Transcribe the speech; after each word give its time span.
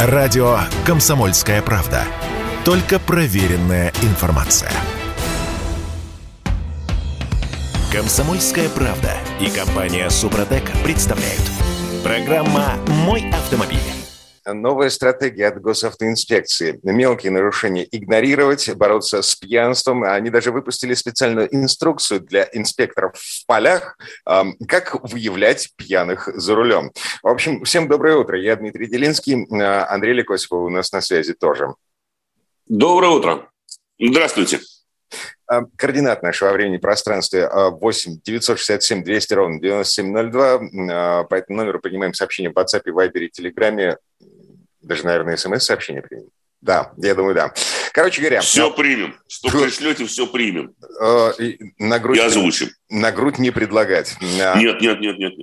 Радио 0.00 0.60
«Комсомольская 0.86 1.60
правда». 1.60 2.04
Только 2.64 3.00
проверенная 3.00 3.92
информация. 4.02 4.70
«Комсомольская 7.90 8.68
правда» 8.68 9.10
и 9.40 9.50
компания 9.50 10.08
«Супротек» 10.08 10.70
представляют. 10.84 11.42
Программа 12.04 12.76
«Мой 12.86 13.28
автомобиль». 13.30 13.97
Новая 14.52 14.90
стратегия 14.90 15.48
от 15.48 15.60
госавтоинспекции. 15.60 16.78
Мелкие 16.82 17.32
нарушения 17.32 17.86
игнорировать, 17.90 18.74
бороться 18.74 19.22
с 19.22 19.34
пьянством. 19.34 20.04
Они 20.04 20.30
даже 20.30 20.52
выпустили 20.52 20.94
специальную 20.94 21.54
инструкцию 21.54 22.20
для 22.20 22.48
инспекторов 22.52 23.16
в 23.16 23.46
полях, 23.46 23.96
как 24.24 25.02
выявлять 25.10 25.70
пьяных 25.76 26.28
за 26.34 26.54
рулем. 26.54 26.92
В 27.22 27.28
общем, 27.28 27.64
всем 27.64 27.88
доброе 27.88 28.16
утро. 28.16 28.38
Я 28.38 28.56
Дмитрий 28.56 28.86
Делинский. 28.86 29.46
А, 29.50 29.86
Андрей 29.88 30.14
Лекосипов 30.14 30.60
у 30.60 30.68
нас 30.68 30.92
на 30.92 31.00
связи 31.00 31.34
тоже. 31.34 31.74
Доброе 32.66 33.10
утро. 33.10 33.50
Здравствуйте. 33.98 34.60
А, 35.46 35.62
координат 35.76 36.22
нашего 36.22 36.52
времени 36.52 36.76
и 36.76 36.80
пространства 36.80 37.70
8 37.70 38.20
967 38.22 39.02
200 39.02 39.34
ровно 39.34 39.60
9702. 39.60 40.60
А, 40.90 41.24
по 41.24 41.34
этому 41.34 41.58
номеру 41.58 41.80
принимаем 41.80 42.14
сообщения 42.14 42.50
в 42.50 42.54
WhatsApp, 42.54 42.84
Viber 42.84 43.18
и 43.18 43.30
Telegram. 43.30 43.96
Даже, 44.88 45.04
наверное, 45.04 45.36
смс-сообщение 45.36 46.00
примем. 46.00 46.28
Да, 46.62 46.92
я 46.96 47.14
думаю, 47.14 47.34
да. 47.34 47.52
Короче 47.92 48.22
говоря... 48.22 48.40
Все 48.40 48.70
примем. 48.70 49.14
Что 49.28 49.50
пришлете, 49.50 50.06
все 50.06 50.26
примем. 50.26 50.74
Э, 51.00 51.32
на 51.78 51.98
грудь, 51.98 52.16
и 52.16 52.20
озвучим. 52.20 52.70
На 52.88 53.12
грудь 53.12 53.38
не 53.38 53.50
предлагать. 53.50 54.16
Нет, 54.20 54.80
нет, 54.80 54.98
нет, 55.00 55.18
нет. 55.18 55.34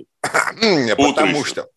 нет. 0.60 0.96
Потому 0.96 1.44
что, 1.44 1.68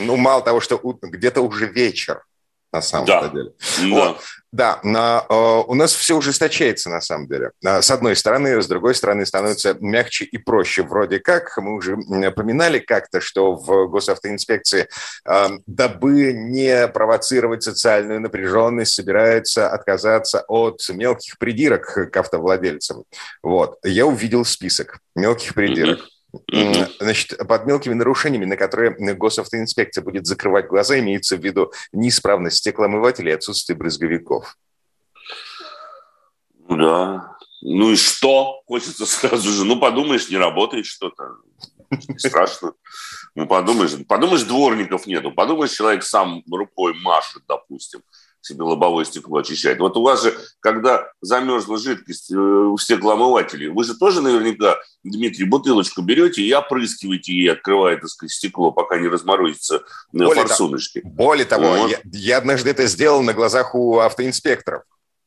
ну, 0.00 0.16
мало 0.16 0.42
того, 0.42 0.60
что 0.60 0.80
где-то 1.00 1.42
уже 1.42 1.66
вечер, 1.66 2.24
на 2.72 2.82
самом 2.82 3.06
да. 3.06 3.28
деле. 3.28 3.52
Да. 3.78 3.86
Вот. 3.88 4.22
Да, 4.52 4.80
на, 4.82 5.24
э, 5.30 5.34
у 5.66 5.72
нас 5.74 5.94
все 5.94 6.14
ужесточается 6.14 6.90
на 6.90 7.00
самом 7.00 7.26
деле. 7.26 7.52
Э, 7.64 7.80
с 7.80 7.90
одной 7.90 8.14
стороны, 8.14 8.60
с 8.60 8.66
другой 8.66 8.94
стороны 8.94 9.24
становится 9.24 9.74
мягче 9.80 10.26
и 10.26 10.36
проще. 10.36 10.82
Вроде 10.82 11.20
как, 11.20 11.56
мы 11.56 11.74
уже 11.74 11.96
напоминали 11.96 12.78
как-то, 12.78 13.22
что 13.22 13.54
в 13.54 13.88
госавтоинспекции, 13.88 14.88
э, 15.24 15.48
дабы 15.66 16.34
не 16.34 16.86
провоцировать 16.88 17.62
социальную 17.62 18.20
напряженность, 18.20 18.92
собирается 18.92 19.70
отказаться 19.70 20.44
от 20.46 20.86
мелких 20.90 21.38
придирок 21.38 22.10
к 22.12 22.14
автовладельцам. 22.14 23.04
Вот. 23.42 23.78
Я 23.84 24.04
увидел 24.04 24.44
список 24.44 24.98
мелких 25.16 25.54
придирок. 25.54 26.00
Mm-hmm. 26.34 26.92
Значит, 26.98 27.38
под 27.46 27.66
мелкими 27.66 27.94
нарушениями, 27.94 28.46
на 28.46 28.56
которые 28.56 28.92
госавтоинспекция 29.14 30.02
будет 30.02 30.26
закрывать 30.26 30.66
глаза, 30.66 30.98
имеется 30.98 31.36
в 31.36 31.44
виду 31.44 31.72
неисправность 31.92 32.58
стеклоомывателей 32.58 33.32
и 33.32 33.34
отсутствие 33.34 33.76
брызговиков. 33.76 34.56
Ну 36.68 36.76
да. 36.76 37.36
Ну 37.60 37.92
и 37.92 37.96
что? 37.96 38.62
Хочется 38.66 39.04
сразу 39.06 39.50
же. 39.50 39.64
Ну, 39.64 39.78
подумаешь, 39.78 40.30
не 40.30 40.36
работает 40.36 40.86
что-то. 40.86 41.36
Страшно. 42.16 42.72
Ну, 43.34 43.46
подумаешь, 43.46 43.92
подумаешь, 44.06 44.42
дворников 44.42 45.06
нету. 45.06 45.32
Подумаешь, 45.32 45.72
человек 45.72 46.02
сам 46.02 46.42
рукой 46.50 46.94
машет, 46.94 47.42
допустим 47.46 48.02
себе 48.42 48.64
лобовое 48.64 49.04
стекло 49.04 49.38
очищает. 49.38 49.78
Вот 49.78 49.96
у 49.96 50.02
вас 50.02 50.22
же, 50.22 50.36
когда 50.60 51.10
замерзла 51.20 51.78
жидкость 51.78 52.32
э, 52.32 52.36
в 52.36 52.76
стеклоомывателе, 52.78 53.70
вы 53.70 53.84
же 53.84 53.94
тоже 53.94 54.20
наверняка, 54.20 54.78
Дмитрий, 55.04 55.44
бутылочку 55.44 56.02
берете 56.02 56.42
и 56.42 56.52
опрыскиваете 56.52 57.32
ей, 57.32 57.52
открывая, 57.52 57.96
так 57.96 58.08
сказать, 58.08 58.32
стекло, 58.32 58.72
пока 58.72 58.98
не 58.98 59.08
разморозится 59.08 59.76
э, 59.76 59.80
более 60.12 60.34
форсуночки. 60.34 61.00
Того, 61.00 61.14
более 61.14 61.46
того, 61.46 61.68
вот. 61.76 61.90
я, 61.90 62.00
я 62.04 62.38
однажды 62.38 62.70
это 62.70 62.86
сделал 62.86 63.22
на 63.22 63.32
глазах 63.32 63.74
у 63.74 63.98
автоинспекторов. 63.98 64.82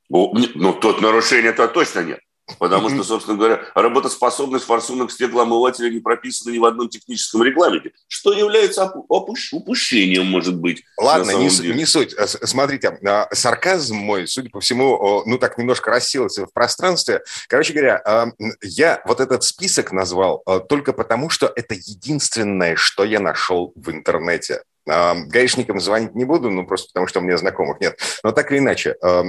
Ну, 0.09 0.73
тут 0.73 1.01
нарушения-то 1.01 1.67
точно 1.67 2.01
нет. 2.01 2.19
Потому 2.59 2.89
что, 2.89 3.03
собственно 3.03 3.37
говоря, 3.37 3.61
работоспособность 3.73 4.65
форсунок 4.65 5.11
стеклоомывателя 5.11 5.89
не 5.89 5.99
прописана 5.99 6.53
ни 6.53 6.59
в 6.59 6.65
одном 6.65 6.89
техническом 6.89 7.43
регламенте, 7.43 7.91
что 8.07 8.33
является 8.33 8.91
упущением, 9.09 10.27
может 10.27 10.55
быть. 10.55 10.83
Ладно, 10.97 11.31
не, 11.31 11.49
не 11.73 11.85
суть. 11.85 12.13
Э, 12.13 12.27
смотрите, 12.27 12.99
а, 13.05 13.27
сарказм 13.33 13.95
мой, 13.95 14.27
судя 14.27 14.49
по 14.49 14.59
всему, 14.59 15.23
ну 15.25 15.39
так 15.39 15.57
немножко 15.57 15.89
рассеялся 15.89 16.45
в 16.45 16.53
пространстве. 16.53 17.21
Короче 17.47 17.73
говоря, 17.73 18.01
а, 18.05 18.27
я 18.61 19.01
вот 19.05 19.21
этот 19.21 19.43
список 19.43 19.91
назвал 19.91 20.43
а, 20.45 20.59
только 20.59 20.93
потому, 20.93 21.29
что 21.29 21.51
это 21.55 21.73
единственное, 21.73 22.75
что 22.75 23.03
я 23.03 23.19
нашел 23.19 23.73
в 23.75 23.89
интернете. 23.89 24.61
Гаишникам 24.85 25.79
звонить 25.79 26.15
не 26.15 26.25
буду, 26.25 26.49
ну, 26.49 26.65
просто 26.65 26.89
потому 26.89 27.07
что 27.07 27.19
у 27.19 27.23
меня 27.23 27.37
знакомых 27.37 27.79
нет. 27.79 27.99
Но 28.23 28.31
так 28.31 28.51
или 28.51 28.59
иначе, 28.59 28.95
э, 29.01 29.23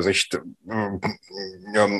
значит, 0.00 0.42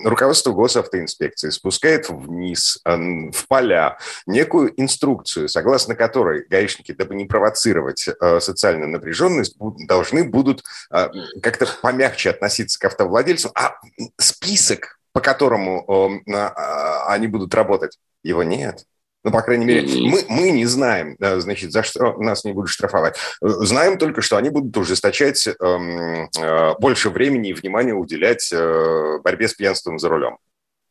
руководство 0.05 0.53
госавтоинспекции 0.53 1.51
спускает 1.51 2.09
вниз, 2.09 2.81
в 2.85 3.47
поля, 3.49 3.99
некую 4.27 4.73
инструкцию, 4.81 5.49
согласно 5.49 5.95
которой 5.95 6.47
гаишники, 6.49 6.93
дабы 6.93 7.15
не 7.15 7.27
провоцировать 7.27 8.09
э, 8.09 8.41
социальную 8.41 8.89
напряженность, 8.89 9.57
должны 9.87 10.25
будут 10.25 10.63
э, 10.91 11.09
как-то 11.43 11.67
помягче 11.83 12.31
относиться 12.31 12.79
к 12.79 12.85
автовладельцам. 12.85 13.53
А 13.55 13.75
список, 14.19 14.99
по 15.13 15.21
которому 15.21 16.21
они 17.07 17.27
будут 17.27 17.55
работать, 17.55 17.99
его 18.23 18.43
нет. 18.43 18.87
Ну, 19.25 19.31
по 19.31 19.43
крайней 19.43 19.65
мере, 19.65 19.83
мы, 20.09 20.25
мы 20.29 20.51
не 20.51 20.67
знаем, 20.67 21.17
значит, 21.19 21.71
за 21.71 21.85
что 21.85 22.15
нас 22.19 22.45
не 22.45 22.53
будут 22.53 22.71
штрафовать. 22.71 23.17
Знаем 23.41 23.97
только, 23.97 24.21
что 24.21 24.37
они 24.37 24.51
будут 24.51 24.77
ужесточать 24.77 25.47
э, 25.47 25.53
э, 25.61 26.75
больше 26.81 27.11
времени 27.11 27.51
и 27.51 27.53
внимания 27.53 27.95
уделять 27.95 28.53
э, 28.53 29.19
борьбе 29.23 29.49
с 29.49 29.55
пьянством 29.55 30.01
за 30.01 30.09
рулем. 30.09 30.39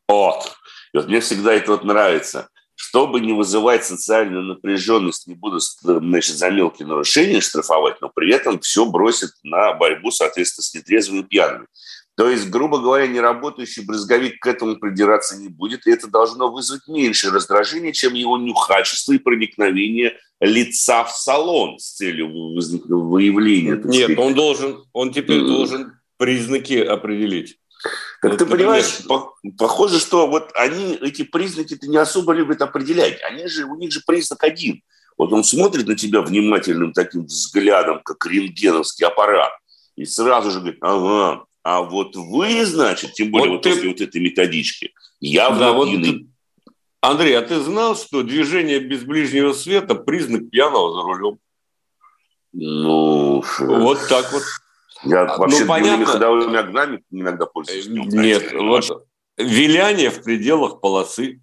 Вот. 0.08 0.54
И 0.94 0.98
вот 0.98 1.08
мне 1.08 1.20
всегда 1.20 1.54
это 1.54 1.72
вот 1.72 1.84
нравится. 1.84 2.48
Чтобы 2.76 3.20
не 3.20 3.34
вызывать 3.34 3.86
социальную 3.86 4.44
напряженность, 4.44 5.28
не 5.28 5.36
буду 5.36 5.60
значит, 5.60 6.36
за 6.36 6.50
мелкие 6.50 6.88
нарушения 6.88 7.42
штрафовать, 7.42 8.02
но 8.02 8.10
при 8.10 8.34
этом 8.34 8.60
все 8.60 8.86
бросит 8.86 9.32
на 9.44 9.74
борьбу, 9.74 10.10
соответственно, 10.10 10.64
с 10.64 10.74
нетрезвыми 10.74 11.22
пьяными. 11.22 11.68
То 12.16 12.30
есть, 12.30 12.50
грубо 12.50 12.80
говоря, 12.80 13.08
неработающий 13.08 13.86
брызговик 13.86 14.40
к 14.40 14.48
этому 14.48 14.76
придираться 14.76 15.38
не 15.38 15.48
будет, 15.48 15.88
и 15.88 15.92
это 15.92 16.08
должно 16.08 16.52
вызвать 16.52 16.88
меньше 16.88 17.32
раздражения, 17.32 17.94
чем 17.94 18.14
его 18.14 18.38
нюхачество 18.38 19.14
и 19.14 19.18
проникновение 19.18 20.18
лица 20.40 21.04
в 21.06 21.12
салон 21.12 21.80
с 21.80 21.94
целью 21.94 22.30
выявления. 22.30 23.82
Нет, 23.86 24.12
сказать. 24.12 24.18
он 24.18 24.34
должен, 24.34 24.84
он 24.92 25.14
теперь 25.14 25.40
mm. 25.40 25.48
должен 25.48 25.94
признаки 26.18 26.74
определить. 26.74 27.58
Как 28.20 28.32
вот, 28.32 28.38
ты 28.38 28.46
понимаешь, 28.46 29.06
по, 29.08 29.34
похоже, 29.58 30.00
что 30.00 30.28
вот 30.28 30.52
они 30.56 30.96
эти 31.02 31.24
признаки-то 31.24 31.88
не 31.88 31.98
особо 31.98 32.34
любят 32.34 32.62
определять. 32.62 33.20
Они 33.24 33.48
же, 33.48 33.66
у 33.66 33.76
них 33.76 33.92
же 33.92 34.02
признак 34.06 34.44
один. 34.44 34.84
Вот 35.18 35.34
он 35.34 35.44
смотрит 35.44 35.88
на 35.88 35.96
тебя 35.96 36.22
внимательным 36.22 36.94
таким 36.94 37.26
взглядом, 37.26 38.02
как 38.04 38.26
рентгеновский 38.26 39.06
аппарат, 39.06 39.52
и 39.96 40.06
сразу 40.06 40.52
же 40.52 40.60
говорит, 40.60 40.80
ага, 40.82 41.46
а 41.64 41.82
вот 41.82 42.16
вы, 42.16 42.66
значит, 42.66 43.14
тем 43.14 43.32
более 43.32 43.50
вот, 43.50 43.56
вот 43.56 43.64
ты... 43.64 43.70
после 43.72 43.90
вот 43.90 44.02
этой 44.02 44.22
методички, 44.22 44.94
явно 45.20 45.60
да, 45.60 45.72
вот 45.74 45.90
ты... 45.90 46.28
Андрей, 47.02 47.38
а 47.38 47.42
ты 47.42 47.60
знал, 47.60 47.96
что 47.96 48.24
движение 48.24 48.80
без 48.80 49.04
ближнего 49.04 49.54
света– 49.54 49.96
признак 49.96 50.50
пьяного 50.50 50.94
за 50.94 51.02
рулем? 51.02 51.40
Ну, 52.54 53.44
вот 53.60 54.00
так 54.08 54.32
вот. 54.32 54.44
Я 55.04 55.24
а, 55.24 55.38
вообще 55.38 55.62
ну, 55.62 55.68
понятно. 55.68 56.06
ходовыми 56.06 56.58
огнями 56.58 57.04
иногда 57.10 57.46
пользуюсь. 57.46 57.88
Не 57.88 58.06
Нет, 58.06 58.52
вот 58.54 59.08
виляние 59.38 60.10
в 60.10 60.22
пределах 60.22 60.80
полосы. 60.80 61.42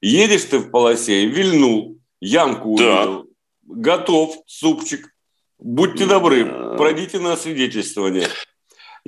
Едешь 0.00 0.44
ты 0.44 0.58
в 0.58 0.70
полосе 0.70 1.26
вильнул, 1.26 1.98
ямку 2.20 2.74
увидел, 2.74 3.28
готов, 3.62 4.36
супчик. 4.46 5.12
Будьте 5.58 6.06
добры, 6.06 6.76
пройдите 6.76 7.18
на 7.18 7.36
свидетельствование. 7.36 8.28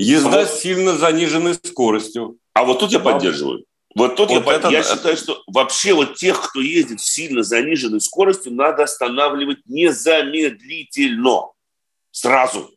Езда 0.00 0.47
с 0.47 0.61
сильно 0.61 0.97
заниженной 0.97 1.55
скоростью. 1.55 2.38
А 2.55 2.64
вот 2.64 2.81
тут 2.81 2.91
я 2.91 3.00
поддерживаю. 3.00 3.64
Вот 3.94 4.17
тут 4.17 4.31
вот 4.31 4.47
я, 4.47 4.52
это... 4.52 4.69
я 4.69 4.82
считаю, 4.82 5.17
что 5.17 5.43
вообще 5.47 5.94
вот 5.94 6.14
тех, 6.14 6.41
кто 6.41 6.61
ездит 6.61 7.00
с 7.00 7.05
сильно 7.05 7.43
заниженной 7.43 8.00
скоростью, 8.00 8.55
надо 8.55 8.85
останавливать 8.85 9.58
незамедлительно. 9.67 11.50
Сразу. 12.12 12.70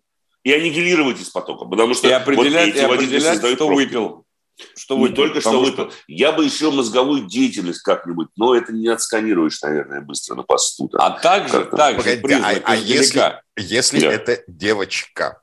И 0.44 0.52
аннигилировать 0.52 1.22
из 1.22 1.30
потока. 1.30 1.66
Потому 1.66 1.94
что 1.94 2.10
и 2.10 2.12
определять, 2.12 2.68
вот 2.68 2.76
эти 2.76 2.78
и 2.78 2.86
определять 2.86 3.38
что 3.38 3.56
пробки. 3.56 3.76
выпил. 3.76 4.26
Что 4.76 4.98
не 4.98 5.10
только 5.10 5.40
что 5.40 5.62
выпил. 5.62 5.92
Что... 5.92 5.98
Я 6.08 6.32
бы 6.32 6.44
еще 6.44 6.72
мозговую 6.72 7.26
деятельность 7.28 7.82
как-нибудь, 7.82 8.30
но 8.36 8.56
это 8.56 8.74
не 8.74 8.88
отсканируешь, 8.88 9.62
наверное, 9.62 10.02
быстро 10.02 10.36
на 10.36 10.44
посту. 10.44 10.90
А 10.94 11.12
также, 11.12 11.66
также 11.66 12.18
Погоди, 12.18 12.42
а, 12.44 12.62
а 12.64 12.76
если, 12.76 13.42
если 13.56 14.02
да. 14.02 14.12
это 14.12 14.44
девочка, 14.48 15.43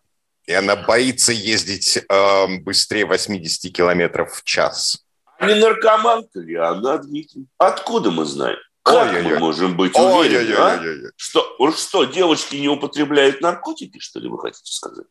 и 0.50 0.52
она 0.52 0.74
боится 0.74 1.32
ездить 1.32 1.96
э, 1.96 2.58
быстрее 2.58 3.06
80 3.06 3.72
километров 3.72 4.34
в 4.34 4.42
час. 4.42 4.98
А 5.38 5.46
не 5.46 5.54
наркоманка 5.54 6.40
ли 6.40 6.56
она, 6.56 6.98
Дмитрий? 6.98 7.46
Откуда 7.56 8.10
мы 8.10 8.24
знаем? 8.24 8.58
Как 8.82 9.12
Ой-ой-ой. 9.12 9.34
мы 9.34 9.38
можем 9.38 9.76
быть 9.76 9.94
уверены, 9.94 10.54
а? 10.58 10.82
Что, 11.14 11.56
что, 11.76 12.04
девочки 12.04 12.56
не 12.56 12.68
употребляют 12.68 13.40
наркотики, 13.40 14.00
что 14.00 14.18
ли, 14.18 14.28
вы 14.28 14.40
хотите 14.40 14.72
сказать? 14.72 15.06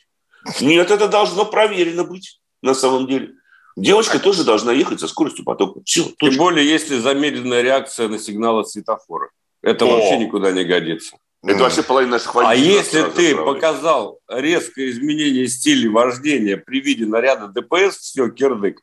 Нет, 0.60 0.92
это 0.92 1.08
должно 1.08 1.46
проверено 1.46 2.04
быть 2.04 2.42
на 2.62 2.74
самом 2.74 3.08
деле. 3.08 3.36
Девочка 3.78 4.18
а... 4.18 4.20
тоже 4.20 4.44
должна 4.44 4.74
ехать 4.74 5.00
со 5.00 5.08
скоростью 5.08 5.46
потока. 5.46 5.80
Все, 5.86 6.04
Тем 6.04 6.16
точно. 6.18 6.38
более, 6.38 6.68
если 6.68 7.00
замедленная 7.00 7.62
реакция 7.62 8.10
на 8.10 8.20
сигналы 8.20 8.66
светофора. 8.66 9.30
Это 9.62 9.86
О. 9.86 9.88
вообще 9.88 10.18
никуда 10.18 10.52
не 10.52 10.66
годится. 10.66 11.16
Это 11.44 11.54
mm. 11.54 11.62
вообще 11.62 11.84
половина 11.84 12.14
наших 12.14 12.36
водителей. 12.36 12.70
А 12.70 12.82
если 12.82 13.04
ты 13.04 13.36
показал 13.36 14.20
резкое 14.28 14.90
изменение 14.90 15.48
стиля 15.48 15.90
вождения 15.90 16.58
при 16.58 16.82
виде 16.82 17.06
наряда 17.06 17.48
ДПС, 17.48 17.98
все, 17.98 18.30
кирдык. 18.30 18.82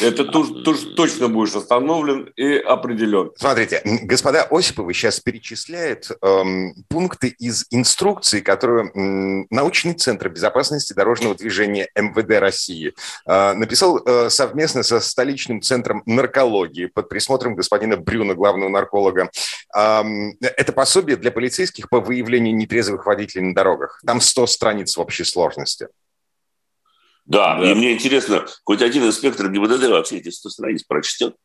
Это 0.00 0.24
туж, 0.24 0.48
туж, 0.64 0.80
точно 0.96 1.28
будешь 1.28 1.54
остановлен 1.54 2.32
и 2.36 2.56
определен. 2.56 3.30
Смотрите, 3.36 3.82
господа 3.84 4.46
Осиповы 4.50 4.94
сейчас 4.94 5.20
перечисляет 5.20 6.10
эм, 6.22 6.74
пункты 6.88 7.28
из 7.28 7.66
инструкции, 7.70 8.40
которую 8.40 8.90
эм, 8.94 9.46
научный 9.50 9.92
центр 9.92 10.30
безопасности 10.30 10.94
дорожного 10.94 11.34
движения 11.34 11.88
МВД 11.94 12.40
России 12.40 12.94
э, 13.26 13.52
написал 13.52 13.98
э, 14.04 14.30
совместно 14.30 14.82
со 14.82 14.98
столичным 15.00 15.60
центром 15.60 16.02
наркологии 16.06 16.86
под 16.86 17.08
присмотром 17.08 17.54
господина 17.54 17.96
Брюна, 17.96 18.34
главного 18.34 18.70
нарколога. 18.70 19.30
Эм, 19.76 20.36
это 20.40 20.72
пособие 20.72 21.16
для 21.16 21.30
полицейских 21.30 21.90
по 21.90 22.00
выявлению 22.00 22.54
нетрезвых 22.56 23.04
водителей 23.04 23.44
на 23.44 23.54
дорогах. 23.54 24.00
Там 24.06 24.20
100 24.20 24.46
страниц 24.46 24.96
в 24.96 25.00
общей 25.00 25.24
сложности. 25.24 25.88
Да, 27.24 27.58
да, 27.58 27.70
и 27.70 27.74
мне 27.74 27.92
интересно, 27.92 28.46
хоть 28.64 28.82
один 28.82 29.04
инспектор 29.04 29.50
ГИБДД 29.50 29.88
вообще 29.88 30.18
эти 30.18 30.30
100 30.30 30.50
страниц 30.50 30.82
прочтет? 30.82 31.36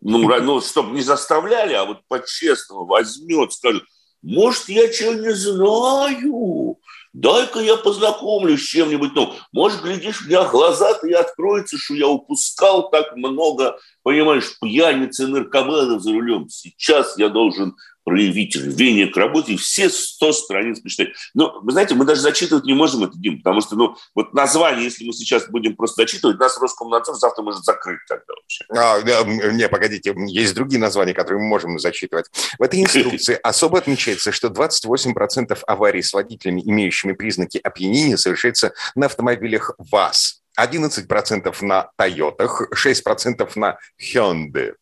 Ну, 0.00 0.18
ну 0.40 0.60
чтобы 0.60 0.94
не 0.94 1.02
заставляли, 1.02 1.72
а 1.74 1.84
вот 1.84 2.00
по-честному 2.08 2.86
возьмет, 2.86 3.52
скажет, 3.52 3.82
может, 4.22 4.68
я 4.68 4.88
чего 4.90 5.12
не 5.12 5.34
знаю, 5.34 6.78
дай-ка 7.12 7.60
я 7.60 7.76
познакомлюсь 7.76 8.62
с 8.62 8.66
чем-нибудь. 8.66 9.12
Ну, 9.14 9.34
может, 9.52 9.82
глядишь, 9.82 10.22
у 10.22 10.28
меня 10.28 10.48
глаза-то 10.48 11.06
и 11.06 11.12
откроются, 11.12 11.78
что 11.78 11.94
я 11.94 12.08
упускал 12.08 12.90
так 12.90 13.16
много, 13.16 13.78
понимаешь, 14.02 14.58
пьяниц 14.60 15.20
и 15.20 15.26
наркоманов 15.26 16.02
за 16.02 16.12
рулем. 16.12 16.48
Сейчас 16.48 17.18
я 17.18 17.28
должен 17.28 17.76
проявить 18.04 18.54
рвение 18.56 19.06
к 19.06 19.16
работе 19.16 19.54
и 19.54 19.56
все 19.56 19.88
100 19.88 20.32
страниц 20.32 20.80
почитать. 20.80 21.08
Но, 21.32 21.58
вы 21.62 21.72
знаете, 21.72 21.94
мы 21.94 22.04
даже 22.04 22.20
зачитывать 22.20 22.64
не 22.64 22.74
можем 22.74 23.04
это, 23.04 23.18
Дим, 23.18 23.38
потому 23.38 23.60
что, 23.60 23.76
ну, 23.76 23.96
вот 24.14 24.34
название, 24.34 24.84
если 24.84 25.06
мы 25.06 25.12
сейчас 25.12 25.48
будем 25.48 25.74
просто 25.74 26.02
зачитывать, 26.02 26.38
нас 26.38 26.58
Роскомнадзор 26.60 27.16
завтра 27.16 27.42
может 27.42 27.64
закрыть 27.64 28.00
тогда 28.06 28.34
вообще. 28.34 28.64
А, 28.68 29.00
да, 29.00 29.24
не, 29.52 29.68
погодите, 29.68 30.14
есть 30.26 30.54
другие 30.54 30.80
названия, 30.80 31.14
которые 31.14 31.42
мы 31.42 31.48
можем 31.48 31.78
зачитывать. 31.78 32.26
В 32.58 32.62
этой 32.62 32.80
инструкции 32.82 33.38
особо 33.42 33.78
отмечается, 33.78 34.32
что 34.32 34.48
28% 34.48 35.58
аварий 35.66 36.02
с 36.02 36.12
водителями, 36.12 36.62
имеющими 36.64 37.12
признаки 37.12 37.58
опьянения, 37.58 38.16
совершается 38.16 38.72
на 38.94 39.06
автомобилях 39.06 39.74
ВАЗ. 39.78 40.42
11% 40.58 41.54
на 41.62 41.90
Тойотах, 41.96 42.68
6% 42.72 43.50
на 43.56 43.78
Hyundai. 44.00 44.74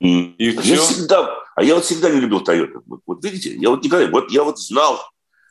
И 0.00 0.34
я 0.38 0.78
всегда, 0.78 1.30
а 1.60 1.62
я 1.62 1.74
вот 1.74 1.84
всегда 1.84 2.08
не 2.08 2.20
любил 2.20 2.42
Toyota. 2.42 2.80
Вот, 2.86 3.00
вот 3.06 3.22
видите, 3.22 3.54
я 3.54 3.68
вот 3.68 3.84
никогда, 3.84 4.10
вот 4.10 4.30
я 4.30 4.44
вот 4.44 4.58
знал, 4.58 4.98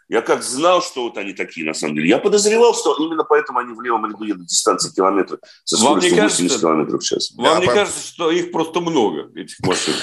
я 0.08 0.24
как 0.24 0.42
знал, 0.42 0.82
что 0.82 1.04
вот 1.04 1.18
они 1.20 1.34
такие 1.34 1.64
на 1.68 1.76
самом 1.76 1.94
деле. 1.94 2.10
Я 2.10 2.18
подозревал, 2.18 2.74
что 2.74 2.96
именно 2.98 3.24
поэтому 3.24 3.60
они 3.60 3.76
в 3.76 3.82
левом 3.82 4.08
ряду 4.08 4.24
едут 4.24 4.48
дистанции 4.48 4.92
километров 4.92 5.40
со 5.66 5.78
скоростью 5.78 6.16
80 6.16 6.60
километров 6.60 7.02
в 7.02 7.06
час. 7.06 7.32
Вам 7.36 7.46
да, 7.46 7.60
не 7.60 7.68
по... 7.68 7.74
кажется, 7.74 8.08
что 8.08 8.32
их 8.32 8.52
просто 8.52 8.82
много, 8.82 9.30
этих 9.40 9.60
машин? 9.60 9.94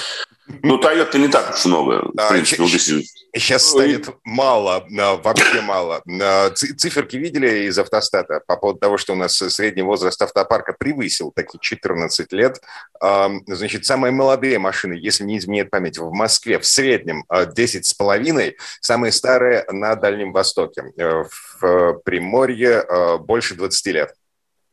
Ну, 0.63 0.81
Toyota 0.81 1.19
не 1.19 1.29
так 1.29 1.55
уж 1.55 1.65
много. 1.65 2.09
Да, 2.15 2.27
в 2.27 2.29
принципе. 2.31 2.67
Сейчас 3.35 3.67
станет 3.67 4.09
мало, 4.25 4.87
вообще 5.23 5.61
мало. 5.61 6.03
Циферки 6.55 7.17
видели 7.17 7.67
из 7.67 7.79
автостата 7.79 8.41
по 8.47 8.57
поводу 8.57 8.79
того, 8.79 8.97
что 8.97 9.13
у 9.13 9.17
нас 9.17 9.37
средний 9.37 9.83
возраст 9.83 10.21
автопарка 10.23 10.73
превысил 10.73 11.33
такие 11.33 11.59
14 11.61 12.33
лет. 12.33 12.61
Значит, 13.47 13.85
самые 13.85 14.13
молодые 14.13 14.59
машины, 14.59 14.95
если 14.95 15.25
не 15.25 15.39
изменяет 15.39 15.71
память, 15.71 15.99
в 15.99 16.13
Москве 16.13 16.59
в 16.59 16.67
среднем 16.67 17.25
10 17.31 17.85
с 17.85 17.95
половиной, 17.95 18.57
самые 18.81 19.13
старые 19.13 19.65
на 19.71 19.97
Дальнем 19.97 20.33
Востоке. 20.33 20.93
Э, 20.97 21.25
в 21.61 22.01
Приморье 22.05 22.85
э, 22.89 23.19
больше 23.19 23.55
20 23.55 23.87
лет. 23.87 24.15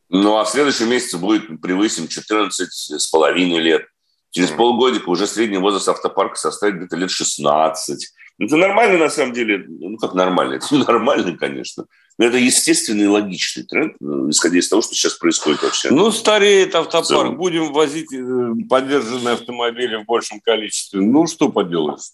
Ну, 0.08 0.36
а 0.36 0.44
в 0.44 0.50
следующем 0.50 0.90
месяце 0.90 1.18
будет 1.18 1.60
превысим 1.60 2.08
14 2.08 2.68
с 2.70 3.06
половиной 3.08 3.60
лет. 3.60 3.86
Через 4.34 4.50
mm. 4.50 4.56
полгодика 4.56 5.08
уже 5.10 5.28
средний 5.28 5.58
возраст 5.58 5.88
автопарка 5.88 6.36
составит 6.36 6.76
где-то 6.76 6.96
лет 6.96 7.10
16. 7.10 8.12
Это 8.40 8.56
нормально, 8.56 8.98
на 8.98 9.08
самом 9.08 9.32
деле. 9.32 9.64
Ну, 9.68 9.96
как 9.96 10.14
нормально? 10.14 10.54
Это 10.62 10.74
нормально, 10.74 11.36
конечно. 11.38 11.86
Но 12.16 12.26
это 12.26 12.36
естественный 12.36 13.04
и 13.04 13.08
логичный 13.08 13.64
тренд, 13.64 13.96
ну, 13.98 14.30
исходя 14.30 14.58
из 14.58 14.68
того, 14.68 14.82
что 14.82 14.94
сейчас 14.94 15.14
происходит 15.14 15.62
вообще. 15.64 15.90
Ну, 15.90 16.12
стареет 16.12 16.74
автопарк. 16.76 17.36
Будем 17.36 17.72
возить 17.72 18.12
э, 18.12 18.52
поддержанные 18.68 19.34
автомобили 19.34 19.96
в 19.96 20.04
большем 20.04 20.40
количестве. 20.40 21.00
Ну, 21.00 21.26
что 21.26 21.48
поделаешь? 21.48 22.12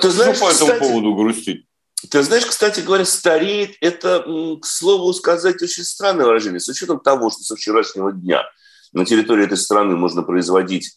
Ты 0.00 0.10
знаешь, 0.10 0.36
что 0.36 0.46
по 0.46 0.50
этому 0.50 0.70
кстати, 0.70 0.78
поводу 0.78 1.14
грустить? 1.16 1.66
Ты 2.10 2.22
знаешь, 2.22 2.46
кстати 2.46 2.80
говоря, 2.80 3.04
стареет– 3.04 3.72
это, 3.80 4.24
к 4.60 4.64
слову 4.64 5.12
сказать, 5.12 5.60
очень 5.60 5.82
странное 5.82 6.26
выражение. 6.26 6.60
С 6.60 6.68
учетом 6.68 7.00
того, 7.00 7.30
что 7.30 7.42
со 7.42 7.56
вчерашнего 7.56 8.12
дня 8.12 8.44
на 8.92 9.04
территории 9.04 9.46
этой 9.46 9.58
страны 9.58 9.96
можно 9.96 10.22
производить 10.22 10.96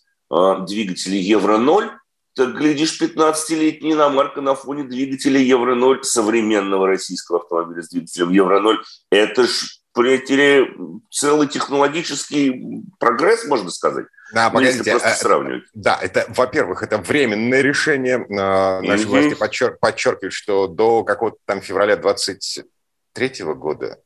двигатели 0.65 1.17
Евро-0, 1.17 1.91
так, 2.35 2.57
глядишь, 2.57 2.99
15-летняя 3.01 3.93
иномарка 3.93 4.41
на 4.41 4.55
фоне 4.55 4.83
двигателя 4.83 5.39
Евро-0 5.39 6.03
современного 6.03 6.87
российского 6.87 7.39
автомобиля 7.39 7.81
с 7.81 7.89
двигателем 7.89 8.29
Евро-0. 8.31 8.77
Это 9.09 9.47
ж, 9.47 9.79
приятели, 9.93 10.69
целый 11.09 11.47
технологический 11.47 12.83
прогресс, 12.99 13.45
можно 13.45 13.71
сказать. 13.71 14.07
Да, 14.33 14.49
погодите, 14.49 14.91
просто 14.91 15.09
а, 15.09 15.13
сравнивать. 15.13 15.63
Да, 15.73 15.97
это, 16.01 16.25
во-первых, 16.27 16.83
это 16.83 16.97
временное 16.97 17.61
решение. 17.61 18.25
А, 18.37 18.81
наши 18.81 19.05
mm-hmm. 19.05 19.07
власти 19.07 19.41
подчер- 19.41 19.77
подчеркивают, 19.79 20.33
что 20.33 20.67
до 20.67 21.05
какого-то 21.05 21.37
там 21.45 21.61
февраля 21.61 21.95
23 21.95 23.43
года 23.55 23.99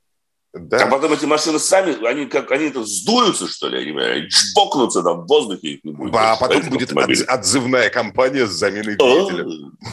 да. 0.52 0.86
А 0.86 0.88
потом 0.88 1.14
эти 1.14 1.26
машины 1.26 1.60
сами, 1.60 2.04
они 2.08 2.26
как 2.26 2.52
они 2.52 2.70
это 2.70 2.84
сдуются, 2.84 3.48
что 3.48 3.70
ли, 3.70 3.78
они 3.78 4.30
чпокнутся 4.30 5.04
там 5.04 5.22
в 5.22 5.28
воздухе. 5.28 5.74
Их 5.74 5.84
не 5.84 5.92
будет. 5.92 6.16
А 6.16 6.36
потом 6.38 6.64
будет 6.70 6.92
отз, 6.92 7.24
отзывная 7.28 7.92
компания 7.92 8.48
с 8.48 8.52
заменой 8.52 8.96
двигателя. 8.96 9.46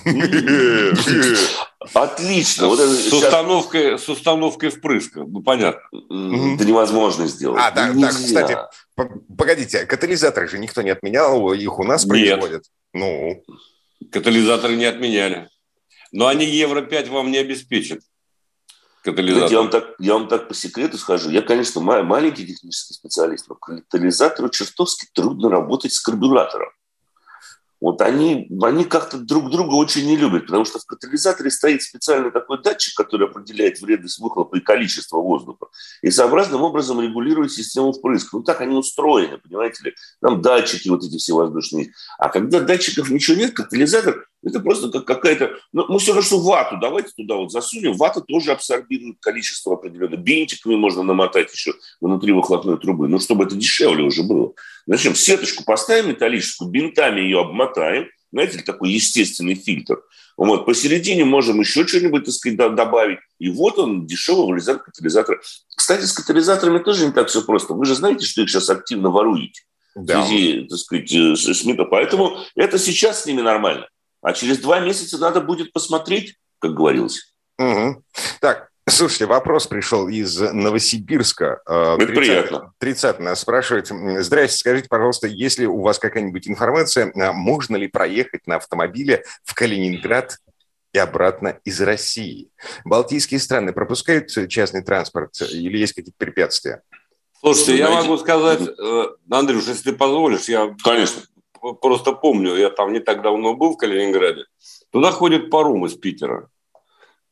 Отлично. 1.93 2.69
Вот 2.69 2.81
с, 2.81 3.13
установкой, 3.13 3.99
с 3.99 4.09
установкой 4.09 4.71
впрыска, 4.71 5.25
ну 5.25 5.43
понятно. 5.43 5.83
Это 5.93 6.65
невозможно 6.65 7.27
сделать. 7.27 7.61
А, 7.63 7.71
да, 7.71 7.93
да, 7.93 8.09
кстати, 8.09 8.57
погодите, 9.37 9.85
катализаторы 9.85 10.49
же 10.49 10.59
никто 10.59 10.81
не 10.81 10.91
отменял, 10.91 11.53
их 11.53 11.79
у 11.79 11.85
нас 11.85 12.07
производят. 12.07 12.65
Ну. 12.95 13.45
Катализаторы 14.11 14.77
не 14.77 14.87
отменяли. 14.87 15.51
Но 16.13 16.29
они 16.29 16.47
Евро-5 16.47 17.11
вам 17.11 17.31
не 17.31 17.39
обеспечат 17.39 18.01
катализатор? 19.13 19.51
Я 19.51 19.59
вам, 19.59 19.71
так, 19.71 19.95
я 19.99 20.15
вам 20.15 20.29
так 20.29 20.49
по 20.49 20.55
секрету 20.55 20.99
скажу. 20.99 21.31
Я, 21.31 21.43
конечно, 21.43 21.81
маленький 21.81 22.47
технический 22.47 22.95
специалист, 22.95 23.49
но 23.49 23.55
катализатору 23.55 24.49
чертовски 24.49 25.09
трудно 25.15 25.49
работать 25.51 25.93
с 25.93 26.01
карбюратором 26.01 26.71
вот 27.81 28.01
они, 28.01 28.49
они 28.63 28.85
как-то 28.85 29.19
друг 29.19 29.51
друга 29.51 29.75
очень 29.75 30.07
не 30.07 30.17
любят, 30.17 30.47
потому 30.47 30.65
что 30.65 30.79
в 30.79 30.87
катализаторе 30.87 31.51
стоит 31.51 31.83
специальный 31.83 32.31
такой 32.31 32.63
датчик, 32.63 32.95
который 32.97 33.29
определяет 33.29 33.81
вредность 33.81 34.19
выхлопа 34.19 34.57
и 34.57 34.61
количество 34.61 35.19
воздуха, 35.19 35.67
и 36.03 36.11
сообразным 36.11 36.63
образом 36.63 37.01
регулирует 37.01 37.53
систему 37.53 37.93
впрыска. 37.93 38.39
Ну, 38.39 38.43
так 38.43 38.61
они 38.63 38.75
устроены, 38.75 39.39
понимаете 39.39 39.85
ли. 39.85 39.95
Там 40.21 40.41
датчики 40.41 40.89
вот 40.89 41.05
эти 41.05 41.19
все 41.19 41.35
воздушные. 41.35 41.93
А 42.19 42.29
когда 42.31 42.61
датчиков 42.61 43.11
ничего 43.11 43.37
нет, 43.37 43.55
катализатор– 43.55 44.27
это 44.47 44.61
просто 44.61 44.91
как 44.91 45.05
какая-то... 45.05 45.57
Ну, 45.73 45.87
мы 45.89 45.99
все 45.99 46.13
равно, 46.13 46.23
что 46.23 46.39
вату 46.39 46.79
давайте 46.81 47.11
туда 47.17 47.35
вот 47.35 47.51
засунем. 47.51 47.95
Вата 47.95 48.21
тоже 48.21 48.53
абсорбирует 48.53 49.17
количество 49.21 49.75
определенное. 49.75 50.19
Бинтиками 50.19 50.77
можно 50.77 51.03
намотать 51.03 51.53
еще 51.53 51.75
внутри 52.01 52.33
выхлопной 52.33 52.79
трубы. 52.79 53.09
Ну, 53.09 53.19
чтобы 53.19 53.45
это 53.45 53.57
дешевле 53.57 54.05
уже 54.05 54.23
было. 54.23 54.53
Зачем? 54.87 55.17
Сеточку 55.17 55.65
поставим 55.65 56.11
металлическую, 56.11 56.71
бинтами 56.71 57.21
ее 57.23 57.41
обмотаем, 57.41 58.07
знаете, 58.31 58.59
такой 58.59 58.93
естественный 58.93 59.55
фильтр. 59.55 60.03
Вот, 60.37 60.67
посередине 60.67 61.25
можем 61.25 61.61
еще 61.61 61.87
что-нибудь, 61.87 62.27
так 62.27 62.35
сказать, 62.35 62.57
добавить. 62.57 63.19
И 63.39 63.51
вот 63.51 63.79
он, 63.79 64.07
дешевый 64.07 64.47
вылезает 64.47 64.83
катализатор. 64.83 65.41
Кстати, 65.75 66.05
с 66.05 66.13
катализаторами 66.13 66.79
тоже 66.79 67.07
не 67.07 67.13
так 67.13 67.29
все 67.29 67.43
просто. 67.43 67.75
Вы 67.75 67.85
же 67.85 67.95
знаете, 67.95 68.27
что 68.27 68.43
их 68.43 68.51
сейчас 68.51 68.71
активно 68.71 69.11
воруете. 69.11 69.63
Да. 69.97 70.21
В 70.21 70.27
связи, 70.27 70.67
так 70.69 70.79
сказать, 70.79 71.11
с 71.11 71.55
СМИ. 71.55 71.75
Поэтому 71.91 72.37
это 72.55 72.79
сейчас 72.79 73.23
с 73.23 73.27
ними 73.27 73.41
нормально. 73.41 73.89
А 74.27 74.33
через 74.33 74.59
два 74.59 74.81
месяца 74.81 75.19
надо 75.19 75.41
будет 75.41 75.73
посмотреть, 75.73 76.35
как 76.59 76.75
говорилось. 76.75 77.33
Угу. 77.59 78.03
Так, 78.41 78.71
Слушайте, 78.89 79.27
вопрос 79.27 79.67
пришел 79.67 80.09
из 80.09 80.41
Новосибирска. 80.41 81.61
30, 81.67 82.03
Это 82.03 82.13
приятно. 82.13 82.73
30 82.79 83.21
нас 83.21 83.41
спрашивает. 83.41 83.89
Здрасте, 84.25 84.59
скажите, 84.59 84.89
пожалуйста, 84.89 85.27
есть 85.27 85.59
ли 85.59 85.67
у 85.67 85.81
вас 85.81 85.99
какая-нибудь 85.99 86.49
информация, 86.49 87.13
можно 87.33 87.77
ли 87.77 87.89
проехать 87.89 88.47
на 88.47 88.57
автомобиле 88.57 89.25
в 89.45 89.55
Калининград 89.55 90.39
и 90.93 90.99
обратно 90.99 91.59
из 91.65 91.81
России? 91.81 92.49
Балтийские 92.85 93.41
страны 93.41 93.73
пропускают 93.73 94.29
частный 94.49 94.83
транспорт 94.83 95.41
или 95.43 95.79
есть 95.79 95.93
какие-то 95.93 96.17
препятствия? 96.17 96.83
Слушайте, 97.41 97.79
я 97.79 97.91
могу 97.91 98.17
сказать, 98.19 98.61
э, 98.61 99.05
Андрюш, 99.31 99.67
если 99.67 99.91
ты 99.91 99.97
позволишь, 99.97 100.49
я 100.49 100.75
Конечно. 100.83 101.23
Просто 101.75 102.13
помню, 102.13 102.57
я 102.57 102.71
там 102.71 102.93
не 102.93 103.01
так 103.01 103.23
давно 103.23 103.55
был 103.55 103.73
в 103.73 103.77
Калининграде. 103.77 104.45
Туда 104.91 105.11
ходит 105.11 105.51
паром 105.51 105.85
из 105.87 105.95
Питера. 105.95 106.49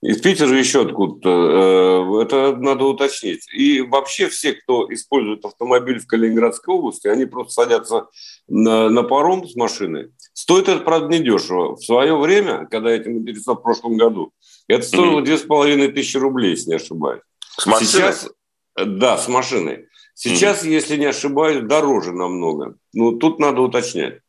Из 0.03 0.21
Питера 0.21 0.55
еще 0.55 0.83
откуда-то. 0.83 1.31
Э, 1.31 2.23
это 2.23 2.57
надо 2.57 2.85
уточнить. 2.85 3.47
И 3.55 3.81
вообще 3.81 4.29
все, 4.29 4.53
кто 4.53 4.93
использует 4.93 5.45
автомобиль 5.47 5.99
в 5.99 6.07
Калининградской 6.07 6.75
области, 6.75 7.09
они 7.09 7.25
просто 7.25 7.53
садятся 7.55 8.09
на, 8.47 8.91
на 8.91 9.03
паром 9.03 9.49
с 9.49 9.57
машиной. 9.57 10.11
Стоит 10.35 10.69
это, 10.69 10.81
правда, 10.81 11.09
недешево. 11.09 11.77
В 11.77 11.83
свое 11.83 12.15
время, 12.19 12.67
когда 12.71 12.91
я 12.91 12.97
этим 12.97 13.17
интересовался 13.17 13.61
в 13.61 13.63
прошлом 13.63 13.97
году, 13.97 14.33
это 14.69 14.85
стоило 14.85 15.23
две 15.23 15.39
с 15.39 15.43
половиной 15.43 15.89
тысячи 15.89 16.19
рублей, 16.19 16.51
если 16.51 16.71
не 16.71 16.77
ошибаюсь. 16.77 17.23
С 17.57 17.65
машиной? 17.65 17.87
Сейчас, 17.87 18.31
да, 18.77 19.17
с 19.17 19.27
машиной. 19.29 19.87
Сейчас, 20.13 20.65
mm-hmm. 20.65 20.71
если 20.71 20.97
не 20.97 21.07
ошибаюсь, 21.07 21.63
дороже 21.63 22.13
намного. 22.13 22.77
Ну, 22.93 23.13
тут 23.13 23.39
надо 23.39 23.63
уточнять. 23.63 24.21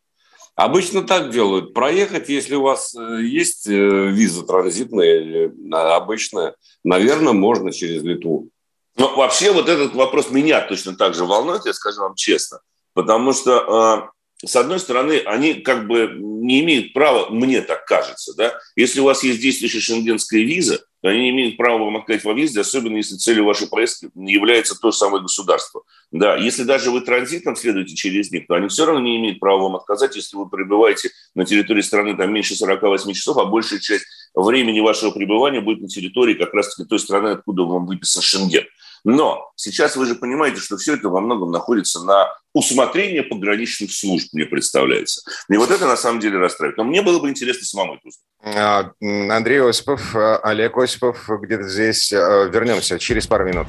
Обычно 0.56 1.04
так 1.04 1.32
делают. 1.32 1.74
Проехать, 1.74 2.30
если 2.30 2.56
у 2.56 2.62
вас 2.62 2.96
э, 2.96 3.22
есть 3.22 3.68
э, 3.68 3.72
виза 3.72 4.44
транзитная 4.44 5.22
или 5.22 5.54
обычная, 5.72 6.56
наверное, 6.84 7.34
можно 7.34 7.74
через 7.74 8.04
Литву. 8.04 8.50
Но 8.98 9.14
вообще 9.16 9.52
вот 9.52 9.68
этот 9.68 9.94
вопрос 9.96 10.32
меня 10.32 10.62
точно 10.62 10.96
так 10.96 11.14
же 11.14 11.26
волнует, 11.26 11.66
я 11.66 11.74
скажу 11.74 12.02
вам 12.02 12.16
честно. 12.16 12.60
Потому 12.94 13.34
что 13.34 14.10
с 14.44 14.56
одной 14.56 14.80
стороны, 14.80 15.22
они 15.26 15.56
как 15.56 15.88
бы 15.88 16.12
не 16.20 16.62
имеют 16.62 16.94
права, 16.94 17.30
мне 17.30 17.62
так 17.62 17.86
кажется, 17.86 18.34
да, 18.36 18.54
если 18.76 19.00
у 19.00 19.06
вас 19.06 19.24
есть 19.24 19.42
действующая 19.42 19.80
шенгенская 19.80 20.42
виза, 20.42 20.86
они 21.10 21.22
не 21.22 21.30
имеют 21.32 21.58
права 21.58 21.84
вам 21.84 21.98
отказать 21.98 22.24
во 22.24 22.34
въезде, 22.34 22.62
особенно 22.62 22.98
если 22.98 23.16
целью 23.16 23.46
вашей 23.46 23.68
поездки 23.68 24.10
является 24.16 24.80
то 24.80 24.92
самое 24.92 25.22
государство. 25.22 25.84
Да, 26.12 26.36
если 26.36 26.64
даже 26.64 26.92
вы 26.92 27.02
транзитом 27.02 27.56
следуете 27.56 27.96
через 27.96 28.32
них, 28.32 28.48
то 28.48 28.56
они 28.56 28.68
все 28.68 28.86
равно 28.86 29.02
не 29.02 29.18
имеют 29.18 29.40
права 29.40 29.64
вам 29.64 29.76
отказать, 29.76 30.16
если 30.16 30.38
вы 30.38 30.50
пребываете 30.50 31.10
на 31.36 31.46
территории 31.46 31.82
страны 31.82 32.16
там 32.16 32.34
меньше 32.34 32.56
48 32.56 33.14
часов, 33.14 33.38
а 33.38 33.46
большая 33.46 33.80
часть 33.80 34.06
времени 34.34 34.80
вашего 34.80 35.12
пребывания 35.12 35.62
будет 35.62 35.82
на 35.82 35.88
территории 35.88 36.34
как 36.34 36.54
раз-таки 36.54 36.88
той 36.88 37.00
страны, 37.00 37.30
откуда 37.30 37.64
вам 37.64 37.86
выписан 37.86 38.22
Шенген. 38.22 38.66
Но 39.06 39.52
сейчас 39.56 39.96
вы 39.96 40.08
же 40.08 40.16
понимаете, 40.16 40.60
что 40.60 40.78
все 40.78 40.96
это 40.96 41.10
во 41.10 41.22
многом 41.22 41.52
находится 41.52 42.02
на 42.02 42.28
усмотрение 42.54 43.22
пограничных 43.22 43.94
служб, 43.94 44.30
мне 44.34 44.46
представляется. 44.46 45.22
И 45.48 45.58
вот 45.58 45.70
это 45.70 45.86
на 45.86 45.96
самом 45.96 46.20
деле 46.20 46.40
расстраивает. 46.40 46.78
Но 46.78 46.84
мне 46.84 47.04
было 47.04 47.20
бы 47.20 47.30
интересно 47.30 47.66
самому 47.66 47.96
это 47.96 48.08
узнать. 48.08 48.58
А, 48.58 48.92
Андрей 49.36 49.62
Осипов, 49.62 50.16
а, 50.16 50.38
Олег 50.38 50.76
Осипов, 50.78 51.30
где-то 51.30 51.68
здесь. 51.70 52.12
А, 52.12 52.46
вернемся 52.46 52.98
через 52.98 53.28
пару 53.28 53.46
минут. 53.46 53.68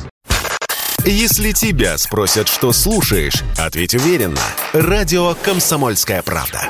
Если 1.04 1.52
тебя 1.52 1.98
спросят, 1.98 2.48
что 2.48 2.72
слушаешь, 2.72 3.44
ответь 3.58 3.94
уверенно. 3.94 4.40
Радио 4.72 5.34
«Комсомольская 5.34 6.22
правда». 6.22 6.68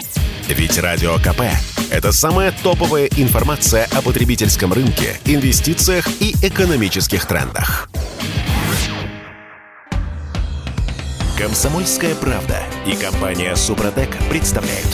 Ведь 0.48 0.78
Радио 0.78 1.16
КП– 1.16 1.42
это 1.90 2.12
самая 2.12 2.52
топовая 2.62 3.08
информация 3.16 3.88
о 3.92 4.02
потребительском 4.02 4.72
рынке, 4.72 5.18
инвестициях 5.24 6.06
и 6.20 6.34
экономических 6.42 7.26
трендах. 7.26 7.88
Комсомольская 11.38 12.14
правда 12.14 12.62
и 12.86 12.96
компания 12.96 13.54
Супротек 13.56 14.08
представляют. 14.30 14.88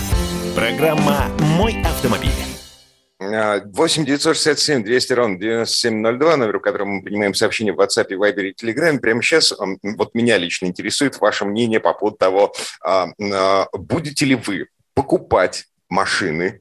Программа 0.57 1.29
«Мой 1.39 1.81
автомобиль». 1.85 2.31
8 3.21 4.05
967 4.05 4.83
200 4.83 5.13
ровно 5.13 5.39
9702, 5.39 6.37
номер, 6.37 6.59
в 6.59 6.61
котором 6.61 6.89
мы 6.89 7.03
принимаем 7.05 7.35
сообщения 7.35 7.73
в 7.73 7.81
WhatsApp, 7.81 8.09
Viber 8.09 8.43
и 8.43 8.55
Telegram. 8.55 8.99
Прямо 8.99 9.23
сейчас 9.23 9.55
вот 9.57 10.15
меня 10.15 10.37
лично 10.37 10.67
интересует 10.67 11.21
ваше 11.21 11.45
мнение 11.45 11.79
по 11.79 11.95
поводу 11.95 12.17
того, 12.17 12.53
а, 12.85 13.11
а, 13.21 13.67
будете 13.73 14.25
ли 14.25 14.35
вы 14.35 14.67
покупать 14.95 15.67
машины 15.89 16.61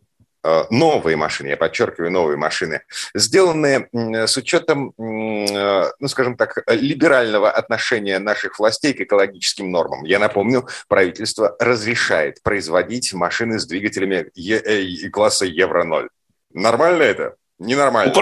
новые 0.70 1.18
машины, 1.18 1.50
я 1.50 1.58
подчеркиваю, 1.58 2.12
новые 2.12 2.38
машины, 2.38 2.82
сделанные 3.14 3.90
с 3.94 4.36
учетом, 4.38 4.94
э, 4.98 5.92
ну, 6.00 6.08
скажем 6.08 6.36
так, 6.36 6.64
либерального 6.68 7.52
отношения 7.52 8.20
наших 8.20 8.60
властей 8.60 8.94
к 8.94 9.02
экологическим 9.02 9.72
нормам. 9.72 10.04
Я 10.04 10.20
напомню, 10.20 10.68
правительство 10.88 11.56
разрешает 11.60 12.42
производить 12.42 13.14
машины 13.14 13.60
с 13.60 13.66
двигателями 13.66 14.32
э, 14.36 15.10
класса 15.10 15.46
Евро-0. 15.46 16.08
Нормально 16.54 17.04
это? 17.04 17.36
Ненормально. 17.60 18.14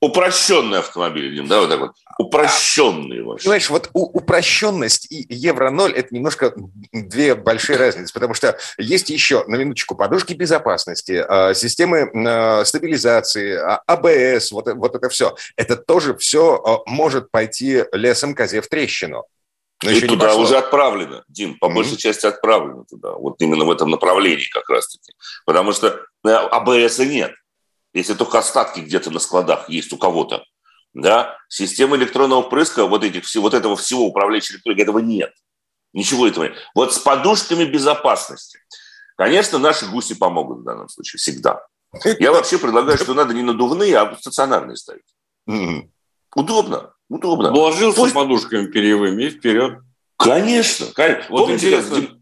Упрощенный 0.00 0.78
автомобиль, 0.78 1.34
Дим, 1.34 1.46
да, 1.46 1.60
вот 1.60 1.68
так 1.68 1.80
вот. 1.80 1.92
Упрощенный 2.18 3.22
вообще. 3.22 3.44
Понимаешь, 3.44 3.68
вот 3.68 3.90
у, 3.92 4.04
упрощенность 4.18 5.06
и 5.12 5.26
Евро-0– 5.28 5.92
это 5.94 6.14
немножко 6.14 6.54
две 6.90 7.34
большие 7.34 7.76
разницы, 7.76 8.14
потому 8.14 8.32
что 8.32 8.58
есть 8.78 9.10
еще, 9.10 9.44
на 9.46 9.56
минуточку, 9.56 9.94
подушки 9.94 10.32
безопасности, 10.32 11.22
а, 11.28 11.52
системы 11.52 12.10
а, 12.14 12.64
стабилизации, 12.64 13.56
а, 13.56 13.82
АБС, 13.86 14.52
вот, 14.52 14.72
вот 14.72 14.94
это 14.94 15.10
все. 15.10 15.34
Это 15.56 15.76
тоже 15.76 16.16
все 16.16 16.82
может 16.86 17.30
пойти 17.30 17.84
лесом 17.92 18.34
козе 18.34 18.62
в 18.62 18.68
трещину. 18.68 19.24
Но 19.82 19.90
и 19.90 20.00
туда 20.00 20.34
уже 20.34 20.56
отправлено, 20.56 21.24
Дим, 21.28 21.58
по 21.58 21.66
mm-hmm. 21.66 21.74
большей 21.74 21.96
части 21.96 22.26
отправлено 22.26 22.84
туда, 22.84 23.12
вот 23.12 23.40
именно 23.40 23.64
в 23.64 23.70
этом 23.70 23.90
направлении 23.90 24.48
как 24.50 24.68
раз-таки. 24.68 25.12
Потому 25.44 25.72
что 25.72 26.00
э, 26.24 26.28
АБС 26.28 26.98
нет 27.00 27.32
если 27.92 28.14
только 28.14 28.38
остатки 28.38 28.80
где-то 28.80 29.10
на 29.10 29.18
складах 29.18 29.68
есть 29.68 29.92
у 29.92 29.98
кого-то, 29.98 30.44
да, 30.92 31.36
система 31.48 31.96
электронного 31.96 32.42
впрыска, 32.42 32.86
вот, 32.86 33.04
этих, 33.04 33.24
вот 33.36 33.54
этого 33.54 33.76
всего 33.76 34.06
управляющей 34.06 34.54
электроники, 34.54 34.82
этого 34.82 34.98
нет. 34.98 35.32
Ничего 35.92 36.26
этого 36.26 36.44
нет. 36.44 36.56
Вот 36.74 36.94
с 36.94 36.98
подушками 36.98 37.64
безопасности, 37.64 38.60
конечно, 39.16 39.58
наши 39.58 39.86
гуси 39.86 40.14
помогут 40.14 40.60
в 40.60 40.64
данном 40.64 40.88
случае, 40.88 41.18
всегда. 41.18 41.64
Я 42.18 42.32
вообще 42.32 42.58
предлагаю, 42.58 42.98
что 42.98 43.14
надо 43.14 43.34
не 43.34 43.42
надувные, 43.42 43.96
а 43.98 44.16
стационарные 44.16 44.76
ставить. 44.76 45.02
Удобно, 46.34 46.92
удобно. 47.08 47.50
Вложился 47.50 48.00
Пусть... 48.00 48.14
подушками 48.14 48.66
перьевыми 48.66 49.24
и 49.24 49.30
вперед. 49.30 49.80
Конечно, 50.16 50.86
конечно. 50.94 51.26
Вот 51.30 51.46
Помните, 51.46 51.66
интересно, 51.66 52.19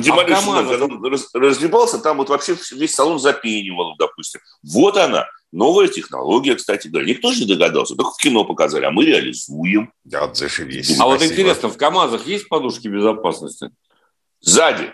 Демолишин, 0.00 0.54
а 0.54 0.64
когда 0.64 0.84
он 0.84 1.04
разгребался, 1.34 1.98
там 1.98 2.18
вот 2.18 2.28
вообще 2.28 2.56
весь 2.72 2.94
салон 2.94 3.18
запенивал, 3.18 3.94
допустим. 3.98 4.40
Вот 4.62 4.96
она, 4.96 5.26
новая 5.52 5.88
технология, 5.88 6.54
кстати 6.54 6.88
говоря. 6.88 7.06
Никто 7.08 7.32
же 7.32 7.44
не 7.44 7.54
догадался, 7.54 7.94
только 7.94 8.12
в 8.12 8.18
кино 8.18 8.44
показали, 8.44 8.84
а 8.84 8.90
мы 8.90 9.04
реализуем. 9.04 9.92
Да, 10.04 10.32
зашибись. 10.32 10.98
А 10.98 11.06
вот 11.06 11.22
интересно, 11.22 11.68
в 11.68 11.76
КАМАЗах 11.76 12.26
есть 12.26 12.48
подушки 12.48 12.88
безопасности? 12.88 13.70
Сзади 14.40 14.92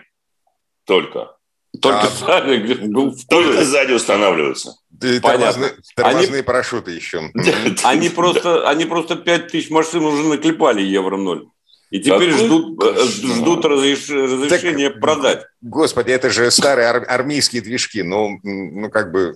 только. 0.85 1.35
Только, 1.81 2.01
а, 2.01 2.07
сзади, 2.07 2.77
ну, 2.81 3.15
только 3.27 3.65
сзади 3.65 3.93
устанавливаются. 3.93 4.75
И 5.01 5.19
тормозные, 5.19 5.75
тормозные 5.95 6.33
они, 6.33 6.41
парашюты 6.43 6.91
еще. 6.91 7.31
Они 7.83 8.09
просто, 8.09 8.69
они 8.69 8.85
просто 8.85 9.15
5 9.15 9.47
тысяч 9.47 9.69
машин 9.71 10.05
уже 10.05 10.23
наклепали 10.23 10.83
Евро-0. 10.83 11.47
И 11.93 11.99
теперь 11.99 12.31
Какой 12.31 12.45
ждут, 12.47 12.83
э, 12.83 13.05
ждут 13.05 13.65
разреш... 13.65 14.09
разрешения 14.09 14.89
так, 14.89 14.99
продать. 14.99 15.45
Господи, 15.61 16.09
это 16.09 16.31
же 16.31 16.49
старые 16.49 16.87
ар- 16.87 17.05
армейские 17.07 17.61
движки. 17.61 18.01
Ну, 18.01 18.39
ну, 18.41 18.89
как 18.89 19.11
бы, 19.11 19.35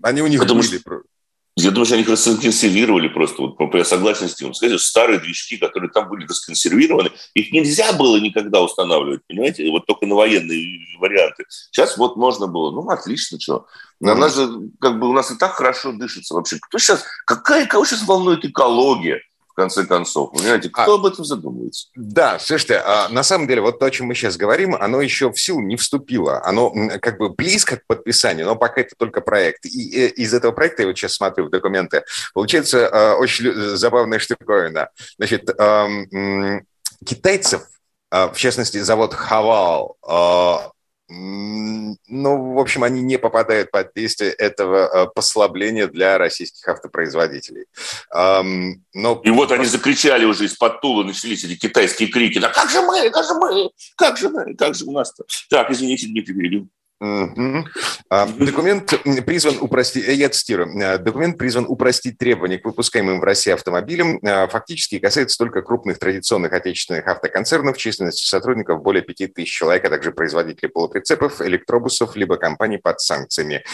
они 0.00 0.22
у 0.22 0.28
них 0.28 0.38
Потому 0.38 0.60
были. 0.60 0.78
Что, 0.78 1.02
я 1.56 1.72
думаю, 1.72 1.86
что 1.86 1.96
они 1.96 2.04
их 2.04 2.08
расконсервировали 2.08 3.08
просто. 3.08 3.42
Вот, 3.42 3.74
я 3.74 3.84
согласен 3.84 4.28
с 4.28 4.36
тем. 4.36 4.54
Сказать, 4.54 4.80
старые 4.80 5.18
движки, 5.18 5.56
которые 5.56 5.90
там 5.90 6.08
были 6.08 6.28
расконсервированы, 6.28 7.10
их 7.34 7.50
нельзя 7.50 7.92
было 7.92 8.18
никогда 8.18 8.62
устанавливать, 8.62 9.22
понимаете? 9.26 9.68
Вот 9.72 9.86
только 9.86 10.06
на 10.06 10.14
военные 10.14 10.86
варианты. 11.00 11.44
Сейчас 11.48 11.98
вот 11.98 12.16
можно 12.16 12.46
было. 12.46 12.70
Ну, 12.70 12.88
отлично, 12.88 13.40
что. 13.40 13.66
Но 13.98 14.12
mm-hmm. 14.12 14.14
нас 14.14 14.36
же, 14.36 14.48
как 14.80 15.00
бы, 15.00 15.08
у 15.08 15.12
нас 15.12 15.32
и 15.32 15.36
так 15.36 15.54
хорошо 15.54 15.90
дышится 15.90 16.34
вообще. 16.34 16.58
Кто 16.60 16.78
сейчас, 16.78 17.02
какая, 17.26 17.66
кого 17.66 17.84
сейчас 17.84 18.06
волнует 18.06 18.44
экология? 18.44 19.20
Конце 19.60 19.84
концов. 19.84 20.32
Понимаете, 20.32 20.70
кто 20.70 20.92
а, 20.92 20.94
об 20.94 21.06
этом 21.06 21.24
задумывается? 21.24 21.88
Да, 21.94 22.38
слушайте, 22.38 22.82
а, 22.84 23.08
на 23.10 23.22
самом 23.22 23.46
деле 23.46 23.60
вот 23.60 23.78
то, 23.78 23.86
о 23.86 23.90
чем 23.90 24.06
мы 24.06 24.14
сейчас 24.14 24.36
говорим, 24.36 24.74
оно 24.74 25.02
еще 25.02 25.30
в 25.30 25.38
силу 25.38 25.60
не 25.60 25.76
вступило. 25.76 26.42
Оно 26.44 26.72
как 27.00 27.18
бы 27.18 27.28
близко 27.28 27.76
к 27.76 27.86
подписанию, 27.86 28.46
но 28.46 28.56
пока 28.56 28.80
это 28.80 28.94
только 28.96 29.20
проект. 29.20 29.66
И 29.66 29.90
э, 29.94 30.08
из 30.08 30.32
этого 30.32 30.52
проекта, 30.52 30.82
я 30.82 30.88
вот 30.88 30.96
сейчас 30.96 31.12
смотрю 31.12 31.46
в 31.46 31.50
документы, 31.50 32.04
получается 32.32 32.88
а, 32.88 33.16
очень 33.16 33.52
забавная 33.76 34.18
штуковина. 34.18 34.88
Значит, 35.18 35.50
китайцев, 37.04 37.62
а, 38.10 38.28
в 38.28 38.36
частности, 38.38 38.78
завод 38.78 39.14
Хавал, 39.14 39.96
ну, 41.12 42.54
в 42.54 42.58
общем, 42.58 42.84
они 42.84 43.02
не 43.02 43.18
попадают 43.18 43.72
под 43.72 43.92
действие 43.94 44.30
этого 44.30 44.76
э, 44.86 45.06
послабления 45.12 45.88
для 45.88 46.18
российских 46.18 46.66
автопроизводителей. 46.68 47.66
Но... 48.12 49.20
И 49.24 49.30
вот 49.30 49.50
они 49.50 49.64
закричали 49.64 50.24
уже 50.24 50.44
из-под 50.44 50.80
Тула, 50.80 51.02
начались 51.02 51.44
эти 51.44 51.56
китайские 51.56 52.10
крики. 52.10 52.38
Да 52.38 52.48
как 52.48 52.70
же 52.70 52.80
мы, 52.82 53.10
как 53.10 53.24
же 53.24 53.34
мы, 53.34 53.70
как 53.96 54.18
же 54.18 54.28
мы, 54.28 54.54
как 54.54 54.74
же 54.74 54.84
у 54.84 54.92
нас-то? 54.92 55.24
Так, 55.48 55.70
извините, 55.70 56.06
Дмитрий 56.06 56.34
перебил. 56.34 56.68
Угу. 57.00 57.64
Документ 58.38 58.92
призван 59.24 59.56
упростить, 59.60 60.06
я 60.06 60.28
цитирую, 60.28 60.78
э, 60.78 60.98
документ 60.98 61.38
призван 61.38 61.64
упростить 61.66 62.18
требования 62.18 62.58
к 62.58 62.64
выпускаемым 62.66 63.20
в 63.20 63.24
России 63.24 63.52
автомобилям, 63.52 64.18
э, 64.18 64.48
фактически 64.48 64.98
касается 64.98 65.38
только 65.38 65.62
крупных 65.62 65.98
традиционных 65.98 66.52
отечественных 66.52 67.06
автоконцернов, 67.08 67.78
численностью 67.78 68.28
сотрудников 68.28 68.82
более 68.82 69.02
5000 69.02 69.50
человек, 69.50 69.84
а 69.86 69.90
также 69.90 70.12
производителей 70.12 70.68
полуприцепов, 70.68 71.40
электробусов, 71.40 72.16
либо 72.16 72.36
компаний 72.36 72.78
под 72.78 73.00
санкциями. 73.00 73.64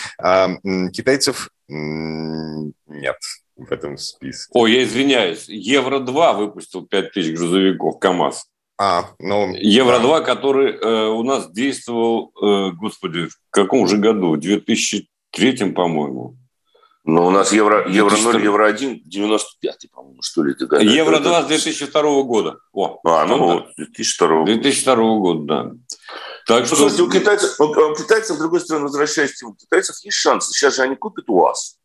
Китайцев 0.93 1.51
нет 1.69 3.17
в 3.57 3.73
этом 3.73 3.97
списке. 3.97 4.51
О, 4.55 4.67
я 4.67 4.85
извиняюсь, 4.85 5.49
Евро-2 5.49 6.37
выпустил 6.37 6.87
5000 6.87 7.37
грузовиков 7.37 7.99
КАМАЗ. 7.99 8.47
А, 8.79 9.11
ну, 9.19 9.55
Евро-2, 9.55 10.19
да. 10.19 10.21
который 10.21 10.73
э, 10.73 11.07
у 11.07 11.23
нас 11.23 11.51
действовал, 11.51 12.33
э, 12.41 12.73
господи, 12.73 13.29
в 13.29 13.51
каком 13.51 13.87
же 13.89 13.97
году? 13.97 14.33
В 14.33 14.39
2003, 14.41 15.73
по-моему. 15.73 16.37
Но 17.07 17.23
ну, 17.23 17.27
у 17.29 17.31
нас 17.31 17.53
Евро, 17.53 17.89
Евро 17.89 18.17
0, 18.17 18.43
Евро 18.43 18.67
1, 18.67 19.03
95, 19.05 19.91
по-моему, 19.93 20.23
что 20.23 20.43
ли? 20.43 20.55
Ты 20.55 20.65
Евро 20.83 21.21
2 21.21 21.45
с 21.45 21.47
2002 21.47 22.23
года. 22.23 22.59
О, 22.73 22.99
а, 23.05 23.25
ну 23.27 23.39
вот, 23.39 23.69
2002 23.77 24.29
года. 24.29 24.53
2002 24.53 24.95
года, 24.97 25.41
да. 25.45 25.73
Так 26.47 26.61
ну, 26.61 26.67
что... 26.67 26.77
Слушайте, 26.77 27.03
у 27.05 27.11
китайцев, 27.11 27.61
у 27.61 27.95
китайцев, 27.95 28.37
с 28.37 28.39
другой 28.39 28.61
стороны, 28.61 28.87
возвращаясь 28.87 29.33
к 29.33 29.37
тему, 29.37 29.53
у 29.53 29.55
китайцев 29.55 29.97
есть 30.03 30.17
шансы. 30.17 30.53
Сейчас 30.53 30.75
же 30.75 30.83
они 30.83 30.97
купят 30.97 31.29
УАЗ. 31.29 31.79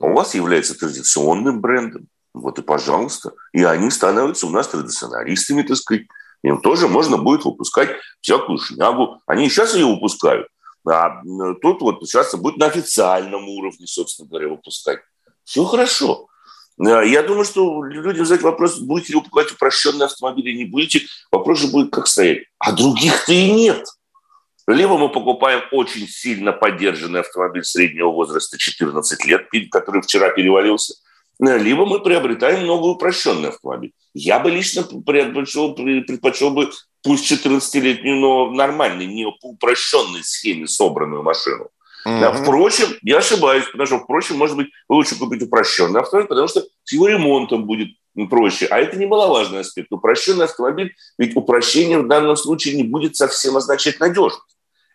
А 0.00 0.06
УАЗ 0.06 0.36
является 0.36 0.78
традиционным 0.78 1.60
брендом. 1.60 2.06
Вот 2.32 2.60
и 2.60 2.62
пожалуйста. 2.62 3.32
И 3.52 3.64
они 3.64 3.90
становятся 3.90 4.46
у 4.46 4.50
нас 4.50 4.68
традиционалистами, 4.68 5.62
так 5.62 5.76
сказать. 5.76 6.06
Им 6.42 6.60
тоже 6.60 6.88
можно 6.88 7.16
будет 7.16 7.44
выпускать 7.44 7.90
всякую 8.20 8.58
шнягу. 8.58 9.20
Они 9.26 9.48
сейчас 9.48 9.74
ее 9.74 9.86
выпускают. 9.86 10.48
А 10.88 11.22
тут 11.60 11.82
вот 11.82 12.00
сейчас 12.02 12.34
будет 12.34 12.56
на 12.56 12.66
официальном 12.66 13.48
уровне, 13.48 13.86
собственно 13.86 14.28
говоря, 14.28 14.48
выпускать. 14.48 15.00
Все 15.44 15.64
хорошо. 15.64 16.28
А, 16.80 17.02
я 17.02 17.22
думаю, 17.22 17.44
что 17.44 17.82
людям 17.82 18.24
задать 18.24 18.42
вопрос, 18.42 18.78
будете 18.78 19.12
ли 19.12 19.18
вы 19.18 19.24
покупать 19.24 19.52
упрощенные 19.52 20.06
автомобили, 20.06 20.56
не 20.56 20.64
будете, 20.64 21.06
вопрос 21.32 21.58
же 21.58 21.68
будет 21.68 21.92
как 21.92 22.06
стоять. 22.06 22.44
А 22.58 22.72
других-то 22.72 23.32
и 23.32 23.50
нет. 23.50 23.84
Либо 24.66 24.98
мы 24.98 25.08
покупаем 25.08 25.62
очень 25.72 26.06
сильно 26.06 26.52
поддержанный 26.52 27.20
автомобиль 27.20 27.64
среднего 27.64 28.10
возраста 28.10 28.58
14 28.58 29.24
лет, 29.24 29.48
который 29.70 30.02
вчера 30.02 30.30
перевалился– 30.30 30.94
либо 31.40 31.86
мы 31.86 32.00
приобретаем 32.00 32.66
новый 32.66 32.92
упрощенный 32.92 33.50
автомобиль. 33.50 33.92
Я 34.12 34.40
бы 34.40 34.50
лично 34.50 34.82
предпочел, 34.82 35.74
предпочел 35.74 36.50
бы 36.50 36.70
пусть 37.02 37.30
14-летнюю, 37.30 38.16
но 38.16 38.50
нормальный, 38.50 39.06
не 39.06 39.24
по 39.40 39.50
упрощенной 39.50 40.24
схеме 40.24 40.66
собранную 40.66 41.22
машину. 41.22 41.68
Mm-hmm. 42.06 42.20
Да, 42.20 42.32
впрочем, 42.32 42.88
я 43.02 43.18
ошибаюсь, 43.18 43.66
потому 43.66 43.86
что, 43.86 43.98
впрочем, 43.98 44.36
может 44.36 44.56
быть, 44.56 44.68
лучше 44.88 45.16
купить 45.16 45.42
упрощенный 45.42 46.00
автомобиль, 46.00 46.28
потому 46.28 46.48
что 46.48 46.64
с 46.84 46.92
его 46.92 47.08
ремонтом 47.08 47.66
будет 47.66 47.88
проще. 48.30 48.66
А 48.66 48.78
это 48.78 48.96
немаловажный 48.96 49.60
аспект. 49.60 49.92
Упрощенный 49.92 50.46
автомобиль, 50.46 50.94
ведь 51.18 51.36
упрощение 51.36 51.98
в 51.98 52.08
данном 52.08 52.36
случае 52.36 52.74
не 52.74 52.82
будет 52.82 53.16
совсем 53.16 53.56
означать 53.56 54.00
надежность. 54.00 54.42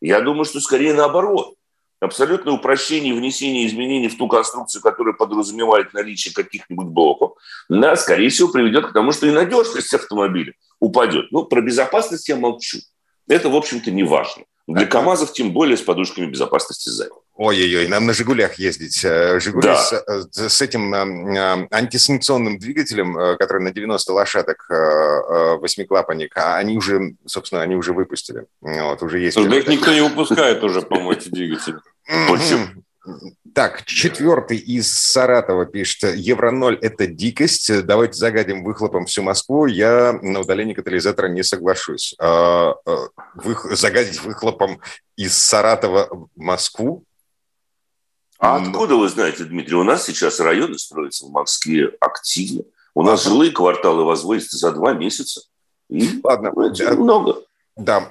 Я 0.02 0.20
думаю, 0.20 0.44
что 0.44 0.60
скорее 0.60 0.94
наоборот 0.94 1.56
абсолютное 2.04 2.54
упрощение 2.54 3.14
внесение 3.14 3.68
изменений 3.68 4.10
в 4.10 4.18
ту 4.18 4.28
конструкцию, 4.28 4.82
которая 4.82 5.14
подразумевает 5.14 5.94
наличие 5.94 6.34
каких-нибудь 6.34 6.88
блоков, 6.88 7.34
да, 7.70 7.96
скорее 7.96 8.30
всего, 8.30 8.50
приведет 8.50 8.88
к 8.88 8.94
тому, 8.94 9.12
что 9.12 9.28
и 9.28 9.32
надежность 9.32 9.94
автомобиля 9.94 10.54
упадет. 10.80 11.32
Ну, 11.32 11.46
про 11.46 11.62
безопасность 11.62 12.28
я 12.30 12.36
молчу. 12.36 12.80
Это, 13.28 13.50
в 13.50 13.56
общем-то, 13.56 13.92
не 13.92 14.04
важно. 14.04 14.44
Для 14.66 14.86
КАМАЗов 14.86 15.34
тем 15.34 15.52
более 15.52 15.76
с 15.76 15.82
подушками 15.82 16.26
безопасности 16.26 16.88
сзади. 16.88 17.12
Ой-ой-ой, 17.36 17.88
нам 17.88 18.06
на 18.06 18.14
«Жигулях» 18.14 18.56
ездить. 18.56 19.04
Э, 19.04 19.40
«Жигули» 19.40 19.68
да. 19.68 19.76
с, 19.76 19.92
э, 19.92 20.50
с 20.50 20.62
этим 20.62 20.94
э, 20.94 21.68
антисанкционным 21.70 22.60
двигателем, 22.60 23.38
который 23.38 23.62
на 23.62 23.72
90 23.72 24.14
лошадок 24.14 24.66
восьмиклапанник, 25.60 26.38
а 26.38 26.58
они 26.58 26.78
уже, 26.78 27.16
собственно, 27.26 27.62
они 27.62 27.76
уже 27.76 27.92
выпустили. 27.92 28.46
Вот, 28.62 29.02
уже 29.02 29.20
есть. 29.20 29.36
Да 29.36 29.56
их 29.56 29.68
никто 29.68 29.92
не 29.92 30.02
выпускает 30.02 30.64
уже, 30.64 30.82
по-моему, 30.82 31.12
эти 31.12 31.30
двигатели. 31.30 31.80
Почему? 32.06 32.84
Так, 33.54 33.86
четвертый 33.86 34.58
из 34.58 34.92
Саратова 34.92 35.66
пишет, 35.66 36.16
Евро-0– 36.16 36.80
это 36.82 37.06
дикость, 37.06 37.86
давайте 37.86 38.14
загадим 38.14 38.64
выхлопом 38.64 39.06
всю 39.06 39.22
Москву, 39.22 39.68
я 39.68 40.18
на 40.22 40.40
удаление 40.40 40.74
катализатора 40.74 41.28
не 41.28 41.44
соглашусь. 41.44 42.16
А, 42.20 42.74
а, 42.86 43.08
загадить 43.72 44.24
выхлопом 44.24 44.80
из 45.18 45.38
Саратова 45.38 46.28
Москву? 46.36 47.04
А 48.40 48.58
Но... 48.58 48.70
откуда 48.70 48.96
вы 48.96 49.08
знаете, 49.10 49.44
Дмитрий, 49.44 49.76
у 49.76 49.84
нас 49.84 50.06
сейчас 50.06 50.40
районы 50.40 50.80
строятся 50.80 51.26
в 51.28 51.30
Москве 51.30 51.92
активно, 52.00 52.64
у 52.96 53.04
нас 53.04 53.24
жилые 53.24 53.52
кварталы 53.52 54.04
возводятся 54.04 54.58
за 54.58 54.72
два 54.72 54.94
месяца. 54.94 55.42
И 55.90 56.22
Ладно, 56.24 56.54
это 56.66 56.96
много. 56.96 57.44
Да, 57.76 58.10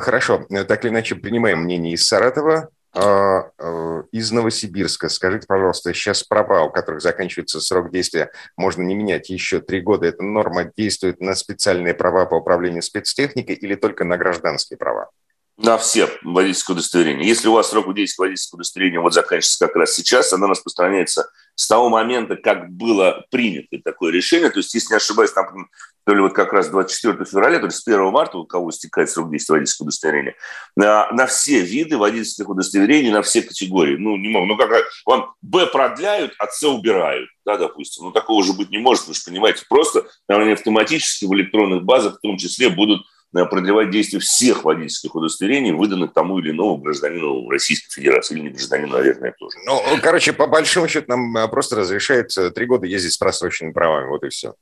хорошо. 0.00 0.46
Так 0.68 0.84
или 0.84 0.92
иначе, 0.92 1.14
принимаем 1.14 1.60
мнение 1.62 1.94
из 1.94 2.06
Саратова. 2.06 2.68
А, 2.94 3.50
э, 3.58 4.02
из 4.12 4.32
Новосибирска. 4.32 5.08
Скажите, 5.08 5.46
пожалуйста, 5.46 5.94
сейчас 5.94 6.22
права, 6.24 6.64
у 6.64 6.70
которых 6.70 7.00
заканчивается 7.00 7.60
срок 7.60 7.90
действия, 7.90 8.30
можно 8.56 8.82
не 8.82 8.94
менять 8.94 9.30
еще 9.30 9.60
три 9.60 9.80
года. 9.80 10.06
Эта 10.06 10.22
норма 10.22 10.70
действует 10.76 11.18
на 11.20 11.34
специальные 11.34 11.94
права 11.94 12.26
по 12.26 12.34
управлению 12.34 12.82
спецтехникой 12.82 13.54
или 13.54 13.76
только 13.76 14.04
на 14.04 14.18
гражданские 14.18 14.76
права? 14.76 15.08
На 15.56 15.78
все 15.78 16.08
водительские 16.22 16.74
удостоверения. 16.74 17.24
Если 17.24 17.48
у 17.48 17.52
вас 17.52 17.70
срок 17.70 17.94
действия 17.94 18.24
водительского 18.24 18.58
удостоверения 18.58 19.00
вот 19.00 19.14
заканчивается 19.14 19.66
как 19.66 19.76
раз 19.76 19.92
сейчас, 19.92 20.32
она 20.34 20.46
распространяется 20.46 21.30
с 21.54 21.68
того 21.68 21.88
момента, 21.88 22.36
как 22.36 22.70
было 22.70 23.24
принято 23.30 23.78
такое 23.84 24.12
решение. 24.12 24.50
То 24.50 24.58
есть, 24.58 24.74
если 24.74 24.94
не 24.94 24.96
ошибаюсь, 24.96 25.32
там 25.32 25.68
то 26.04 26.14
ли 26.14 26.20
вот 26.20 26.32
как 26.32 26.52
раз 26.52 26.68
24 26.68 27.24
февраля, 27.24 27.60
то 27.60 27.66
есть 27.66 27.78
с 27.78 27.86
1 27.86 28.10
марта, 28.10 28.38
у 28.38 28.44
кого 28.44 28.70
истекает 28.70 29.10
срок 29.10 29.30
действия 29.30 29.54
водительского 29.54 29.86
удостоверения, 29.86 30.34
на, 30.74 31.10
на 31.12 31.26
все 31.26 31.60
виды 31.60 31.96
водительских 31.96 32.48
удостоверений, 32.48 33.10
на 33.10 33.22
все 33.22 33.42
категории. 33.42 33.96
Ну, 33.96 34.16
не 34.16 34.28
могу. 34.28 34.46
Ну, 34.46 34.56
как 34.56 34.84
вам 35.06 35.34
Б 35.42 35.66
продляют, 35.66 36.34
а 36.38 36.48
С 36.48 36.62
убирают, 36.64 37.30
да, 37.44 37.56
допустим. 37.56 38.04
Ну, 38.04 38.12
такого 38.12 38.42
же 38.42 38.52
быть 38.52 38.70
не 38.70 38.78
может, 38.78 39.06
вы 39.06 39.14
же 39.14 39.20
понимаете. 39.24 39.64
Просто 39.68 40.06
они 40.26 40.52
автоматически 40.52 41.26
в 41.26 41.34
электронных 41.34 41.84
базах 41.84 42.16
в 42.16 42.20
том 42.20 42.36
числе 42.36 42.68
будут 42.68 43.06
продлевать 43.32 43.90
действие 43.90 44.20
всех 44.20 44.64
водительских 44.64 45.14
удостоверений, 45.14 45.72
выданных 45.72 46.12
тому 46.12 46.38
или 46.38 46.50
иному 46.50 46.76
гражданину 46.78 47.48
Российской 47.48 47.90
Федерации, 47.90 48.34
или 48.34 48.42
не 48.42 48.48
гражданину, 48.50 48.92
наверное, 48.92 49.34
тоже. 49.38 49.56
Ну, 49.64 49.80
короче, 50.02 50.32
по 50.32 50.46
большому 50.46 50.88
счету 50.88 51.06
нам 51.08 51.36
э, 51.36 51.48
просто 51.48 51.76
разрешают 51.76 52.30
три 52.54 52.66
года 52.66 52.86
ездить 52.86 53.12
с 53.12 53.18
просроченными 53.18 53.72
правами, 53.72 54.08
вот 54.08 54.22
и 54.24 54.28
все. 54.28 54.54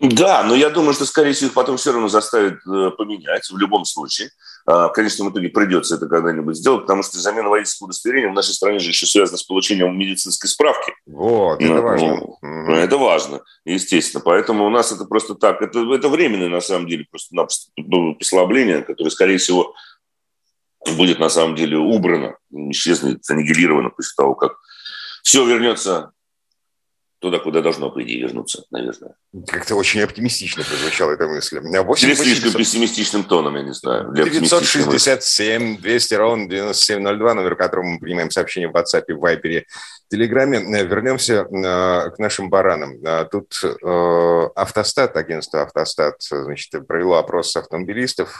Да, 0.00 0.42
но 0.42 0.54
я 0.54 0.70
думаю, 0.70 0.92
что, 0.92 1.06
скорее 1.06 1.32
всего, 1.32 1.48
их 1.48 1.54
потом 1.54 1.76
все 1.76 1.92
равно 1.92 2.08
заставят 2.08 2.54
э, 2.66 2.90
поменять 2.96 3.48
в 3.48 3.56
любом 3.56 3.84
случае. 3.84 4.30
А, 4.66 4.88
в 4.88 4.92
итоге 5.30 5.50
придется 5.50 5.96
это 5.96 6.06
когда-нибудь 6.06 6.56
сделать, 6.56 6.82
потому 6.82 7.02
что 7.02 7.18
замена 7.18 7.50
водительского 7.50 7.86
удостоверения 7.86 8.30
в 8.30 8.34
нашей 8.34 8.54
стране 8.54 8.78
же 8.78 8.90
еще 8.90 9.06
связана 9.06 9.36
с 9.36 9.42
получением 9.42 9.98
медицинской 9.98 10.48
справки. 10.48 10.94
Вот, 11.06 11.60
это 11.60 11.74
ну, 11.74 11.82
важно. 11.82 12.26
Ну, 12.40 12.74
это 12.74 12.96
важно, 12.96 13.40
естественно. 13.66 14.22
Поэтому 14.24 14.66
у 14.66 14.70
нас 14.70 14.90
это 14.90 15.04
просто 15.04 15.34
так. 15.34 15.60
Это, 15.60 15.80
это 15.94 16.08
временное, 16.08 16.48
на 16.48 16.60
самом 16.60 16.88
деле, 16.88 17.06
просто 17.10 17.34
ну, 17.76 18.14
послабление, 18.14 18.82
которое, 18.82 19.10
скорее 19.10 19.36
всего, 19.36 19.74
будет 20.96 21.18
на 21.18 21.28
самом 21.28 21.56
деле 21.56 21.76
убрано, 21.76 22.36
исчезнет, 22.50 23.20
аннигилировано 23.28 23.90
после 23.90 24.12
того, 24.16 24.34
как 24.34 24.52
все 25.22 25.44
вернется 25.44 26.12
туда, 27.24 27.38
куда 27.38 27.62
должно, 27.62 27.90
по 27.90 28.02
идее, 28.02 28.20
вернуться, 28.20 28.64
наверное. 28.70 29.14
Как-то 29.46 29.76
очень 29.76 30.02
оптимистично 30.02 30.62
прозвучала 30.62 31.12
эта 31.12 31.26
мысль. 31.26 31.58
8, 31.58 32.06
Или 32.06 32.14
слишком 32.14 32.52
800... 32.52 32.58
пессимистичным 32.58 33.24
тоном, 33.24 33.56
я 33.56 33.62
не 33.62 33.72
знаю. 33.72 34.12
967 34.14 35.78
200 35.78 36.14
ровно 36.14 36.48
9702, 36.48 37.34
номер 37.34 37.56
которого 37.56 37.86
мы 37.86 37.98
принимаем 37.98 38.30
сообщения 38.30 38.68
в 38.68 38.76
WhatsApp, 38.76 39.04
в 39.08 39.24
Viber, 39.24 39.62
Телеграме. 40.10 40.60
Вернемся 40.84 41.46
э, 41.50 42.10
к 42.10 42.18
нашим 42.18 42.50
баранам. 42.50 43.02
Э, 43.02 43.24
тут 43.24 43.58
э, 43.64 44.48
Автостат, 44.54 45.16
агентство 45.16 45.62
Автостат, 45.62 46.16
значит, 46.20 46.86
провело 46.86 47.14
опрос 47.14 47.56
автомобилистов 47.56 48.38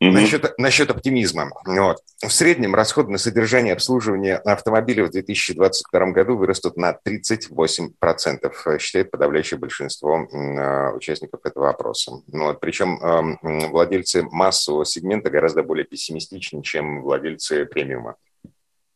Угу. 0.00 0.12
Насчет, 0.12 0.58
насчет 0.58 0.90
оптимизма. 0.90 1.50
Вот. 1.66 1.98
В 2.24 2.30
среднем 2.30 2.76
расход 2.76 3.08
на 3.08 3.18
содержание 3.18 3.72
и 3.72 3.74
обслуживание 3.74 4.36
автомобиля 4.36 5.04
в 5.04 5.10
2022 5.10 6.06
году 6.12 6.36
вырастут 6.36 6.76
на 6.76 6.96
38%, 7.04 8.78
считает 8.78 9.10
подавляющее 9.10 9.58
большинство 9.58 10.18
э, 10.18 10.92
участников 10.94 11.40
этого 11.42 11.70
опроса. 11.70 12.12
Ну 12.28 12.44
вот. 12.44 12.60
Причем 12.60 13.00
э, 13.42 13.66
владельцы 13.68 14.22
массового 14.22 14.84
сегмента 14.84 15.30
гораздо 15.30 15.64
более 15.64 15.84
пессимистичны, 15.84 16.62
чем 16.62 17.02
владельцы 17.02 17.66
премиума. 17.66 18.14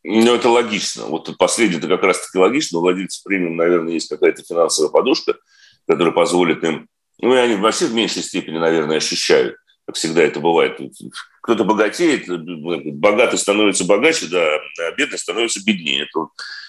Ну, 0.05 0.35
это 0.35 0.51
логично. 0.51 1.07
Вот 1.07 1.37
последнее 1.37 1.79
это 1.79 1.89
как 1.89 2.03
раз-таки 2.03 2.39
логично. 2.39 2.79
У 2.79 2.83
владельцев 2.83 3.25
премиум, 3.25 3.57
наверное, 3.57 3.95
есть 3.95 4.09
какая-то 4.09 4.45
финансовая 4.45 4.91
подушка, 4.91 5.35
которая 5.89 6.13
позволит 6.13 6.63
им... 6.63 6.89
Ну, 7.21 7.35
и 7.35 7.39
они 7.39 7.57
вообще 7.57 7.87
в 7.87 7.95
меньшей 7.95 8.23
степени, 8.23 8.59
наверное, 8.59 8.97
ощущают 8.97 9.57
как 9.87 9.97
всегда 9.97 10.23
это 10.23 10.41
бывает. 10.41 10.79
Кто-то 11.43 11.65
богатеет, 11.65 12.27
богатый 12.95 13.39
становится 13.39 13.85
богаче, 13.85 14.27
да, 14.27 14.57
а 14.81 14.93
бедный 14.97 15.19
становится 15.19 15.63
беднее. 15.65 16.03
Это, 16.03 16.29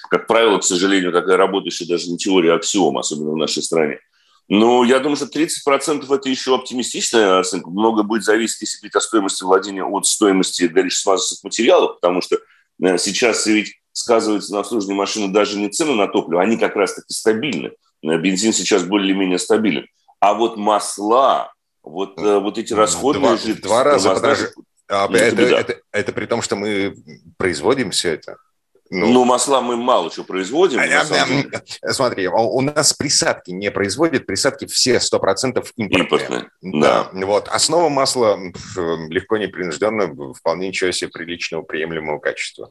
как 0.10 0.28
правило, 0.28 0.60
к 0.60 0.64
сожалению, 0.64 1.12
такая 1.12 1.38
работающая 1.38 1.88
даже 1.88 2.10
не 2.10 2.18
теория, 2.18 2.54
а 2.54 2.56
аксиома, 2.56 3.02
особенно 3.02 3.32
в 3.32 3.38
нашей 3.38 3.62
стране. 3.64 4.00
Но 4.50 4.84
я 4.84 5.00
думаю, 5.00 5.16
что 5.16 5.26
30% 5.28 6.14
это 6.14 6.30
еще 6.30 6.56
оптимистичная 6.56 7.40
оценка. 7.40 7.70
Много 7.70 8.04
будет 8.04 8.24
зависеть, 8.24 8.62
если 8.62 8.80
говорить 8.80 8.96
о 8.96 9.02
стоимости 9.02 9.44
владения, 9.44 9.84
от 9.84 10.06
стоимости 10.06 10.64
горячих 10.64 11.00
смазочных 11.00 11.44
материалов, 11.44 12.00
потому 12.02 12.22
что 12.22 12.40
э, 12.82 12.98
сейчас 12.98 13.46
ведь 13.46 13.76
сказывается 13.94 14.54
на 14.54 14.60
обслуживании 14.60 14.98
машины 14.98 15.28
даже 15.32 15.58
не 15.58 15.70
цены 15.70 15.94
на 15.94 16.08
топливо, 16.08 16.42
они 16.42 16.58
как 16.58 16.76
раз-таки 16.76 17.14
стабильны. 17.14 17.72
Э, 18.04 18.18
бензин 18.18 18.54
сейчас 18.54 18.84
более-менее 18.84 19.40
стабилен. 19.40 19.88
А 20.20 20.34
вот 20.34 20.58
масла, 20.58 21.53
вот, 21.84 22.18
э, 22.18 22.40
вот 22.40 22.58
эти 22.58 22.74
расходные 22.74 23.22
два, 23.22 23.38
жидкости. 23.38 23.62
Два 23.62 23.84
раза 23.84 24.14
подожди. 24.14 24.46
А, 24.90 25.08
это, 25.12 25.42
это, 25.42 25.56
это, 25.56 25.82
это 25.92 26.12
при 26.14 26.26
том, 26.26 26.42
что 26.42 26.56
мы 26.56 26.96
производим 27.38 27.92
все 27.92 28.14
это. 28.14 28.38
Ну, 28.90 29.08
ну 29.08 29.26
масла 29.26 29.62
мы 29.62 29.76
мало 29.76 30.12
чего 30.12 30.24
производим. 30.24 30.80
А, 30.80 30.84
а, 31.82 31.94
смотри, 31.94 32.28
у 32.28 32.62
нас 32.62 32.94
присадки 32.94 33.52
не 33.52 33.72
производят, 33.72 34.26
присадки 34.26 34.66
все 34.66 34.98
100% 34.98 35.66
импортные. 35.78 36.04
импортные. 36.04 36.50
Да. 36.62 37.10
да. 37.12 37.26
Вот. 37.26 37.48
Основа 37.48 37.90
масла 37.90 38.38
легко 39.10 39.38
непринужденно, 39.38 40.34
вполне 40.34 40.68
ничего 40.68 40.92
себе 40.92 41.10
приличного, 41.10 41.64
приемлемого 41.64 42.20
качества. 42.20 42.70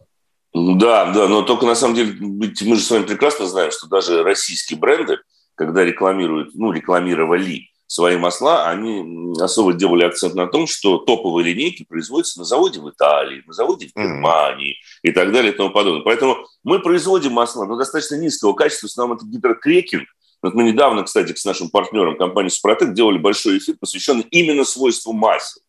Да, 0.54 1.10
да, 1.12 1.28
но 1.28 1.42
только 1.42 1.64
на 1.64 1.74
самом 1.74 1.94
деле 1.94 2.14
мы 2.20 2.76
же 2.76 2.82
с 2.82 2.90
вами 2.90 3.04
прекрасно 3.04 3.46
знаем, 3.46 3.70
что 3.70 3.88
даже 3.88 4.22
российские 4.22 4.78
бренды, 4.78 5.18
когда 5.54 5.82
рекламируют, 5.82 6.54
ну, 6.54 6.72
рекламировали 6.72 7.71
свои 7.92 8.16
масла, 8.16 8.68
они 8.68 9.34
особо 9.38 9.74
делали 9.74 10.04
акцент 10.04 10.34
на 10.34 10.46
том, 10.46 10.66
что 10.66 10.96
топовые 10.96 11.52
линейки 11.52 11.84
производятся 11.84 12.38
на 12.38 12.46
заводе 12.46 12.80
в 12.80 12.88
Италии, 12.88 13.42
на 13.46 13.52
заводе 13.52 13.88
в 13.88 13.94
Германии 13.94 14.72
mm-hmm. 14.72 15.10
и 15.10 15.12
так 15.12 15.30
далее 15.30 15.52
и 15.52 15.56
тому 15.56 15.68
подобное. 15.68 16.02
Поэтому 16.02 16.38
мы 16.64 16.78
производим 16.78 17.32
масла, 17.32 17.66
но 17.66 17.76
достаточно 17.76 18.14
низкого 18.14 18.54
качества, 18.54 18.86
в 18.86 18.90
основном 18.90 19.18
это 19.18 19.26
гидрокрекинг. 19.26 20.08
Вот 20.40 20.54
мы 20.54 20.62
недавно, 20.64 21.02
кстати, 21.02 21.34
с 21.34 21.44
нашим 21.44 21.68
партнером 21.68 22.16
компании 22.16 22.48
«Супротек» 22.48 22.94
делали 22.94 23.18
большой 23.18 23.58
эфир, 23.58 23.76
посвященный 23.78 24.26
именно 24.30 24.64
свойству 24.64 25.12
масел. 25.12 25.60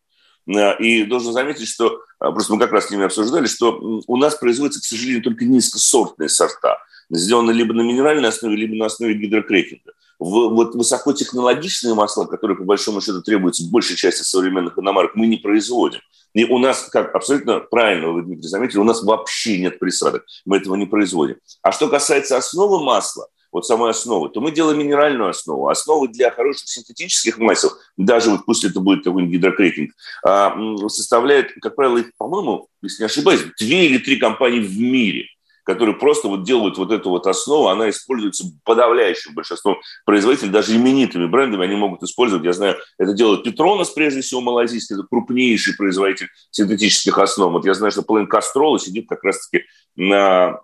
Э, 0.46 0.78
и 0.78 1.04
должен 1.04 1.34
заметить, 1.34 1.68
что, 1.68 2.00
э, 2.20 2.30
просто 2.32 2.54
мы 2.54 2.58
как 2.58 2.72
раз 2.72 2.86
с 2.86 2.90
ними 2.90 3.04
обсуждали, 3.04 3.46
что 3.46 3.78
у 4.06 4.16
нас 4.16 4.34
производятся, 4.36 4.80
к 4.80 4.84
сожалению, 4.84 5.22
только 5.22 5.44
низкосортные 5.44 6.30
сорта, 6.30 6.78
сделаны 7.10 7.52
либо 7.52 7.74
на 7.74 7.82
минеральной 7.82 8.28
основе, 8.28 8.56
либо 8.56 8.74
на 8.76 8.86
основе 8.86 9.14
гидрокрекинга 9.14 9.92
в, 10.18 10.48
вот 10.54 10.74
высокотехнологичные 10.74 11.94
масла, 11.94 12.24
которые 12.24 12.56
по 12.56 12.64
большому 12.64 13.00
счету 13.00 13.22
требуются 13.22 13.64
в 13.64 13.70
большей 13.70 13.96
части 13.96 14.22
современных 14.22 14.78
иномарок, 14.78 15.14
мы 15.14 15.26
не 15.26 15.36
производим. 15.36 16.00
И 16.34 16.44
у 16.44 16.58
нас, 16.58 16.88
как 16.90 17.14
абсолютно 17.14 17.60
правильно 17.60 18.08
вы, 18.08 18.22
Дмитрий, 18.22 18.48
заметили, 18.48 18.78
у 18.78 18.84
нас 18.84 19.02
вообще 19.02 19.58
нет 19.58 19.78
присадок. 19.78 20.24
Мы 20.44 20.56
этого 20.56 20.74
не 20.74 20.86
производим. 20.86 21.36
А 21.62 21.70
что 21.70 21.88
касается 21.88 22.36
основы 22.36 22.82
масла, 22.82 23.28
вот 23.52 23.66
самой 23.66 23.90
основы, 23.90 24.30
то 24.30 24.40
мы 24.40 24.50
делаем 24.50 24.80
минеральную 24.80 25.30
основу. 25.30 25.68
Основы 25.68 26.08
для 26.08 26.32
хороших 26.32 26.68
синтетических 26.68 27.38
масел, 27.38 27.70
даже 27.96 28.30
вот 28.30 28.44
пусть 28.46 28.64
это 28.64 28.80
будет 28.80 29.04
какой-нибудь 29.04 29.32
гидрокрекинг, 29.32 29.92
а, 30.24 30.56
составляет, 30.88 31.52
как 31.62 31.76
правило, 31.76 31.98
их, 31.98 32.10
по-моему, 32.16 32.66
если 32.82 33.04
не 33.04 33.06
ошибаюсь, 33.06 33.42
две 33.60 33.86
или 33.86 33.98
три 33.98 34.16
компании 34.16 34.60
в 34.60 34.76
мире– 34.80 35.28
которые 35.64 35.96
просто 35.96 36.28
вот 36.28 36.44
делают 36.44 36.78
вот 36.78 36.92
эту 36.92 37.10
вот 37.10 37.26
основу, 37.26 37.68
она 37.68 37.90
используется 37.90 38.44
подавляющим 38.64 39.34
большинством 39.34 39.78
производителей, 40.04 40.50
даже 40.50 40.76
именитыми 40.76 41.26
брендами 41.26 41.64
они 41.64 41.74
могут 41.74 42.02
использовать. 42.02 42.44
Я 42.44 42.52
знаю, 42.52 42.76
это 42.98 43.12
делает 43.12 43.42
Петронос, 43.42 43.90
прежде 43.90 44.20
всего, 44.20 44.40
малазийский, 44.40 44.94
это 44.94 45.06
крупнейший 45.08 45.74
производитель 45.74 46.28
синтетических 46.50 47.18
основ. 47.18 47.52
Вот 47.52 47.64
я 47.64 47.74
знаю, 47.74 47.92
что 47.92 48.02
Плен 48.02 48.26
Кастрола 48.26 48.78
сидит 48.78 49.08
как 49.08 49.24
раз-таки 49.24 49.64
на 49.96 50.60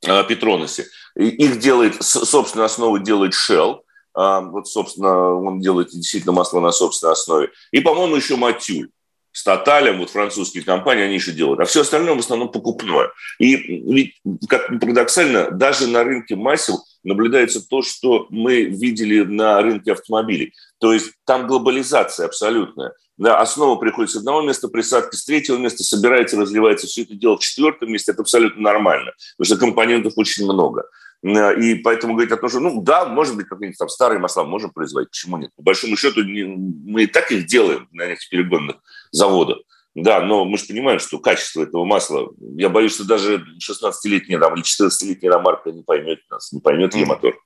Петроносе. 0.00 0.86
Их 1.16 1.58
делает, 1.58 2.02
собственно, 2.02 2.66
основу 2.66 2.98
делает 2.98 3.32
Shell, 3.32 3.80
а, 4.16 4.42
вот, 4.42 4.68
собственно, 4.68 5.34
он 5.34 5.60
делает 5.60 5.88
действительно 5.88 6.32
масло 6.32 6.60
на 6.60 6.70
собственной 6.70 7.14
основе. 7.14 7.50
И, 7.72 7.80
по-моему, 7.80 8.14
еще 8.14 8.36
Матюль 8.36 8.90
с 9.34 9.42
Тоталем, 9.42 9.98
вот 9.98 10.10
французские 10.10 10.62
компании, 10.62 11.04
они 11.04 11.14
еще 11.14 11.32
делают. 11.32 11.58
А 11.58 11.64
все 11.64 11.80
остальное 11.80 12.14
в 12.14 12.20
основном 12.20 12.52
покупное. 12.52 13.10
И 13.40 13.56
ведь, 13.56 14.14
как 14.48 14.68
парадоксально, 14.80 15.50
даже 15.50 15.88
на 15.88 16.04
рынке 16.04 16.36
масел 16.36 16.84
наблюдается 17.02 17.60
то, 17.66 17.82
что 17.82 18.28
мы 18.30 18.62
видели 18.62 19.24
на 19.24 19.60
рынке 19.60 19.92
автомобилей. 19.92 20.54
То 20.78 20.92
есть 20.92 21.14
там 21.26 21.48
глобализация 21.48 22.26
абсолютная. 22.26 22.92
Да, 23.16 23.40
основа 23.40 23.76
приходит 23.76 24.12
с 24.12 24.16
одного 24.16 24.42
места 24.42 24.68
присадки, 24.68 25.16
с 25.16 25.24
третьего 25.24 25.56
места 25.56 25.82
собирается, 25.82 26.40
разливается 26.40 26.86
все 26.86 27.02
это 27.02 27.14
дело 27.14 27.36
в 27.36 27.40
четвертом 27.40 27.90
месте. 27.90 28.12
Это 28.12 28.22
абсолютно 28.22 28.62
нормально, 28.62 29.12
потому 29.36 29.46
что 29.46 29.66
компонентов 29.66 30.12
очень 30.16 30.44
много. 30.44 30.84
И 31.22 31.76
поэтому 31.76 32.12
говорить 32.12 32.32
о 32.32 32.36
том, 32.36 32.50
что, 32.50 32.60
ну 32.60 32.82
да, 32.82 33.06
может 33.06 33.34
быть, 33.34 33.48
какие-нибудь 33.48 33.78
там 33.78 33.88
старые 33.88 34.18
масла 34.18 34.44
можем 34.44 34.70
производить, 34.70 35.10
почему 35.10 35.38
нет? 35.38 35.50
По 35.56 35.62
большому 35.62 35.96
счету, 35.96 36.20
мы 36.22 37.04
и 37.04 37.06
так 37.06 37.32
их 37.32 37.46
делаем 37.46 37.88
на 37.92 38.02
этих 38.02 38.28
перегонных 38.28 38.76
заводах. 39.16 39.58
Да, 39.94 40.20
но 40.20 40.44
мы 40.44 40.58
же 40.58 40.66
понимаем, 40.66 40.98
что 40.98 41.18
качество 41.18 41.62
этого 41.62 41.84
масла, 41.84 42.28
я 42.56 42.68
боюсь, 42.68 42.94
что 42.94 43.06
даже 43.06 43.44
16-летняя 43.58 44.40
там, 44.40 44.54
или 44.54 44.62
14-летняя 44.62 45.30
ромарка 45.30 45.70
не 45.70 45.82
поймет 45.82 46.18
нас, 46.30 46.52
не 46.52 46.60
поймет 46.60 46.94
ее 46.94 47.06
мотор. 47.06 47.38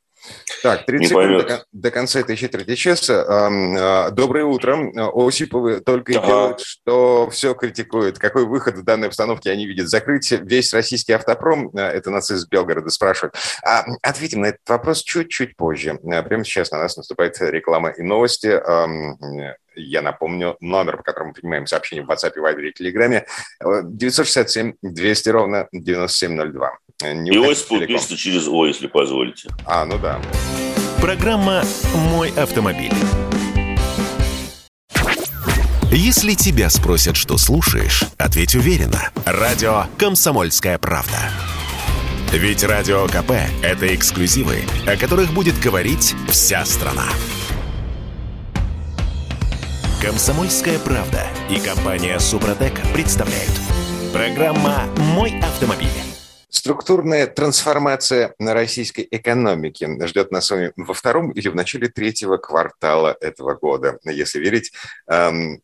Так, 0.63 0.87
30 0.87 1.09
секунд 1.09 1.47
до, 1.47 1.65
до 1.71 1.91
конца 1.91 2.21
этой 2.21 2.37
четверти 2.37 2.75
часа. 2.75 3.25
А, 3.29 4.11
доброе 4.11 4.45
утро. 4.45 4.77
Осиповы 5.15 5.81
только 5.81 6.13
и 6.13 6.15
делают, 6.15 6.61
что 6.61 7.31
все 7.31 7.55
критикуют. 7.55 8.19
Какой 8.19 8.45
выход 8.45 8.77
в 8.77 8.83
данной 8.83 9.09
обстановке 9.09 9.51
они 9.51 9.67
видят? 9.67 9.89
Закрыть 9.89 10.31
весь 10.33 10.73
российский 10.73 11.13
автопром? 11.13 11.71
А, 11.77 11.91
это 11.91 12.11
нас 12.11 12.31
из 12.31 12.47
Белгорода 12.49 12.91
спрашивают. 12.91 13.37
А, 13.63 13.85
ответим 14.03 14.41
на 14.41 14.47
этот 14.47 14.69
вопрос 14.69 15.03
чуть-чуть 15.03 15.57
позже. 15.57 15.99
Прямо 16.03 16.45
сейчас 16.45 16.71
на 16.73 16.79
нас 16.79 16.97
наступает 16.97 17.37
реклама 17.41 17.91
и 17.91 18.03
новости. 18.03 18.61
Я 19.79 20.03
напомню, 20.03 20.57
номер, 20.61 20.97
по 20.99 21.03
которому 21.03 21.31
мы 21.31 21.35
принимаем 21.35 21.67
сообщения 21.67 22.03
в 22.03 22.11
WhatsApp, 22.11 22.35
Viber 22.37 22.63
и 22.63 22.73
Telegram, 22.73 23.25
967-200 23.63 25.31
ровно 25.31 25.69
9702. 25.73 26.79
Не 27.15 27.31
и 27.31 27.39
ось 27.39 27.65
через 28.17 28.49
О, 28.49 28.67
если 28.67 28.89
позволите. 28.89 29.49
А, 29.65 29.85
ну 29.85 29.99
да. 29.99 30.21
Программа 31.01 31.63
«Мой 32.11 32.31
автомобиль». 32.37 32.93
Если 35.91 36.35
тебя 36.35 36.69
спросят, 36.69 37.17
что 37.17 37.39
слушаешь, 37.39 38.03
ответь 38.19 38.55
уверенно. 38.55 39.11
Радио 39.25 39.85
«Комсомольская 39.97 40.79
правда». 40.79 41.17
Ведь 42.33 42.63
Радио 42.63 43.07
КП– 43.07 43.33
это 43.63 43.95
эксклюзивы, 43.95 44.59
о 44.87 44.97
которых 44.97 45.33
будет 45.33 45.59
говорить 45.61 46.15
вся 46.29 46.65
страна. 46.67 47.07
«Комсомольская 50.01 50.79
правда» 50.79 51.27
и 51.51 51.59
компания 51.59 52.21
«Супротек» 52.21 52.73
представляют. 52.95 53.51
Программа 54.13 54.85
«Мой 54.97 55.37
автомобиль». 55.41 55.89
Структурная 56.49 57.27
трансформация 57.27 58.33
на 58.39 58.55
российской 58.55 59.09
экономике 59.11 59.89
ждет 60.07 60.31
нас 60.31 60.47
с 60.47 60.51
вами 60.53 60.73
во 60.77 60.95
втором 60.95 61.33
или 61.33 61.49
в 61.49 61.57
начале 61.57 61.89
третьего 61.89 62.37
квартала 62.37 63.17
этого 63.21 63.55
года, 63.55 63.99
если 64.05 64.39
верить 64.39 64.73
эм, 65.09 65.63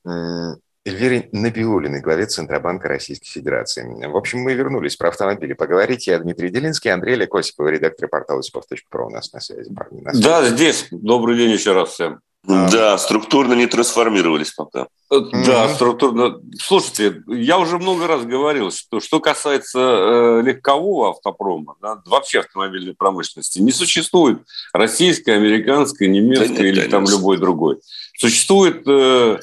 Эльвире 0.84 1.28
Набиулиной, 1.30 2.00
главе 2.00 2.26
Центробанка 2.26 2.88
Российской 2.88 3.28
Федерации. 3.28 3.84
В 4.04 4.16
общем, 4.16 4.40
мы 4.40 4.54
вернулись 4.54 4.96
про 4.96 5.10
автомобили 5.10 5.52
поговорить. 5.52 6.08
Я 6.08 6.18
Дмитрий 6.18 6.50
Делинский, 6.50 6.92
Андрей 6.92 7.14
Олег 7.14 7.32
Осипов, 7.36 7.68
редактор 7.68 8.08
портала 8.08 8.40
осипов.про 8.40 9.06
у 9.06 9.10
нас 9.10 9.32
на 9.32 9.38
связи. 9.38 9.72
Парни, 9.72 10.00
на 10.00 10.10
связи. 10.10 10.24
Да, 10.24 10.48
здесь. 10.48 10.88
Добрый 10.90 11.36
день 11.36 11.52
еще 11.52 11.72
раз 11.72 11.90
всем. 11.90 12.20
Да, 12.46 12.98
структурно 12.98 13.54
не 13.54 13.66
трансформировались 13.66 14.52
пока. 14.52 14.88
Э, 15.10 15.20
да, 15.46 15.68
структурно. 15.68 16.40
Слушайте, 16.60 17.22
я 17.26 17.58
уже 17.58 17.78
много 17.78 18.06
раз 18.06 18.24
говорил, 18.24 18.70
что 18.70 19.00
что 19.00 19.20
касается 19.20 19.78
э, 19.78 20.42
легкового 20.42 21.10
автопрома, 21.10 21.76
да, 21.80 22.02
вообще 22.04 22.40
автомобильной 22.40 22.94
промышленности, 22.94 23.60
не 23.60 23.72
существует 23.72 24.42
российской, 24.74 25.30
американской, 25.30 26.06
немецкой 26.06 26.48
да 26.48 26.52
нет, 26.52 26.60
или 26.60 26.80
конечно. 26.80 26.90
там 26.90 27.04
любой 27.08 27.38
другой. 27.38 27.78
Существует 28.18 28.86
э, 28.86 29.38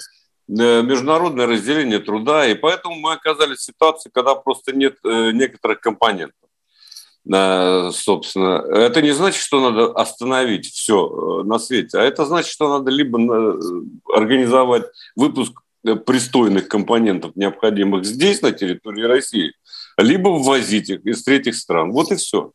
международное 0.48 1.48
разделение 1.48 2.00
труда, 2.00 2.46
и 2.46 2.54
поэтому 2.54 2.96
мы 2.96 3.14
оказались 3.14 3.60
в 3.60 3.64
ситуации, 3.64 4.12
когда 4.14 4.36
просто 4.36 4.76
нет 4.76 4.98
некоторых 5.04 5.80
компонентов. 5.80 6.36
Собственно, 7.24 8.64
это 8.74 9.02
не 9.02 9.12
значит, 9.12 9.42
что 9.42 9.62
надо 9.62 9.92
остановить 9.92 10.66
все 10.66 11.44
на 11.44 11.60
свете, 11.60 12.00
а 12.00 12.02
это 12.02 12.26
значит, 12.26 12.52
что 12.52 12.68
надо 12.70 12.90
либо 12.90 13.20
организовать 14.12 14.86
выпуск 15.16 15.62
пристойных 16.06 16.68
компонентов, 16.68 17.36
необходимых 17.36 18.06
здесь, 18.06 18.42
на 18.42 18.52
территории 18.52 19.04
России, 19.04 19.54
либо 19.98 20.30
ввозить 20.30 20.90
их 20.90 21.06
из 21.06 21.24
третьих 21.24 21.56
стран. 21.56 21.92
Вот 21.92 22.12
и 22.12 22.16
все. 22.16 22.54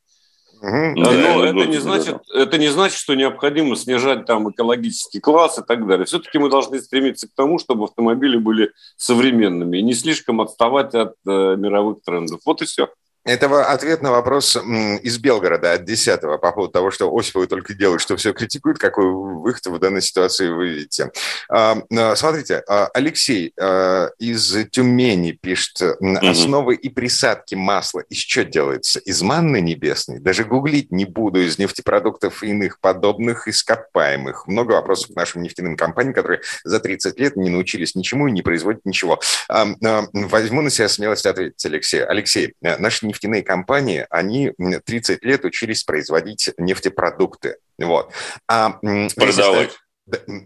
Угу. 0.62 0.92
Но 0.96 1.04
да, 1.04 1.48
это, 1.48 1.66
не 1.66 1.76
значит, 1.76 2.16
это 2.34 2.58
не 2.58 2.68
значит, 2.68 2.98
что 2.98 3.14
необходимо 3.14 3.76
снижать 3.76 4.24
там 4.24 4.50
экологический 4.50 5.20
класс 5.20 5.58
и 5.58 5.62
так 5.62 5.86
далее. 5.86 6.06
Все-таки 6.06 6.38
мы 6.38 6.48
должны 6.48 6.80
стремиться 6.80 7.28
к 7.28 7.34
тому, 7.34 7.58
чтобы 7.58 7.84
автомобили 7.84 8.36
были 8.36 8.72
современными 8.96 9.78
и 9.78 9.82
не 9.82 9.92
слишком 9.92 10.40
отставать 10.40 10.94
от 10.94 11.14
э, 11.26 11.56
мировых 11.56 11.98
трендов. 12.04 12.40
Вот 12.46 12.62
и 12.62 12.64
все. 12.64 12.88
Это 13.26 13.72
ответ 13.72 14.02
на 14.02 14.12
вопрос 14.12 14.56
из 14.56 15.18
Белгорода 15.18 15.72
от 15.72 15.84
10 15.84 16.20
по 16.20 16.38
поводу 16.38 16.68
того, 16.68 16.92
что 16.92 17.12
Осиповы 17.12 17.48
только 17.48 17.74
делают, 17.74 18.00
что 18.00 18.16
все 18.16 18.32
критикуют. 18.32 18.78
Какой 18.78 19.10
выход 19.10 19.66
в 19.66 19.78
данной 19.80 20.00
ситуации 20.00 20.48
вы 20.48 20.68
видите? 20.68 21.10
А, 21.48 21.76
смотрите, 22.14 22.62
а, 22.68 22.88
Алексей 22.94 23.52
а, 23.60 24.10
из 24.20 24.56
Тюмени 24.70 25.32
пишет, 25.32 25.82
основы 26.22 26.76
и 26.76 26.88
присадки 26.88 27.56
масла 27.56 28.00
из 28.08 28.18
чего 28.18 28.44
делается? 28.44 29.00
Из 29.00 29.20
манны 29.22 29.60
небесной? 29.60 30.20
Даже 30.20 30.44
гуглить 30.44 30.92
не 30.92 31.04
буду, 31.04 31.42
из 31.42 31.58
нефтепродуктов 31.58 32.44
и 32.44 32.50
иных 32.50 32.78
подобных 32.78 33.48
ископаемых. 33.48 34.46
Много 34.46 34.72
вопросов 34.72 35.12
к 35.12 35.16
нашим 35.16 35.42
нефтяным 35.42 35.76
компаниям, 35.76 36.14
которые 36.14 36.42
за 36.62 36.78
30 36.78 37.18
лет 37.18 37.34
не 37.34 37.50
научились 37.50 37.96
ничему 37.96 38.28
и 38.28 38.32
не 38.32 38.42
производят 38.42 38.84
ничего. 38.84 39.20
Возьму 39.48 40.62
на 40.62 40.70
себя 40.70 40.88
смелость 40.88 41.26
ответить, 41.26 41.66
Алексей. 41.66 42.04
Алексей, 42.04 42.54
э, 42.62 42.76
наши 42.78 43.04
нефтяные 43.16 43.42
компании, 43.42 44.06
они 44.10 44.52
30 44.84 45.24
лет 45.24 45.44
учились 45.44 45.84
производить 45.84 46.50
нефтепродукты. 46.58 47.56
Вот. 47.78 48.12
А, 48.48 48.78
продавать. 49.14 49.76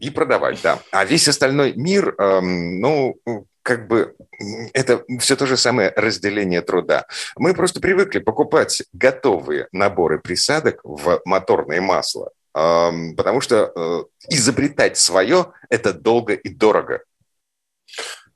И 0.00 0.10
продавать, 0.10 0.60
да. 0.62 0.78
А 0.90 1.04
весь 1.04 1.28
остальной 1.28 1.74
мир, 1.74 2.14
эм, 2.18 2.80
ну, 2.80 3.16
как 3.62 3.88
бы 3.88 4.16
это 4.72 5.04
все 5.18 5.36
то 5.36 5.44
же 5.44 5.58
самое 5.58 5.92
разделение 5.94 6.62
труда. 6.62 7.06
Мы 7.36 7.52
просто 7.52 7.78
привыкли 7.78 8.20
покупать 8.20 8.82
готовые 8.94 9.68
наборы 9.72 10.18
присадок 10.18 10.80
в 10.82 11.20
моторное 11.26 11.82
масло, 11.82 12.30
эм, 12.54 13.14
потому 13.16 13.42
что 13.42 13.70
э, 13.76 14.04
изобретать 14.30 14.96
свое– 14.96 15.52
это 15.68 15.92
долго 15.92 16.32
и 16.32 16.48
дорого. 16.48 17.02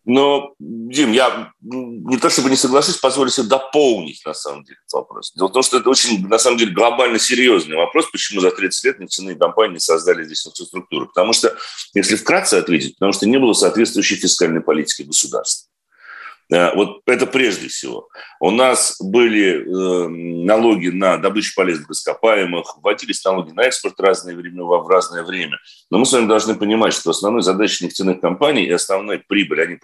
Но, 0.07 0.55
Дим, 0.59 1.13
я 1.13 1.53
не 1.63 2.19
то 2.19 2.29
чтобы 2.29 2.51
не 2.51 2.57
соглашусь, 2.57 2.99
позволю 2.99 3.31
себе 3.31 3.47
дополнить, 3.47 4.23
на 4.27 4.35
самом 4.35 4.65
деле, 4.65 4.77
этот 4.85 4.93
вопрос. 4.93 5.33
Дело 5.35 5.49
в 5.49 5.53
том, 5.53 5.63
что 5.63 5.79
это 5.79 5.89
очень, 5.89 6.27
на 6.29 6.39
самом 6.39 6.59
деле, 6.59 6.73
глобально 6.73 7.19
серьезный 7.19 7.77
вопрос, 7.77 8.11
почему 8.11 8.41
за 8.41 8.51
30 8.51 8.85
лет 8.85 8.99
нефтяные 9.01 9.37
компании 9.37 9.79
создали 9.79 10.25
здесь 10.25 10.47
инфраструктуру. 10.47 11.07
Потому 11.07 11.33
что, 11.33 11.57
если 11.95 12.17
вкратце 12.17 12.55
ответить, 12.55 12.97
потому 12.97 13.13
что 13.13 13.27
не 13.27 13.39
было 13.39 13.55
соответствующей 13.55 14.17
фискальной 14.17 14.61
политики 14.61 15.03
государства. 15.03 15.71
Э, 16.53 16.75
вот 16.75 17.03
это 17.07 17.27
прежде 17.27 17.69
всего. 17.69 18.09
У 18.41 18.51
нас 18.51 18.97
были 19.01 19.63
э, 19.63 20.09
налоги 20.45 20.89
на 20.89 21.17
добычу 21.17 21.55
полезных 21.55 21.91
ископаемых, 21.91 22.77
вводились 22.83 23.25
налоги 23.25 23.53
на 23.53 23.63
экспорт 23.63 23.99
разное 24.01 24.35
время, 24.35 24.65
в 24.65 24.89
разное 24.89 25.23
время. 25.23 25.59
Но 25.91 25.99
мы 25.99 26.07
с 26.07 26.13
вами 26.13 26.27
должны 26.27 26.55
понимать, 26.55 26.93
что 26.93 27.11
основной 27.11 27.43
задачей 27.43 27.85
нефтяных 27.87 28.21
компаний 28.21 28.65
и 28.65 28.71
основной 28.71 29.21
прибыль 29.21 29.63
они 29.63 29.79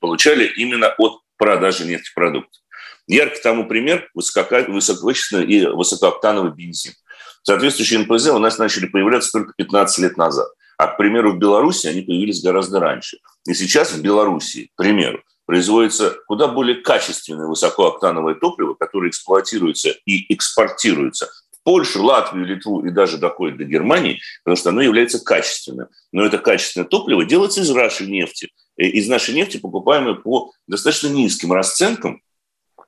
получали 0.00 0.44
именно 0.56 0.88
от 0.98 1.20
продажи 1.36 1.86
нефтепродуктов. 1.86 2.60
Яркий 3.06 3.42
тому 3.42 3.66
пример– 3.66 4.08
высококачественный 4.14 5.46
и 5.46 5.66
высокооктановый 5.66 6.52
бензин. 6.52 6.92
Соответствующие 7.42 8.00
НПЗ 8.00 8.28
у 8.28 8.38
нас 8.38 8.58
начали 8.58 8.86
появляться 8.86 9.30
только 9.30 9.52
15 9.56 9.98
лет 9.98 10.16
назад. 10.16 10.48
А, 10.78 10.86
к 10.86 10.96
примеру, 10.96 11.32
в 11.32 11.38
Беларуси 11.38 11.86
они 11.86 12.00
появились 12.00 12.42
гораздо 12.42 12.80
раньше. 12.80 13.18
И 13.46 13.54
сейчас 13.54 13.92
в 13.92 14.00
Беларуси, 14.00 14.70
к 14.74 14.78
примеру, 14.78 15.22
производится 15.46 16.16
куда 16.26 16.48
более 16.48 16.76
качественное 16.76 17.46
высокооктановое 17.46 18.34
топливо, 18.34 18.74
которое 18.74 19.10
эксплуатируется 19.10 19.94
и 20.06 20.32
экспортируется 20.32 21.26
в 21.52 21.62
Польшу, 21.64 22.02
Латвию, 22.02 22.46
Литву 22.46 22.84
и 22.84 22.90
даже 22.90 23.18
доходит 23.18 23.58
до 23.58 23.64
Германии, 23.64 24.20
потому 24.42 24.56
что 24.56 24.70
оно 24.70 24.82
является 24.82 25.22
качественным. 25.22 25.88
Но 26.12 26.24
это 26.24 26.38
качественное 26.38 26.86
топливо 26.86 27.24
делается 27.24 27.60
из 27.60 27.70
нашей 27.70 28.06
нефти, 28.06 28.50
э, 28.78 28.84
из 28.84 29.08
нашей 29.08 29.34
нефти, 29.34 29.58
покупаемой 29.58 30.16
по 30.16 30.52
достаточно 30.66 31.08
низким 31.08 31.52
расценкам. 31.52 32.22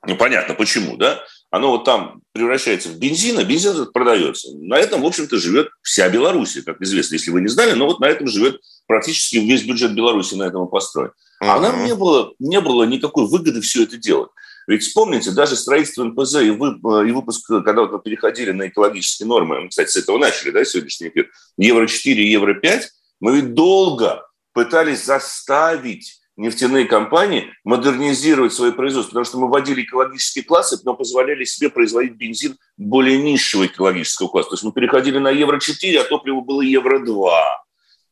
Ну, 0.07 0.17
понятно, 0.17 0.55
почему, 0.55 0.97
да? 0.97 1.25
Оно 1.51 1.71
вот 1.71 1.85
там 1.85 2.21
превращается 2.33 2.89
в 2.89 2.99
бензин, 2.99 3.39
а 3.39 3.45
бензин 3.45 3.73
этот 3.73 3.93
продается. 3.93 4.49
На 4.59 4.79
этом, 4.79 5.03
в 5.03 5.07
общем-то, 5.07 5.39
живет 5.39 5.69
вся 5.83 6.09
Беларусь, 6.09 6.59
как 6.65 6.81
известно, 6.83 7.15
если 7.15 7.31
вы 7.31 7.41
не 7.41 7.49
знали, 7.49 7.73
но 7.73 7.87
вот 7.87 8.01
на 8.01 8.07
этом 8.07 8.27
живет 8.27 8.61
практически 8.87 9.37
весь 9.37 9.65
бюджет 9.65 9.95
Беларуси 9.95 10.35
на 10.35 10.45
этом 10.45 10.69
построен. 10.69 11.13
А 11.41 11.61
нам 11.61 11.85
не 11.85 11.95
было, 11.95 12.33
не 12.39 12.61
было 12.61 12.85
никакой 12.85 13.27
выгоды 13.27 13.61
все 13.61 13.83
это 13.83 13.97
делать. 13.97 14.31
Ведь 14.67 14.83
вспомните, 14.83 15.31
даже 15.31 15.55
строительство 15.55 16.05
НПЗ 16.05 16.37
и, 16.37 16.51
вы, 16.51 16.79
и 17.09 17.13
выпуск, 17.13 17.47
когда 17.47 17.83
вот 17.83 17.93
мы 17.93 18.01
переходили 18.01 18.51
на 18.51 18.69
экологические 18.69 19.29
нормы, 19.29 19.61
мы, 19.61 19.69
кстати, 19.69 19.91
с 19.91 19.97
этого 19.97 20.19
начали, 20.19 20.51
да, 20.51 20.65
сегодняшний 20.65 21.09
эфир, 21.09 21.31
Евро-4, 21.57 22.15
Евро-5, 22.15 22.83
мы 23.21 23.37
ведь 23.37 23.55
долго 23.55 24.27
пытались 24.53 25.05
заставить 25.05 26.21
нефтяные 26.37 26.87
компании 26.87 27.53
модернизировать 27.65 28.53
свои 28.53 28.73
производства, 28.73 29.11
потому 29.11 29.25
что 29.25 29.39
мы 29.39 29.49
вводили 29.49 29.83
экологические 29.83 30.45
классы, 30.45 30.79
но 30.85 30.95
позволяли 30.95 31.45
себе 31.45 31.71
производить 31.71 32.15
бензин 32.15 32.57
более 32.77 33.19
низшего 33.19 33.67
экологического 33.67 34.29
класса. 34.29 34.51
То 34.51 34.55
есть 34.55 34.65
мы 34.65 34.73
переходили 34.73 35.19
на 35.19 35.31
Евро-4, 35.31 35.97
а 35.97 36.05
топливо 36.05 36.41
было 36.41 36.61
Евро-2. 36.61 37.31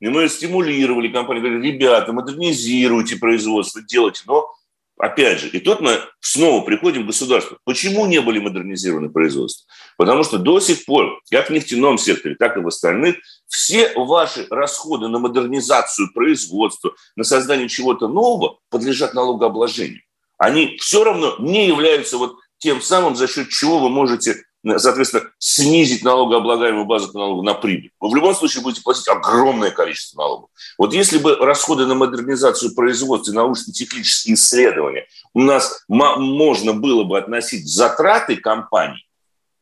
И 0.04 0.08
мы 0.08 0.28
стимулировали 0.28 1.08
компании, 1.08 1.40
говорили, 1.40 1.72
ребята, 1.72 2.12
модернизируйте 2.12 3.16
производство, 3.16 3.80
делайте. 3.80 4.20
Но, 4.26 4.52
опять 4.98 5.40
же, 5.40 5.48
и 5.48 5.58
тут 5.60 5.80
мы 5.80 5.98
снова 6.20 6.62
приходим 6.62 7.04
к 7.04 7.06
государству. 7.06 7.56
Почему 7.64 8.04
не 8.04 8.20
были 8.20 8.38
модернизированы 8.38 9.08
производства? 9.08 9.66
Потому 9.96 10.22
что 10.22 10.36
до 10.36 10.60
сих 10.60 10.84
пор, 10.84 11.22
как 11.30 11.48
в 11.48 11.52
нефтяном 11.54 11.96
секторе, 11.96 12.34
так 12.34 12.54
и 12.58 12.60
в 12.60 12.68
остальных, 12.68 13.16
все 13.46 13.94
ваши 13.96 14.46
расходы 14.50 15.08
на 15.08 15.18
модернизацию 15.18 16.12
производства, 16.12 16.94
на 17.16 17.24
создание 17.24 17.70
чего-то 17.70 18.06
нового 18.06 18.58
подлежат 18.68 19.14
налогообложению. 19.14 20.02
Они 20.36 20.76
все 20.82 21.02
равно 21.02 21.36
не 21.38 21.66
являются 21.66 22.18
вот 22.18 22.36
тем 22.58 22.82
самым, 22.82 23.16
за 23.16 23.26
счет 23.26 23.48
чего 23.48 23.78
вы 23.78 23.88
можете 23.88 24.42
соответственно, 24.78 25.24
снизить 25.38 26.04
налогооблагаемую 26.04 26.86
базу 26.86 27.12
по 27.12 27.18
налогу 27.18 27.42
на 27.42 27.54
прибыль. 27.54 27.90
Вы 28.00 28.10
в 28.10 28.14
любом 28.14 28.34
случае 28.34 28.62
будете 28.62 28.82
платить 28.82 29.08
огромное 29.08 29.70
количество 29.70 30.18
налогов. 30.18 30.50
Вот 30.78 30.94
если 30.94 31.18
бы 31.18 31.36
расходы 31.36 31.86
на 31.86 31.94
модернизацию 31.94 32.74
производства 32.74 33.32
и 33.32 33.34
научно-технические 33.34 34.34
исследования 34.34 35.06
у 35.32 35.40
нас 35.40 35.84
можно 35.88 36.72
было 36.72 37.04
бы 37.04 37.18
относить 37.18 37.66
затраты 37.66 38.36
компаний, 38.36 39.06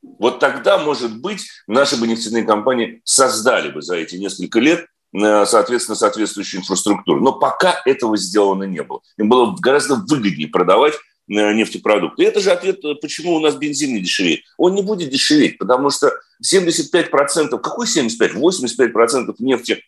вот 0.02 0.40
тогда, 0.40 0.78
может 0.78 1.20
быть, 1.20 1.46
наши 1.66 1.96
бы 1.96 2.06
нефтяные 2.06 2.44
компании 2.44 3.00
создали 3.04 3.70
бы 3.70 3.82
за 3.82 3.96
эти 3.96 4.16
несколько 4.16 4.58
лет 4.58 4.86
э, 5.14 5.46
соответственно, 5.46 5.94
соответствующую 5.94 6.60
инфраструктуру. 6.60 7.20
Но 7.20 7.32
пока 7.32 7.80
этого 7.84 8.16
сделано 8.16 8.64
не 8.64 8.82
было. 8.82 9.00
Им 9.16 9.28
было 9.28 9.56
гораздо 9.60 9.94
выгоднее 9.94 10.48
продавать 10.48 10.94
нефтепродукты. 11.28 12.22
И 12.22 12.26
это 12.26 12.40
же 12.40 12.50
ответ, 12.50 12.84
э, 12.84 12.94
почему 13.00 13.34
у 13.34 13.40
нас 13.40 13.54
бензин 13.56 13.94
не 13.94 14.00
дешевеет. 14.00 14.40
Он 14.56 14.74
не 14.74 14.82
будет 14.82 15.10
дешеветь, 15.10 15.58
потому 15.58 15.90
что 15.90 16.12
75%, 16.44 17.58
какой 17.60 17.86
75? 17.86 18.34
85% 18.34 19.36
нефти 19.38 19.82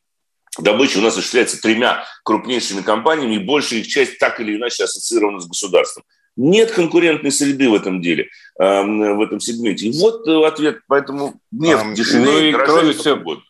добычи 0.58 0.98
у 0.98 1.00
нас 1.00 1.14
осуществляется 1.14 1.60
тремя 1.60 2.04
крупнейшими 2.22 2.82
компаниями, 2.82 3.36
и 3.36 3.44
большая 3.44 3.80
их 3.80 3.88
часть 3.88 4.18
так 4.18 4.40
или 4.40 4.56
иначе 4.56 4.84
ассоциирована 4.84 5.40
с 5.40 5.46
государством. 5.46 6.04
Нет 6.36 6.72
конкурентной 6.72 7.30
среды 7.30 7.68
в 7.68 7.74
этом 7.74 8.02
деле, 8.02 8.28
эм, 8.58 9.16
в 9.16 9.22
этом 9.22 9.38
сегменте. 9.38 9.86
И 9.86 10.00
вот 10.00 10.26
э, 10.26 10.46
ответ, 10.46 10.80
поэтому 10.88 11.40
нефть 11.52 11.84
а, 11.84 11.94
дешевеет, 11.94 12.26
ну 12.26 12.40
и 12.40 12.52
кроме 12.64 12.92
всего, 12.92 13.40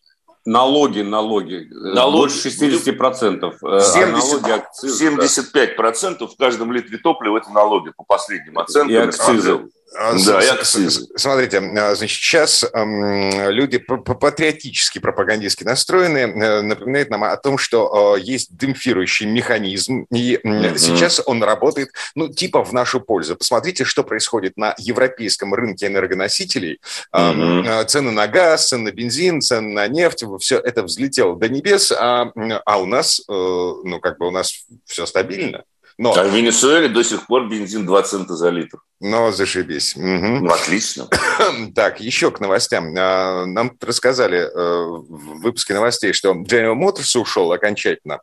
Налоги, 0.47 1.01
налоги. 1.01 1.69
Э, 1.71 1.95
налоги. 1.95 2.33
Больше 2.33 2.51
60 2.51 2.99
процентов. 2.99 3.57
70, 3.61 3.97
а 3.97 4.07
налоги, 4.07 4.51
акцизы, 4.51 4.99
75 4.99 5.77
процентов 5.77 6.35
в 6.35 6.37
каждом 6.37 6.73
литре 6.73 6.99
топлива– 6.99 7.39
это 7.39 7.51
налоги 7.51 7.93
по 7.97 8.05
последним 8.05 8.59
оценкам. 8.59 8.91
И 8.91 8.95
акцизы. 8.97 9.69
А, 9.97 10.13
да, 10.27 10.43
я 10.43 10.65
Смотрите, 10.65 11.59
а, 11.59 11.95
значит, 11.95 12.19
сейчас 12.19 12.65
люди 12.75 13.79
патриотически, 13.79 14.99
пропагандистски 14.99 15.63
настроены, 15.63 16.19
э, 16.19 16.63
напоминают 16.63 17.11
нам 17.11 17.23
о 17.23 17.37
том, 17.37 17.59
что 17.59 18.17
есть 18.17 18.57
демпфирующий 18.57 19.27
механизм, 19.27 20.07
и 20.11 20.41
mm-hmm. 20.43 20.79
сейчас 20.79 21.23
он 21.25 21.45
работает, 21.45 21.91
ну, 22.17 22.29
типа 22.29 22.65
в 22.65 22.73
нашу 22.73 23.01
пользу. 23.01 23.37
Посмотрите, 23.37 23.85
что 23.85 24.03
происходит 24.03 24.57
на 24.57 24.75
европейском 24.79 25.55
рынке 25.55 25.87
энергоносителей. 25.87 26.81
Mm-hmm. 27.15 27.85
Цены 27.85 28.11
на 28.11 28.27
газ, 28.27 28.69
цены 28.69 28.91
на 28.91 28.93
бензин, 28.93 29.41
цены 29.41 29.75
на 29.75 29.87
нефть 29.87 30.25
все 30.39 30.59
это 30.59 30.83
взлетело 30.83 31.37
до 31.37 31.49
небес, 31.49 31.93
а, 31.93 32.33
а 32.65 32.79
у 32.81 32.87
нас, 32.87 33.23
ну, 33.29 34.01
как 34.01 34.19
бы 34.19 34.27
у 34.27 34.31
нас 34.31 34.67
все 34.87 35.07
стабильно. 35.07 35.65
Но... 35.97 36.13
А 36.13 36.25
в 36.25 36.35
Венесуэле 36.35 36.89
до 36.89 37.05
сих 37.05 37.27
пор 37.27 37.49
бензин 37.49 37.87
2 37.87 38.03
цента 38.03 38.35
за 38.35 38.51
литр. 38.51 38.79
Ну, 39.01 39.31
зашибись. 39.31 39.95
Угу. 39.95 40.05
Ну, 40.05 40.51
отлично. 40.51 41.09
так, 41.75 42.01
еще 42.01 42.31
к 42.31 42.41
новостям. 42.41 42.95
А, 42.99 43.47
нам 43.47 43.77
рассказали 43.81 44.39
э, 44.39 44.51
в 44.53 45.41
выпуске 45.41 45.75
новостей, 45.75 46.13
что 46.13 46.33
General 46.33 46.75
Motors 46.75 47.21
ушел 47.21 47.53
окончательно. 47.53 48.21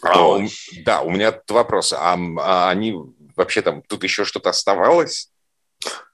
А, 0.00 0.28
у, 0.28 0.48
да, 0.84 1.02
у 1.02 1.10
меня 1.10 1.32
тут 1.32 1.50
вопрос. 1.50 1.92
А, 1.92 2.16
а 2.38 2.70
они 2.70 2.94
вообще 3.36 3.62
там, 3.62 3.82
тут 3.82 4.04
еще 4.04 4.24
что-то 4.24 4.50
оставалось? 4.50 5.31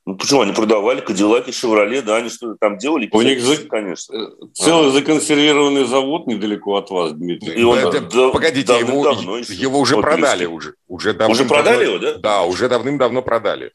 Ну 0.09 0.16
почему? 0.16 0.40
Они 0.40 0.52
продавали 0.52 1.02
Кадиллаки, 1.02 1.50
Шевроле, 1.50 2.00
да, 2.00 2.16
они 2.16 2.31
что-то 2.31 2.57
там 2.59 2.78
делали. 2.78 3.11
У 3.12 3.20
них, 3.20 3.42
за... 3.42 3.57
конечно, 3.68 4.14
э, 4.16 4.26
целый 4.54 4.88
а. 4.88 4.90
законсервированный 4.90 5.85
завод 5.85 6.26
недалеко 6.26 6.76
от 6.76 6.88
вас, 6.90 7.12
Дмитрий. 7.12 7.61
И 7.61 7.62
он, 7.62 7.78
это, 7.78 8.00
да, 8.00 8.31
погодите, 8.31 8.78
его, 8.78 9.07
его 9.38 9.78
уже 9.78 9.98
продали. 9.98 10.46
Уже, 10.46 10.74
уже, 10.87 11.12
давным 11.12 11.33
уже 11.33 11.44
продали 11.44 11.85
его, 11.85 11.98
да? 11.98 12.14
Да, 12.14 12.42
уже 12.44 12.70
давным-давно 12.70 13.20
продали. 13.20 13.72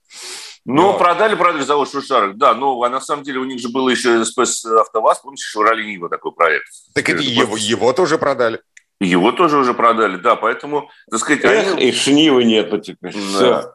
Ну, 0.66 0.94
но... 0.94 0.98
продали, 0.98 1.36
продали 1.36 1.62
завод 1.62 1.92
Шушарок, 1.92 2.36
да, 2.38 2.56
но 2.56 2.82
а 2.82 2.90
на 2.90 3.00
самом 3.00 3.24
деле 3.24 3.38
у 3.38 3.44
них 3.44 3.60
же 3.60 3.70
было 3.70 3.90
еще 3.90 4.26
СПС 4.26 4.66
АвтоВАЗ, 4.66 5.20
помните, 5.20 5.44
Шевроле 5.44 5.86
Нива 5.86 6.10
такой 6.10 6.32
проект. 6.32 6.66
Так 6.96 7.10
это 7.10 7.22
его, 7.22 7.56
его 7.58 7.94
тоже 7.94 8.18
продали. 8.18 8.60
Его 9.00 9.34
тоже 9.34 9.58
уже 9.58 9.76
продали, 9.76 10.18
да, 10.18 10.36
поэтому, 10.36 10.90
так 11.12 11.20
сказать... 11.20 11.44
Эх, 11.44 11.74
они... 11.74 11.90
и 11.90 11.92
Шнивы 11.92 12.44
нету 12.46 12.80
теперь. 12.80 13.14
Да. 13.14 13.20
Все. 13.20 13.74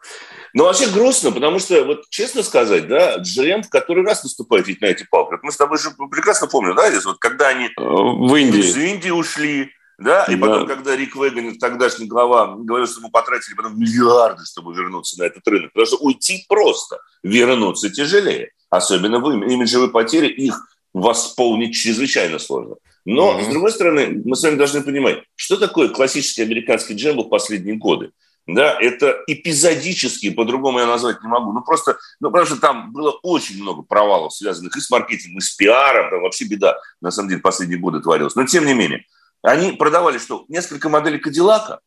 Но 0.59 0.65
вообще 0.65 0.89
грустно, 0.89 1.31
потому 1.31 1.61
что, 1.61 1.85
вот 1.85 2.11
честно 2.11 2.43
сказать, 2.43 2.89
да, 2.89 3.19
GM 3.19 3.63
в 3.63 3.69
который 3.69 4.03
раз 4.03 4.25
наступает 4.25 4.67
ведь 4.67 4.81
на 4.81 4.87
эти 4.87 5.07
палки. 5.09 5.39
Мы 5.41 5.53
с 5.53 5.57
тобой 5.57 5.79
же 5.79 5.91
прекрасно 6.11 6.49
помним, 6.49 6.75
да, 6.75 6.91
здесь 6.91 7.05
вот 7.05 7.19
когда 7.21 7.47
они 7.51 7.69
в 7.77 8.35
Индии. 8.35 8.59
из 8.59 8.77
Индии 8.77 9.11
ушли, 9.11 9.71
да, 10.01 10.25
и 10.25 10.35
потом, 10.35 10.67
да. 10.67 10.75
когда 10.75 10.97
Рик 10.97 11.15
Веган, 11.15 11.57
тогдашний 11.59 12.07
глава, 12.07 12.57
говорил, 12.57 12.89
что 12.89 13.01
мы 13.03 13.09
потратили 13.09 13.55
потом 13.55 13.79
миллиарды, 13.79 14.45
чтобы 14.45 14.75
вернуться 14.75 15.21
на 15.21 15.27
этот 15.27 15.47
рынок. 15.47 15.73
Потому 15.73 15.87
что 15.87 15.99
уйти 15.99 16.45
просто, 16.49 16.99
вернуться 17.23 17.89
тяжелее. 17.89 18.51
Особенно 18.69 19.21
в 19.21 19.31
имиджевые 19.31 19.91
потери, 19.91 20.27
их 20.27 20.61
восполнить 20.93 21.77
чрезвычайно 21.77 22.41
сложно. 22.41 22.75
Но, 23.05 23.39
mm-hmm. 23.39 23.45
с 23.45 23.47
другой 23.47 23.71
стороны, 23.71 24.23
мы 24.25 24.35
с 24.35 24.43
вами 24.43 24.57
должны 24.57 24.83
понимать, 24.83 25.23
что 25.37 25.57
такое 25.57 25.89
классический 25.89 26.43
американский 26.43 26.95
джембл 26.95 27.27
в 27.27 27.29
последние 27.29 27.77
годы 27.77 28.11
да, 28.49 28.79
это 28.81 29.23
эпизодически, 29.27 30.31
по-другому 30.31 30.79
я 30.79 30.87
назвать 30.87 31.23
не 31.23 31.29
могу. 31.29 31.53
Ну, 31.53 31.61
просто, 31.61 31.99
ну, 32.19 32.31
потому 32.31 32.47
что 32.47 32.57
там 32.59 32.93
было 32.93 33.11
очень 33.23 33.61
много 33.61 33.83
провалов, 33.83 34.33
связанных 34.33 34.75
и 34.75 34.81
с 34.81 34.89
маркетингом, 34.89 35.39
и 35.39 35.43
с 35.43 35.51
пиаром, 35.51 36.09
там 36.09 36.23
вообще 36.23 36.47
беда, 36.47 36.79
на 37.03 37.11
самом 37.11 37.29
деле, 37.29 37.43
последние 37.43 37.79
годы 37.79 38.01
творилась. 38.01 38.35
Но, 38.37 38.47
тем 38.47 38.65
не 38.65 38.73
менее, 38.73 39.05
они 39.43 39.73
продавали 39.73 40.17
что? 40.17 40.47
Несколько 40.49 40.89
моделей 40.89 41.19
Кадиллака, 41.19 41.81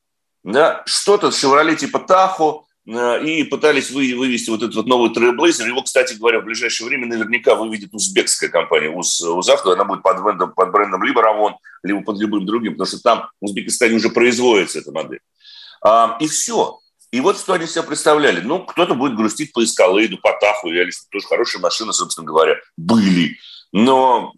да, 0.43 0.84
что-то 0.86 1.32
с 1.32 1.43
Chevrolet 1.43 1.78
типа 1.78 2.06
Tahoe, 2.08 2.62
э, 2.86 3.26
и 3.26 3.43
пытались 3.43 3.89
вы, 3.89 4.13
вывести 4.15 4.52
вот 4.52 4.62
этот 4.62 4.76
вот 4.76 4.86
новый 4.86 5.10
Trailblazer. 5.10 5.65
Его, 5.65 5.82
кстати 5.82 6.13
говоря, 6.13 6.41
в 6.41 6.45
ближайшее 6.45 6.88
время 6.88 7.08
наверняка 7.08 7.56
выведет 7.56 7.91
узбекская 7.95 8.52
компания 8.52 8.89
УЗ, 8.89 9.21
УЗАВТО. 9.21 9.74
Она 9.74 9.86
будет 9.86 10.04
под 10.04 10.21
брендом, 10.21 10.54
под 10.54 10.71
брендом 10.71 11.02
либо 11.02 11.24
Равон, 11.24 11.56
либо 11.82 12.02
под 12.02 12.19
любым 12.19 12.45
другим, 12.45 12.74
потому 12.74 12.88
что 12.88 13.02
там 13.02 13.30
в 13.41 13.45
Узбекистане 13.45 13.95
уже 13.95 14.10
производится 14.10 14.78
эта 14.78 14.91
модель. 14.91 15.21
И 16.20 16.28
все. 16.28 16.80
И 17.12 17.20
вот 17.20 17.38
что 17.38 17.54
они 17.54 17.67
себя 17.67 17.84
представляли. 17.84 18.39
Ну, 18.39 18.65
кто-то 18.65 18.96
будет 18.96 19.15
грустить 19.15 19.52
по 19.52 19.63
Эскалейду, 19.63 20.17
по 20.17 20.32
Таху, 20.39 20.70
реально, 20.70 20.91
тоже 21.12 21.28
хорошие 21.28 21.62
машины, 21.62 21.91
собственно 21.91 22.26
говоря, 22.26 22.56
были. 22.78 23.38
Но 23.74 24.34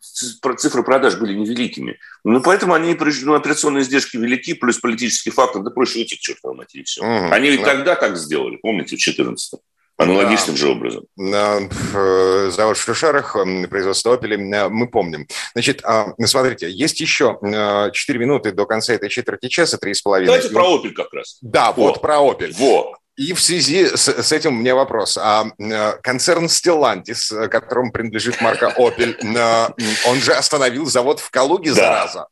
цифры 0.00 0.82
продаж 0.82 1.16
были 1.16 1.34
невеликими. 1.34 1.98
Ну, 2.24 2.40
поэтому 2.40 2.74
они, 2.74 2.96
ну, 3.22 3.34
операционные 3.34 3.82
издержки 3.82 4.16
велики, 4.16 4.54
плюс 4.54 4.78
политический 4.78 5.30
фактор, 5.30 5.62
да 5.62 5.70
проще 5.70 6.00
уйти 6.00 6.16
к 6.16 6.20
чертовой 6.20 6.56
матери, 6.56 6.82
все. 6.84 7.02
Угу, 7.02 7.32
они 7.32 7.50
ведь 7.50 7.60
да. 7.60 7.66
тогда 7.66 7.96
так 7.96 8.16
сделали, 8.16 8.56
помните, 8.56 8.96
в 8.96 9.00
2014 9.00 9.60
Аналогичным 9.98 10.54
да. 10.54 10.60
же 10.60 10.68
образом. 10.68 11.04
Э, 11.18 12.50
завод 12.50 12.76
в 12.76 12.80
Шушарах, 12.80 13.36
производство 13.68 14.16
Opel, 14.16 14.68
мы 14.68 14.88
помним. 14.88 15.26
Значит, 15.54 15.80
а, 15.84 16.12
смотрите, 16.24 16.70
есть 16.70 17.00
еще 17.00 17.38
4 17.92 18.18
минуты 18.18 18.52
до 18.52 18.64
конца 18.64 18.94
этой 18.94 19.08
четверти 19.08 19.48
часа, 19.48 19.76
3,5. 19.76 20.24
Давайте 20.24 20.50
про 20.50 20.76
Opel 20.76 20.90
как 20.90 21.12
раз. 21.12 21.38
Да, 21.42 21.72
вот, 21.72 21.94
вот 21.94 22.00
про 22.00 22.18
Opel. 22.18 22.52
Вот. 22.52 22.96
И 23.16 23.32
в 23.32 23.40
связи 23.40 23.86
с, 23.86 24.08
с 24.08 24.30
этим 24.30 24.56
у 24.56 24.60
меня 24.60 24.76
вопрос. 24.76 25.18
А 25.20 25.46
концерн 26.04 26.44
Stellantis, 26.44 27.48
которому 27.48 27.90
принадлежит 27.90 28.40
марка 28.40 28.72
Opel, 28.78 29.16
он 30.06 30.16
же 30.18 30.32
остановил 30.32 30.86
завод 30.86 31.18
в 31.18 31.28
Калуге, 31.30 31.70
да. 31.70 31.74
зараза. 31.74 32.28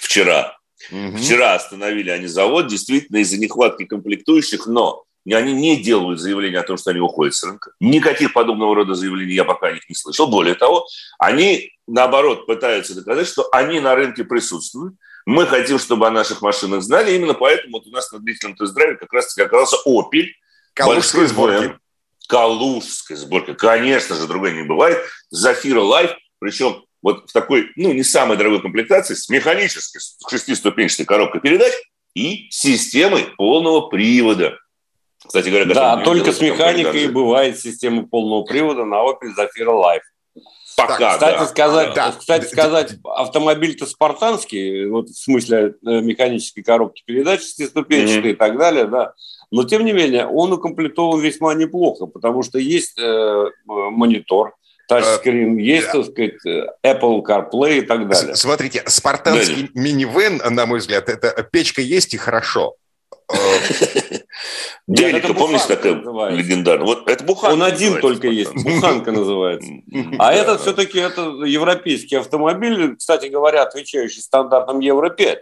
Вчера. 0.00 0.56
Угу. 0.92 1.16
Вчера 1.16 1.54
остановили 1.54 2.10
они 2.10 2.28
завод, 2.28 2.68
действительно, 2.68 3.16
из-за 3.18 3.38
нехватки 3.38 3.84
комплектующих, 3.84 4.68
но 4.68 5.02
и 5.02 5.07
они 5.34 5.52
не 5.52 5.76
делают 5.76 6.20
заявления 6.20 6.58
о 6.58 6.62
том, 6.62 6.76
что 6.76 6.90
они 6.90 7.00
уходят 7.00 7.34
с 7.34 7.42
рынка. 7.42 7.72
Никаких 7.80 8.32
подобного 8.32 8.74
рода 8.74 8.94
заявлений 8.94 9.34
я 9.34 9.44
пока 9.44 9.68
о 9.68 9.72
них 9.72 9.88
не 9.88 9.94
слышал. 9.94 10.28
Более 10.28 10.54
того, 10.54 10.86
они, 11.18 11.72
наоборот, 11.86 12.46
пытаются 12.46 12.94
доказать, 12.94 13.26
что 13.26 13.48
они 13.52 13.80
на 13.80 13.94
рынке 13.94 14.24
присутствуют. 14.24 14.94
Мы 15.26 15.46
хотим, 15.46 15.78
чтобы 15.78 16.06
о 16.06 16.10
наших 16.10 16.40
машинах 16.40 16.82
знали. 16.82 17.14
Именно 17.14 17.34
поэтому 17.34 17.78
вот 17.78 17.86
у 17.86 17.90
нас 17.90 18.10
на 18.12 18.18
длительном 18.18 18.56
тест-драйве 18.56 18.96
как 18.96 19.12
раз-таки 19.12 19.42
оказался 19.42 19.76
Opel. 19.86 20.28
Калужской 20.72 21.26
сборки. 21.26 21.76
Калужской 22.28 23.16
сборки. 23.16 23.54
Конечно 23.54 24.16
же, 24.16 24.26
другой 24.26 24.54
не 24.54 24.62
бывает. 24.62 24.98
Зафира 25.30 25.80
Life, 25.80 26.14
причем 26.38 26.84
вот 27.02 27.28
в 27.28 27.32
такой, 27.32 27.70
ну, 27.76 27.92
не 27.92 28.02
самой 28.02 28.36
дорогой 28.36 28.60
комплектации, 28.60 29.14
с 29.14 29.28
механической, 29.28 30.00
шестиступенчатой 30.28 31.06
коробкой 31.06 31.40
передач 31.40 31.72
и 32.14 32.48
системой 32.50 33.24
полного 33.36 33.88
привода. 33.88 34.58
Кстати 35.28 35.50
говоря, 35.50 35.66
да, 35.66 35.98
только 35.98 36.32
с 36.32 36.40
механикой 36.40 37.08
бывает 37.08 37.60
система 37.60 38.06
полного 38.06 38.42
привода 38.44 38.84
на 38.84 38.96
Opel 38.96 39.30
Zafira 39.38 39.72
Life. 39.72 40.00
Пока, 40.76 41.14
кстати, 41.14 41.38
да. 41.38 41.46
сказать, 41.46 41.94
да. 41.94 42.14
кстати 42.16 42.46
сказать, 42.46 42.94
автомобиль-то 43.04 43.84
спартанский, 43.84 44.86
вот 44.86 45.08
в 45.08 45.18
смысле 45.18 45.74
э, 45.84 46.00
механической 46.00 46.62
коробки 46.62 47.02
передач, 47.04 47.40
шестиступенчатой 47.40 48.30
mm-hmm. 48.30 48.34
и 48.34 48.36
так 48.36 48.56
далее, 48.56 48.86
да. 48.86 49.12
Но 49.50 49.64
тем 49.64 49.84
не 49.84 49.92
менее, 49.92 50.26
он 50.26 50.52
укомплектован 50.52 51.20
весьма 51.20 51.54
неплохо, 51.54 52.06
потому 52.06 52.42
что 52.42 52.58
есть 52.58 52.96
э, 52.98 53.44
монитор, 53.66 54.54
тачскрин, 54.88 55.58
uh, 55.58 55.60
есть, 55.60 55.86
да. 55.86 55.92
так 55.92 56.04
сказать, 56.04 56.46
э, 56.46 56.66
Apple 56.86 57.22
CarPlay 57.22 57.78
и 57.78 57.82
так 57.82 58.08
далее. 58.08 58.36
Смотрите, 58.36 58.84
спартанский 58.86 59.64
да. 59.64 59.80
минивэн, 59.80 60.40
на 60.48 60.64
мой 60.64 60.78
взгляд, 60.78 61.08
это 61.08 61.42
печка 61.42 61.82
есть 61.82 62.14
и 62.14 62.16
хорошо. 62.16 62.76
Делика, 64.88 65.34
помнишь, 65.34 65.62
такая 65.66 65.94
легендарная? 66.30 66.86
Вот 66.86 67.06
это 67.08 67.22
буханка. 67.22 67.52
Он 67.52 67.62
один 67.62 68.00
только 68.00 68.28
есть, 68.28 68.54
буханка 68.54 69.12
называется. 69.12 69.70
А 70.18 70.32
этот 70.32 70.62
все-таки 70.62 70.98
это 70.98 71.22
европейский 71.44 72.16
автомобиль, 72.16 72.96
кстати 72.96 73.26
говоря, 73.26 73.62
отвечающий 73.62 74.22
стандартам 74.22 74.80
Евро-5. 74.80 75.40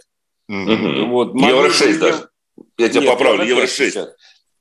Вот, 0.49 1.35
Евро-6 1.35 1.99
даже. 1.99 2.29
Я 2.77 2.89
тебя 2.89 3.13
поправлю, 3.13 3.45
Евро-6. 3.45 4.09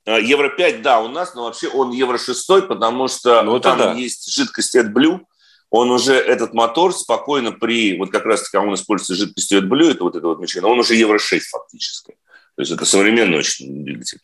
А, 0.06 0.20
Евро-5, 0.20 0.82
да, 0.82 1.00
у 1.00 1.08
нас, 1.08 1.34
но 1.34 1.44
вообще 1.44 1.66
он 1.68 1.90
Евро-6, 1.90 2.62
потому 2.62 3.08
что 3.08 3.42
ну, 3.42 3.58
там 3.58 3.78
да. 3.78 3.92
есть 3.92 4.32
жидкость 4.32 4.76
AdBlue, 4.76 5.18
он 5.70 5.90
уже, 5.90 6.14
этот 6.14 6.54
мотор 6.54 6.94
спокойно 6.94 7.50
при, 7.50 7.98
вот 7.98 8.10
как 8.10 8.24
раз 8.24 8.44
таки 8.44 8.56
он 8.56 8.72
используется 8.74 9.16
жидкостью 9.16 9.62
AdBlue, 9.62 9.90
это 9.90 10.04
вот 10.04 10.14
это 10.14 10.28
вот 10.28 10.38
мечение, 10.38 10.70
он 10.70 10.78
уже 10.78 10.94
Евро-6 10.94 11.40
фактически. 11.50 12.16
То 12.54 12.62
есть 12.62 12.70
это 12.70 12.84
современный 12.84 13.38
очень 13.38 13.84
двигатель. 13.84 14.20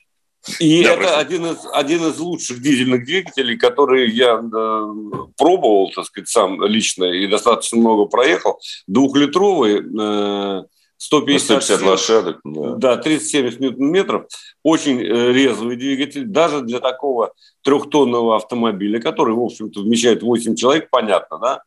И 0.59 0.83
да, 0.83 0.95
это 0.95 1.19
один 1.19 1.47
из, 1.47 1.59
один 1.73 2.05
из 2.07 2.19
лучших 2.19 2.61
дизельных 2.61 3.05
двигателей, 3.05 3.57
которые 3.57 4.09
я 4.11 4.41
э, 4.41 4.93
пробовал, 5.37 5.93
так 5.95 6.05
сказать, 6.07 6.29
сам 6.29 6.63
лично 6.65 7.05
и 7.05 7.29
достаточно 7.29 7.79
много 7.79 8.07
проехал. 8.07 8.61
Двухлитровый, 8.89 9.77
э, 9.79 10.63
150, 10.99 11.63
150 11.63 11.83
лошадок. 11.83 12.41
Да, 12.45 12.97
да 12.97 13.01
30-70 13.01 13.59
ньютон-метров. 13.59 14.27
Очень 14.63 15.01
э, 15.01 15.33
резвый 15.33 15.77
двигатель. 15.77 16.27
Даже 16.27 16.61
для 16.63 16.81
такого 16.81 17.33
трехтонного 17.63 18.37
автомобиля, 18.37 19.01
который, 19.01 19.35
в 19.35 19.41
общем-то, 19.41 19.81
вмещает 19.81 20.23
8 20.23 20.57
человек, 20.57 20.91
понятно, 20.91 21.39
да? 21.39 21.63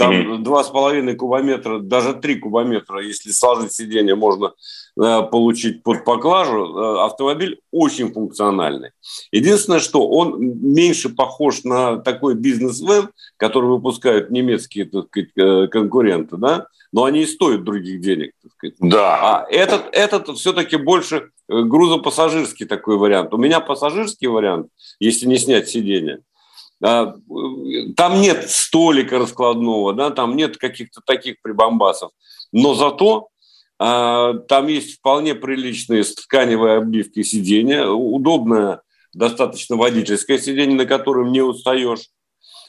Там 0.00 0.42
два 0.42 0.64
с 0.64 0.68
половиной 0.68 1.14
кубометра, 1.14 1.78
даже 1.78 2.14
три 2.14 2.36
кубометра, 2.36 3.00
если 3.02 3.30
сложить 3.30 3.72
сиденье, 3.72 4.14
можно 4.14 4.52
э, 5.00 5.22
получить 5.22 5.82
под 5.82 6.04
поклажу. 6.04 6.76
Э, 6.76 7.04
автомобиль 7.04 7.60
очень 7.70 8.12
функциональный. 8.12 8.90
Единственное, 9.30 9.80
что 9.80 10.08
он 10.08 10.40
меньше 10.40 11.08
похож 11.10 11.64
на 11.64 11.98
такой 11.98 12.34
бизнес-вен, 12.34 13.10
который 13.36 13.70
выпускают 13.70 14.30
немецкие 14.30 14.86
так 14.86 15.08
сказать, 15.08 15.30
э, 15.36 15.66
конкуренты, 15.68 16.36
да, 16.36 16.66
но 16.92 17.04
они 17.04 17.22
и 17.22 17.26
стоят 17.26 17.64
других 17.64 18.00
денег. 18.00 18.32
Так 18.42 18.52
сказать. 18.52 18.76
Да. 18.80 19.18
А 19.20 19.46
этот, 19.50 19.84
этот 19.92 20.36
все-таки 20.38 20.76
больше 20.76 21.30
грузопассажирский 21.48 22.66
такой 22.66 22.96
вариант. 22.96 23.34
У 23.34 23.36
меня 23.36 23.60
пассажирский 23.60 24.28
вариант, 24.28 24.68
если 24.98 25.26
не 25.26 25.38
снять 25.38 25.68
сиденье. 25.68 26.20
А, 26.82 27.14
там 27.96 28.20
нет 28.20 28.50
столика 28.50 29.18
раскладного, 29.18 29.92
да, 29.92 30.10
там 30.10 30.36
нет 30.36 30.56
каких-то 30.56 31.00
таких 31.04 31.40
прибамбасов. 31.42 32.10
Но 32.52 32.74
зато 32.74 33.28
а, 33.78 34.34
там 34.34 34.66
есть 34.66 34.98
вполне 34.98 35.34
приличные 35.34 36.04
тканевые 36.04 36.78
обивки 36.78 37.22
сиденья, 37.22 37.86
удобное 37.86 38.82
достаточно 39.12 39.76
водительское 39.76 40.38
сиденье, 40.38 40.76
на 40.76 40.86
котором 40.86 41.32
не 41.32 41.42
устаешь. 41.42 42.08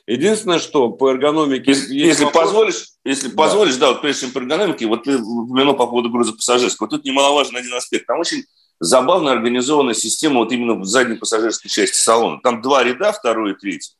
Единственное, 0.07 0.59
что 0.59 0.89
по 0.89 1.11
эргономике... 1.11 1.71
Если, 1.71 1.93
если 1.93 2.23
вопрос... 2.25 2.43
позволишь, 2.43 2.87
если 3.05 3.27
да. 3.27 3.35
позволишь, 3.35 3.75
да, 3.75 3.89
вот 3.89 4.01
прежде 4.01 4.21
чем 4.21 4.31
по 4.31 4.39
эргономике, 4.39 4.87
вот 4.87 5.03
ты 5.03 5.17
упомянул 5.17 5.75
по 5.75 5.87
поводу 5.87 6.09
груза 6.09 6.33
пассажирского. 6.33 6.89
Тут 6.89 7.05
немаловажный 7.05 7.61
один 7.61 7.73
аспект. 7.75 8.07
Там 8.07 8.19
очень 8.19 8.43
забавно 8.79 9.31
организована 9.31 9.93
система 9.93 10.39
вот 10.39 10.51
именно 10.51 10.73
в 10.73 10.85
задней 10.85 11.17
пассажирской 11.17 11.69
части 11.69 11.97
салона. 11.97 12.39
Там 12.41 12.61
два 12.61 12.83
ряда, 12.83 13.11
второй 13.11 13.51
и 13.51 13.55
третий. 13.55 13.91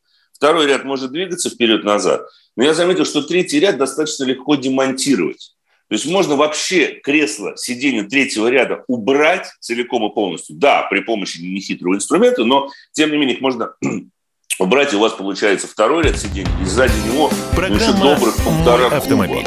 Второй 0.42 0.66
ряд 0.66 0.86
может 0.86 1.12
двигаться 1.12 1.52
вперед-назад. 1.52 2.28
Но 2.58 2.64
я 2.64 2.74
заметил, 2.74 3.06
что 3.06 3.22
третий 3.22 3.60
ряд 3.60 3.78
достаточно 3.78 4.24
легко 4.24 4.56
демонтировать. 4.56 5.54
То 5.88 5.94
есть 5.94 6.08
можно 6.08 6.36
вообще 6.36 7.00
кресло, 7.04 7.56
сиденье 7.56 8.06
третьего 8.06 8.48
ряда 8.48 8.84
убрать 8.88 9.46
целиком 9.60 10.10
и 10.10 10.12
полностью. 10.12 10.56
Да, 10.56 10.88
при 10.90 11.02
помощи 11.02 11.38
нехитрого 11.38 11.94
инструмента, 11.94 12.44
но 12.44 12.72
тем 12.92 13.12
не 13.12 13.18
менее 13.18 13.36
их 13.36 13.42
можно 13.42 13.76
убрать, 14.60 14.94
и 14.94 14.96
у 14.96 15.00
вас 15.00 15.14
получается 15.14 15.68
второй 15.68 16.06
ряд 16.06 16.18
сидений, 16.18 16.50
и 16.60 16.66
сзади 16.66 16.98
него 17.06 17.30
Программа 17.56 17.80
еще 17.80 17.94
добрых 17.94 18.36
полтора 18.44 18.88
автомобиль. 18.88 19.46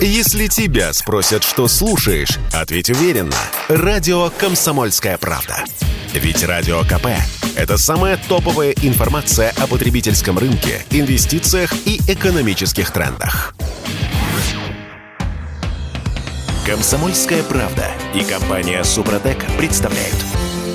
Если 0.00 0.46
тебя 0.46 0.92
спросят, 0.92 1.42
что 1.42 1.66
слушаешь, 1.66 2.38
ответь 2.52 2.88
уверенно. 2.88 3.34
Радио 3.68 4.30
«Комсомольская 4.30 5.18
правда». 5.18 5.64
Ведь 6.14 6.44
Радио 6.44 6.82
КП– 6.82 7.08
это 7.56 7.76
самая 7.76 8.16
топовая 8.16 8.70
информация 8.82 9.52
о 9.58 9.66
потребительском 9.66 10.38
рынке, 10.38 10.84
инвестициях 10.90 11.72
и 11.84 12.00
экономических 12.06 12.92
трендах. 12.92 13.56
«Комсомольская 16.64 17.42
правда» 17.42 17.90
и 18.14 18.22
компания 18.22 18.84
«Супротек» 18.84 19.44
представляют. 19.58 20.16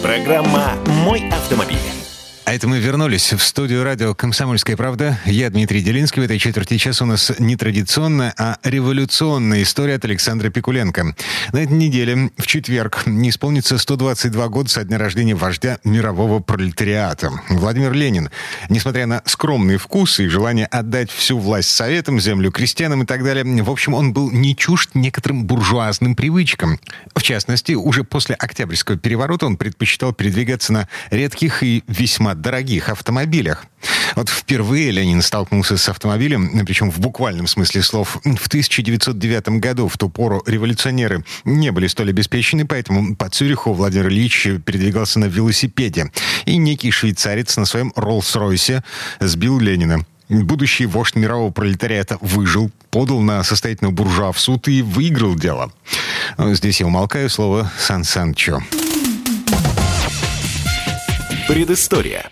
Программа 0.01 0.74
«Мой 0.86 1.30
автомобиль». 1.30 2.03
А 2.45 2.53
это 2.53 2.67
мы 2.67 2.79
вернулись 2.79 3.31
в 3.31 3.41
студию 3.41 3.85
радио 3.85 4.13
«Комсомольская 4.13 4.75
правда». 4.75 5.17
Я 5.25 5.49
Дмитрий 5.49 5.81
Делинский. 5.81 6.21
В 6.21 6.25
этой 6.25 6.39
четверти 6.39 6.77
часа 6.77 7.05
у 7.05 7.07
нас 7.07 7.31
не 7.39 7.55
традиционная, 7.55 8.33
а 8.37 8.57
революционная 8.63 9.63
история 9.63 9.95
от 9.95 10.03
Александра 10.03 10.49
Пикуленко. 10.49 11.15
На 11.53 11.57
этой 11.63 11.71
неделе, 11.71 12.31
в 12.37 12.45
четверг, 12.45 13.03
не 13.05 13.29
исполнится 13.29 13.77
122 13.77 14.47
года 14.49 14.69
со 14.69 14.83
дня 14.83 14.97
рождения 14.97 15.35
вождя 15.35 15.79
мирового 15.85 16.41
пролетариата. 16.41 17.31
Владимир 17.47 17.93
Ленин, 17.93 18.29
несмотря 18.67 19.05
на 19.05 19.21
скромный 19.23 19.77
вкус 19.77 20.19
и 20.19 20.27
желание 20.27 20.65
отдать 20.65 21.11
всю 21.11 21.39
власть 21.39 21.69
советам, 21.69 22.19
землю 22.19 22.51
крестьянам 22.51 23.03
и 23.03 23.05
так 23.05 23.23
далее, 23.23 23.45
в 23.63 23.69
общем, 23.69 23.93
он 23.93 24.11
был 24.11 24.29
не 24.29 24.53
чужд 24.57 24.89
некоторым 24.95 25.45
буржуазным 25.45 26.13
привычкам. 26.13 26.77
В 27.15 27.23
частности, 27.23 27.71
уже 27.71 28.03
после 28.03 28.35
Октябрьского 28.35 28.97
переворота 28.97 29.45
он 29.45 29.55
предпочитал 29.55 30.11
передвигаться 30.11 30.73
на 30.73 30.89
редких 31.09 31.63
и 31.63 31.85
весьма 31.87 32.32
дорогих 32.36 32.89
автомобилях. 32.89 33.65
Вот 34.15 34.29
впервые 34.29 34.91
Ленин 34.91 35.21
столкнулся 35.21 35.77
с 35.77 35.89
автомобилем, 35.89 36.65
причем 36.65 36.91
в 36.91 36.99
буквальном 36.99 37.47
смысле 37.47 37.81
слов, 37.81 38.19
в 38.23 38.47
1909 38.47 39.59
году. 39.59 39.88
В 39.88 39.97
ту 39.97 40.09
пору 40.09 40.43
революционеры 40.45 41.23
не 41.45 41.71
были 41.71 41.88
столь 41.88 42.09
обеспечены, 42.11 42.65
поэтому 42.65 43.15
по 43.15 43.29
Цюриху 43.29 43.73
Владимир 43.73 44.09
Ильич 44.09 44.47
передвигался 44.65 45.19
на 45.19 45.25
велосипеде. 45.25 46.11
И 46.45 46.57
некий 46.57 46.91
швейцарец 46.91 47.57
на 47.57 47.65
своем 47.65 47.91
Роллс-Ройсе 47.95 48.84
сбил 49.19 49.59
Ленина. 49.59 50.05
Будущий 50.29 50.86
вождь 50.86 51.15
мирового 51.15 51.51
пролетариата 51.51 52.17
выжил, 52.21 52.71
подал 52.89 53.19
на 53.19 53.43
состоятельного 53.43 53.93
буржуа 53.93 54.31
в 54.31 54.39
суд 54.39 54.67
и 54.67 54.81
выиграл 54.81 55.36
дело. 55.36 55.71
Здесь 56.38 56.79
я 56.79 56.88
умолкаю 56.88 57.29
слово 57.29 57.71
Сан 57.77 58.03
Санчо. 58.03 58.61
Предыстория. 61.47 62.31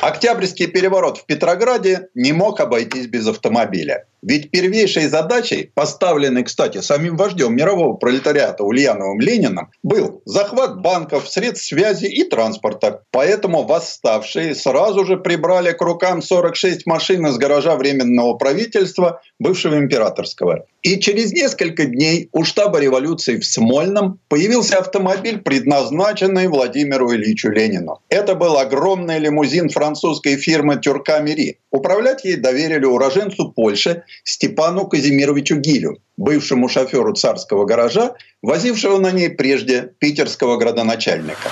Октябрьский 0.00 0.66
переворот 0.66 1.18
в 1.18 1.26
Петрограде 1.26 2.08
не 2.14 2.32
мог 2.32 2.58
обойтись 2.58 3.06
без 3.06 3.28
автомобиля. 3.28 4.06
Ведь 4.22 4.52
первейшей 4.52 5.08
задачей, 5.08 5.72
поставленной, 5.74 6.44
кстати, 6.44 6.80
самим 6.80 7.16
вождем 7.16 7.56
мирового 7.56 7.94
пролетариата 7.94 8.62
Ульяновым 8.62 9.20
Лениным, 9.20 9.70
был 9.82 10.22
захват 10.24 10.80
банков, 10.80 11.28
средств 11.28 11.66
связи 11.66 12.06
и 12.06 12.22
транспорта. 12.22 13.02
Поэтому 13.10 13.64
восставшие 13.64 14.54
сразу 14.54 15.04
же 15.04 15.16
прибрали 15.16 15.72
к 15.72 15.82
рукам 15.82 16.22
46 16.22 16.86
машин 16.86 17.26
из 17.26 17.36
гаража 17.36 17.74
Временного 17.74 18.34
правительства 18.34 19.20
бывшего 19.40 19.76
императорского. 19.76 20.66
И 20.82 20.98
через 20.98 21.32
несколько 21.32 21.84
дней 21.84 22.28
у 22.32 22.44
штаба 22.44 22.78
революции 22.78 23.38
в 23.38 23.44
Смольном 23.44 24.20
появился 24.28 24.78
автомобиль, 24.78 25.38
предназначенный 25.38 26.46
Владимиру 26.48 27.12
Ильичу 27.12 27.50
Ленину. 27.50 28.00
Это 28.08 28.34
был 28.34 28.56
огромный 28.56 29.18
лимузин 29.18 29.68
французской 29.68 30.36
фирмы 30.36 30.76
«Тюрка 30.76 31.20
Мири». 31.20 31.58
Управлять 31.70 32.24
ей 32.24 32.36
доверили 32.36 32.84
уроженцу 32.84 33.52
Польши 33.52 34.04
Степану 34.24 34.86
Казимировичу 34.86 35.56
Гилю, 35.56 35.98
бывшему 36.16 36.68
шоферу 36.68 37.14
царского 37.14 37.64
гаража, 37.64 38.14
возившего 38.42 38.98
на 38.98 39.10
ней 39.10 39.30
прежде 39.30 39.92
питерского 39.98 40.56
градоначальника. 40.56 41.50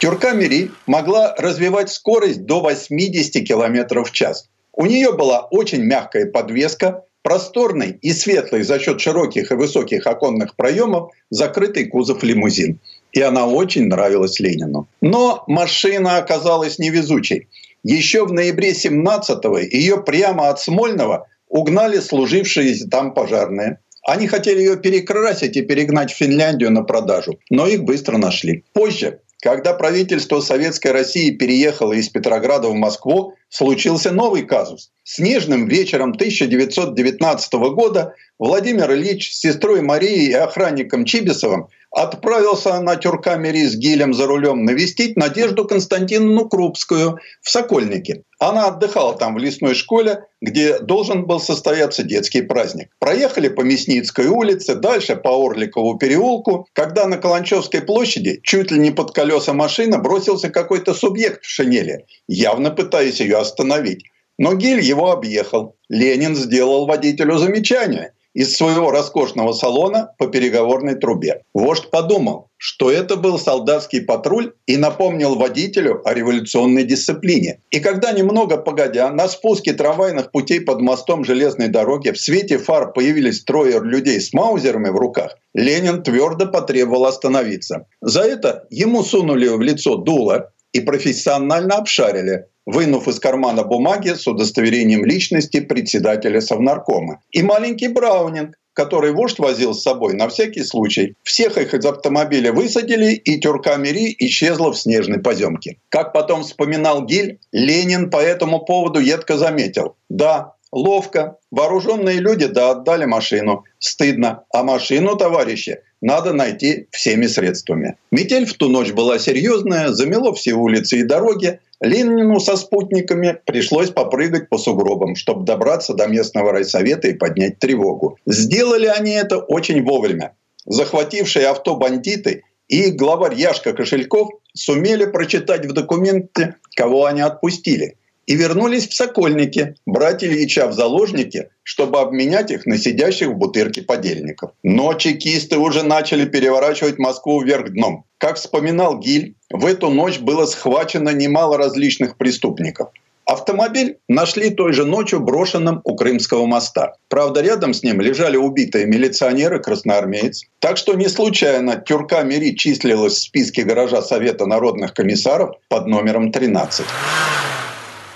Тюрка 0.00 0.32
Мири 0.32 0.70
могла 0.86 1.34
развивать 1.36 1.90
скорость 1.90 2.46
до 2.46 2.60
80 2.60 3.46
км 3.46 4.02
в 4.02 4.12
час. 4.12 4.48
У 4.72 4.86
нее 4.86 5.12
была 5.12 5.40
очень 5.40 5.82
мягкая 5.82 6.24
подвеска, 6.24 7.04
просторный 7.22 7.98
и 8.00 8.12
светлый 8.12 8.62
за 8.62 8.78
счет 8.78 9.00
широких 9.00 9.52
и 9.52 9.54
высоких 9.54 10.06
оконных 10.06 10.56
проемов 10.56 11.12
закрытый 11.28 11.86
кузов 11.86 12.22
лимузин. 12.22 12.78
И 13.12 13.20
она 13.20 13.46
очень 13.46 13.88
нравилась 13.88 14.40
Ленину. 14.40 14.88
Но 15.00 15.44
машина 15.46 16.16
оказалась 16.16 16.78
невезучей. 16.78 17.48
Еще 17.82 18.26
в 18.26 18.32
ноябре 18.32 18.72
17-го 18.72 19.58
ее 19.58 20.02
прямо 20.02 20.48
от 20.48 20.60
Смольного 20.60 21.26
угнали 21.48 21.98
служившие 21.98 22.74
там 22.90 23.14
пожарные. 23.14 23.78
Они 24.06 24.26
хотели 24.26 24.60
ее 24.60 24.76
перекрасить 24.76 25.56
и 25.56 25.62
перегнать 25.62 26.12
в 26.12 26.16
Финляндию 26.16 26.70
на 26.70 26.82
продажу, 26.82 27.38
но 27.50 27.66
их 27.66 27.84
быстро 27.84 28.16
нашли. 28.16 28.64
Позже, 28.72 29.20
когда 29.42 29.74
правительство 29.74 30.40
Советской 30.40 30.92
России 30.92 31.30
переехало 31.30 31.92
из 31.92 32.08
Петрограда 32.08 32.68
в 32.68 32.74
Москву, 32.74 33.34
случился 33.48 34.10
новый 34.12 34.42
казус. 34.42 34.90
Снежным 35.02 35.66
вечером 35.66 36.10
1919 36.10 37.52
года 37.74 38.14
Владимир 38.40 38.90
Ильич 38.90 39.34
с 39.34 39.40
сестрой 39.40 39.82
Марией 39.82 40.30
и 40.30 40.32
охранником 40.32 41.04
Чибисовым 41.04 41.68
отправился 41.90 42.80
на 42.80 42.96
Тюркамере 42.96 43.68
с 43.68 43.76
Гилем 43.76 44.14
за 44.14 44.26
рулем 44.26 44.64
навестить 44.64 45.14
Надежду 45.14 45.66
Константиновну 45.66 46.48
Крупскую 46.48 47.18
в 47.42 47.50
Сокольнике. 47.50 48.22
Она 48.38 48.68
отдыхала 48.68 49.12
там 49.12 49.34
в 49.34 49.38
лесной 49.38 49.74
школе, 49.74 50.24
где 50.40 50.78
должен 50.78 51.26
был 51.26 51.38
состояться 51.38 52.02
детский 52.02 52.40
праздник. 52.40 52.88
Проехали 52.98 53.48
по 53.48 53.60
Мясницкой 53.60 54.28
улице, 54.28 54.74
дальше 54.74 55.16
по 55.16 55.36
Орликову 55.36 55.98
переулку, 55.98 56.66
когда 56.72 57.06
на 57.06 57.18
Каланчевской 57.18 57.82
площади 57.82 58.40
чуть 58.42 58.70
ли 58.70 58.78
не 58.78 58.90
под 58.90 59.12
колеса 59.12 59.52
машины 59.52 59.98
бросился 59.98 60.48
какой-то 60.48 60.94
субъект 60.94 61.44
в 61.44 61.50
шинели, 61.50 62.06
явно 62.26 62.70
пытаясь 62.70 63.20
ее 63.20 63.36
остановить. 63.36 64.04
Но 64.38 64.54
Гиль 64.54 64.80
его 64.80 65.12
объехал. 65.12 65.76
Ленин 65.90 66.34
сделал 66.34 66.86
водителю 66.86 67.36
замечание– 67.36 68.14
из 68.34 68.56
своего 68.56 68.90
роскошного 68.90 69.52
салона 69.52 70.12
по 70.18 70.26
переговорной 70.26 70.94
трубе. 70.94 71.42
Вождь 71.54 71.90
подумал, 71.90 72.48
что 72.56 72.90
это 72.90 73.16
был 73.16 73.38
солдатский 73.38 74.02
патруль 74.02 74.52
и 74.66 74.76
напомнил 74.76 75.34
водителю 75.34 76.02
о 76.04 76.14
революционной 76.14 76.84
дисциплине. 76.84 77.60
И 77.70 77.80
когда 77.80 78.12
немного 78.12 78.58
погодя 78.58 79.10
на 79.10 79.28
спуске 79.28 79.72
трамвайных 79.72 80.30
путей 80.30 80.60
под 80.60 80.80
мостом 80.80 81.24
железной 81.24 81.68
дороги 81.68 82.10
в 82.10 82.20
свете 82.20 82.58
фар 82.58 82.92
появились 82.92 83.42
трое 83.44 83.80
людей 83.80 84.20
с 84.20 84.32
маузерами 84.32 84.90
в 84.90 84.96
руках, 84.96 85.36
Ленин 85.54 86.02
твердо 86.02 86.46
потребовал 86.46 87.06
остановиться. 87.06 87.86
За 88.00 88.20
это 88.20 88.66
ему 88.70 89.02
сунули 89.02 89.48
в 89.48 89.60
лицо 89.60 89.96
дуло 89.96 90.52
и 90.72 90.80
профессионально 90.80 91.76
обшарили, 91.76 92.46
вынув 92.66 93.08
из 93.08 93.18
кармана 93.18 93.64
бумаги 93.64 94.10
с 94.10 94.26
удостоверением 94.26 95.04
личности 95.04 95.60
председателя 95.60 96.40
Совнаркома. 96.40 97.20
И 97.32 97.42
маленький 97.42 97.88
Браунинг, 97.88 98.56
который 98.72 99.12
вождь 99.12 99.38
возил 99.38 99.74
с 99.74 99.82
собой 99.82 100.14
на 100.14 100.28
всякий 100.28 100.62
случай. 100.62 101.14
Всех 101.22 101.58
их 101.58 101.74
из 101.74 101.84
автомобиля 101.84 102.52
высадили, 102.52 103.12
и 103.12 103.38
тюрка 103.40 103.76
Мири 103.76 104.14
исчезла 104.18 104.72
в 104.72 104.78
снежной 104.78 105.20
поземке. 105.20 105.78
Как 105.88 106.12
потом 106.12 106.44
вспоминал 106.44 107.04
Гиль, 107.04 107.40
Ленин 107.52 108.10
по 108.10 108.18
этому 108.18 108.60
поводу 108.60 109.00
едко 109.00 109.36
заметил. 109.36 109.96
Да, 110.08 110.54
Ловко. 110.72 111.36
Вооруженные 111.50 112.20
люди 112.20 112.46
да 112.46 112.70
отдали 112.70 113.04
машину. 113.04 113.64
Стыдно. 113.78 114.44
А 114.52 114.62
машину, 114.62 115.16
товарищи, 115.16 115.80
надо 116.00 116.32
найти 116.32 116.86
всеми 116.90 117.26
средствами. 117.26 117.96
Метель 118.10 118.46
в 118.46 118.54
ту 118.54 118.68
ночь 118.68 118.92
была 118.92 119.18
серьезная, 119.18 119.88
замело 119.88 120.32
все 120.32 120.52
улицы 120.52 121.00
и 121.00 121.02
дороги. 121.02 121.60
Ленину 121.80 122.40
со 122.40 122.56
спутниками 122.56 123.38
пришлось 123.44 123.90
попрыгать 123.90 124.48
по 124.48 124.58
сугробам, 124.58 125.16
чтобы 125.16 125.44
добраться 125.44 125.94
до 125.94 126.06
местного 126.06 126.52
райсовета 126.52 127.08
и 127.08 127.14
поднять 127.14 127.58
тревогу. 127.58 128.18
Сделали 128.26 128.86
они 128.86 129.12
это 129.12 129.38
очень 129.38 129.82
вовремя. 129.82 130.34
Захватившие 130.66 131.46
авто 131.46 131.76
бандиты 131.76 132.44
и 132.68 132.90
главарь 132.90 133.34
Яшка 133.34 133.72
Кошельков 133.72 134.30
сумели 134.54 135.06
прочитать 135.06 135.66
в 135.66 135.72
документе, 135.72 136.56
кого 136.76 137.06
они 137.06 137.22
отпустили 137.22 137.96
и 138.30 138.36
вернулись 138.36 138.86
в 138.86 138.94
Сокольники 138.94 139.74
брать 139.86 140.22
Ильича 140.22 140.68
в 140.68 140.72
заложники, 140.72 141.48
чтобы 141.64 141.98
обменять 141.98 142.52
их 142.52 142.64
на 142.64 142.78
сидящих 142.78 143.30
в 143.30 143.34
бутырке 143.34 143.82
подельников. 143.82 144.52
Но 144.62 144.94
чекисты 144.94 145.58
уже 145.58 145.82
начали 145.82 146.24
переворачивать 146.26 147.00
Москву 147.00 147.42
вверх 147.42 147.70
дном. 147.72 148.04
Как 148.18 148.36
вспоминал 148.36 149.00
Гиль, 149.00 149.34
в 149.50 149.66
эту 149.66 149.90
ночь 149.90 150.20
было 150.20 150.46
схвачено 150.46 151.10
немало 151.10 151.58
различных 151.58 152.16
преступников. 152.16 152.90
Автомобиль 153.24 153.98
нашли 154.08 154.50
той 154.50 154.74
же 154.74 154.84
ночью 154.84 155.18
брошенным 155.18 155.80
у 155.82 155.96
Крымского 155.96 156.46
моста. 156.46 156.94
Правда, 157.08 157.40
рядом 157.40 157.74
с 157.74 157.82
ним 157.82 158.00
лежали 158.00 158.36
убитые 158.36 158.86
милиционеры, 158.86 159.58
красноармеец. 159.60 160.44
Так 160.60 160.76
что 160.76 160.94
не 160.94 161.08
случайно 161.08 161.82
Тюрка 161.84 162.22
Мири 162.22 162.54
числилась 162.54 163.14
в 163.14 163.22
списке 163.22 163.64
гаража 163.64 164.02
Совета 164.02 164.46
народных 164.46 164.94
комиссаров 164.94 165.56
под 165.68 165.88
номером 165.88 166.30
13. 166.30 166.86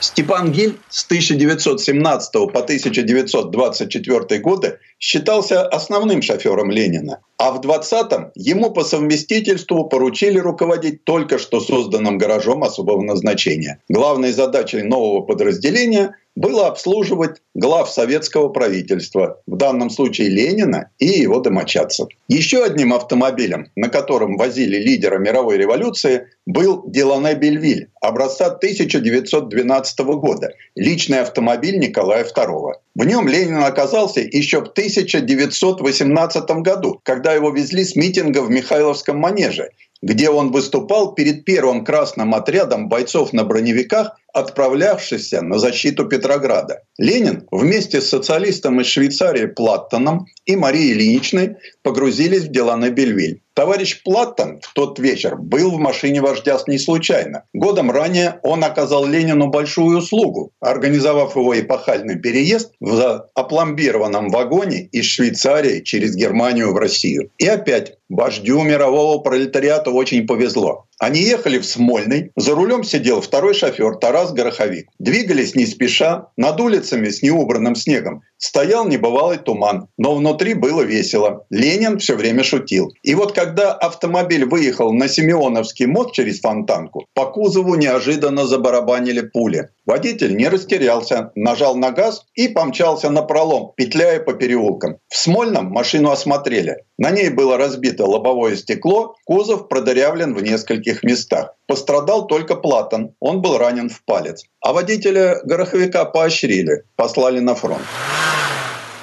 Степан 0.00 0.52
Гиль 0.52 0.78
с 0.88 1.04
1917 1.04 2.32
по 2.32 2.60
1924 2.60 4.40
годы 4.40 4.78
считался 4.98 5.66
основным 5.66 6.22
шофером 6.22 6.70
Ленина, 6.70 7.20
а 7.38 7.52
в 7.52 7.60
20-м 7.60 8.32
ему 8.34 8.70
по 8.70 8.84
совместительству 8.84 9.84
поручили 9.84 10.38
руководить 10.38 11.04
только 11.04 11.38
что 11.38 11.60
созданным 11.60 12.18
гаражом 12.18 12.64
особого 12.64 13.02
назначения. 13.02 13.82
Главной 13.88 14.32
задачей 14.32 14.82
нового 14.82 15.22
подразделения 15.22 16.16
было 16.36 16.66
обслуживать 16.66 17.40
глав 17.54 17.90
советского 17.90 18.48
правительства, 18.48 19.40
в 19.46 19.56
данном 19.56 19.90
случае 19.90 20.28
Ленина 20.28 20.90
и 20.98 21.06
его 21.06 21.40
домочадцев. 21.40 22.08
Еще 22.28 22.64
одним 22.64 22.92
автомобилем, 22.92 23.70
на 23.76 23.88
котором 23.88 24.36
возили 24.36 24.76
лидера 24.76 25.18
мировой 25.18 25.56
революции, 25.56 26.28
был 26.46 26.82
Делане 26.86 27.34
Бельвиль 27.34 27.88
образца 28.00 28.46
1912 28.46 29.98
года, 30.00 30.50
личный 30.74 31.20
автомобиль 31.20 31.78
Николая 31.78 32.24
II. 32.24 32.72
В 32.94 33.04
нем 33.04 33.28
Ленин 33.28 33.62
оказался 33.62 34.20
еще 34.20 34.60
в 34.60 34.68
1918 34.68 36.50
году, 36.62 37.00
когда 37.02 37.32
его 37.32 37.50
везли 37.50 37.84
с 37.84 37.96
митинга 37.96 38.42
в 38.42 38.50
Михайловском 38.50 39.18
манеже, 39.18 39.70
где 40.02 40.28
он 40.28 40.52
выступал 40.52 41.14
перед 41.14 41.44
первым 41.44 41.84
красным 41.84 42.34
отрядом 42.34 42.88
бойцов 42.88 43.32
на 43.32 43.44
броневиках, 43.44 44.18
отправлявшихся 44.34 45.40
на 45.42 45.58
защиту 45.58 46.06
Петрограда. 46.06 46.82
Ленин 46.98 47.46
вместе 47.50 48.00
с 48.00 48.08
социалистом 48.08 48.80
из 48.80 48.86
Швейцарии 48.88 49.46
Платтоном 49.46 50.26
и 50.44 50.56
Марией 50.56 50.92
Ильиничной 50.92 51.56
погрузились 51.82 52.44
в 52.44 52.50
дела 52.50 52.76
на 52.76 52.90
Бельвиль. 52.90 53.40
Товарищ 53.54 54.02
Платтон 54.02 54.60
в 54.62 54.72
тот 54.74 54.98
вечер 54.98 55.36
был 55.36 55.70
в 55.70 55.78
машине 55.78 56.20
вождя 56.20 56.58
не 56.66 56.78
случайно. 56.78 57.44
Годом 57.52 57.90
ранее 57.90 58.40
он 58.42 58.64
оказал 58.64 59.06
Ленину 59.06 59.46
большую 59.46 59.98
услугу, 59.98 60.50
организовав 60.60 61.36
его 61.36 61.58
эпохальный 61.58 62.18
переезд 62.18 62.72
в 62.80 63.28
опломбированном 63.34 64.30
вагоне 64.30 64.88
из 64.90 65.04
Швейцарии 65.04 65.82
через 65.82 66.16
Германию 66.16 66.72
в 66.72 66.76
Россию. 66.76 67.30
И 67.38 67.46
опять 67.46 67.94
вождю 68.08 68.60
мирового 68.62 69.18
пролетариата 69.18 69.90
очень 69.90 70.26
повезло. 70.26 70.86
Они 70.98 71.20
ехали 71.20 71.58
в 71.58 71.66
Смольный, 71.66 72.30
за 72.36 72.54
рулем 72.54 72.84
сидел 72.84 73.20
второй 73.20 73.54
шофер 73.54 73.96
Тарас 73.96 74.32
Гороховик. 74.32 74.88
Двигались 74.98 75.54
не 75.54 75.66
спеша, 75.66 76.28
над 76.36 76.60
улицами 76.60 77.08
с 77.08 77.22
неубранным 77.22 77.74
снегом. 77.74 78.22
Стоял 78.38 78.86
небывалый 78.86 79.38
туман, 79.38 79.88
но 79.96 80.14
внутри 80.14 80.54
было 80.54 80.82
весело. 80.82 81.46
Ленин 81.50 81.98
все 81.98 82.14
время 82.14 82.44
шутил. 82.44 82.92
И 83.02 83.14
вот 83.14 83.32
когда 83.32 83.72
автомобиль 83.72 84.44
выехал 84.44 84.92
на 84.92 85.08
Симеоновский 85.08 85.86
мост 85.86 86.12
через 86.12 86.40
Фонтанку, 86.40 87.06
по 87.14 87.26
кузову 87.26 87.74
неожиданно 87.74 88.46
забарабанили 88.46 89.22
пули. 89.22 89.70
Водитель 89.86 90.36
не 90.36 90.48
растерялся, 90.48 91.32
нажал 91.34 91.76
на 91.76 91.90
газ 91.90 92.26
и 92.34 92.48
помчался 92.48 93.10
на 93.10 93.22
пролом, 93.22 93.72
петляя 93.76 94.20
по 94.20 94.34
переулкам. 94.34 94.98
В 95.08 95.16
Смольном 95.16 95.66
машину 95.66 96.10
осмотрели. 96.10 96.84
На 96.96 97.10
ней 97.10 97.28
было 97.28 97.56
разбито 97.56 98.06
лобовое 98.06 98.54
стекло, 98.56 99.16
кузов 99.24 99.68
продырявлен 99.68 100.34
в 100.34 100.42
нескольких 100.42 101.02
местах. 101.02 101.54
Пострадал 101.66 102.26
только 102.26 102.54
Платон, 102.54 103.14
он 103.18 103.42
был 103.42 103.58
ранен 103.58 103.88
в 103.88 104.04
палец. 104.04 104.44
А 104.60 104.72
водителя 104.72 105.40
гороховика 105.44 106.04
поощрили, 106.04 106.84
послали 106.96 107.40
на 107.40 107.54
фронт. 107.56 107.82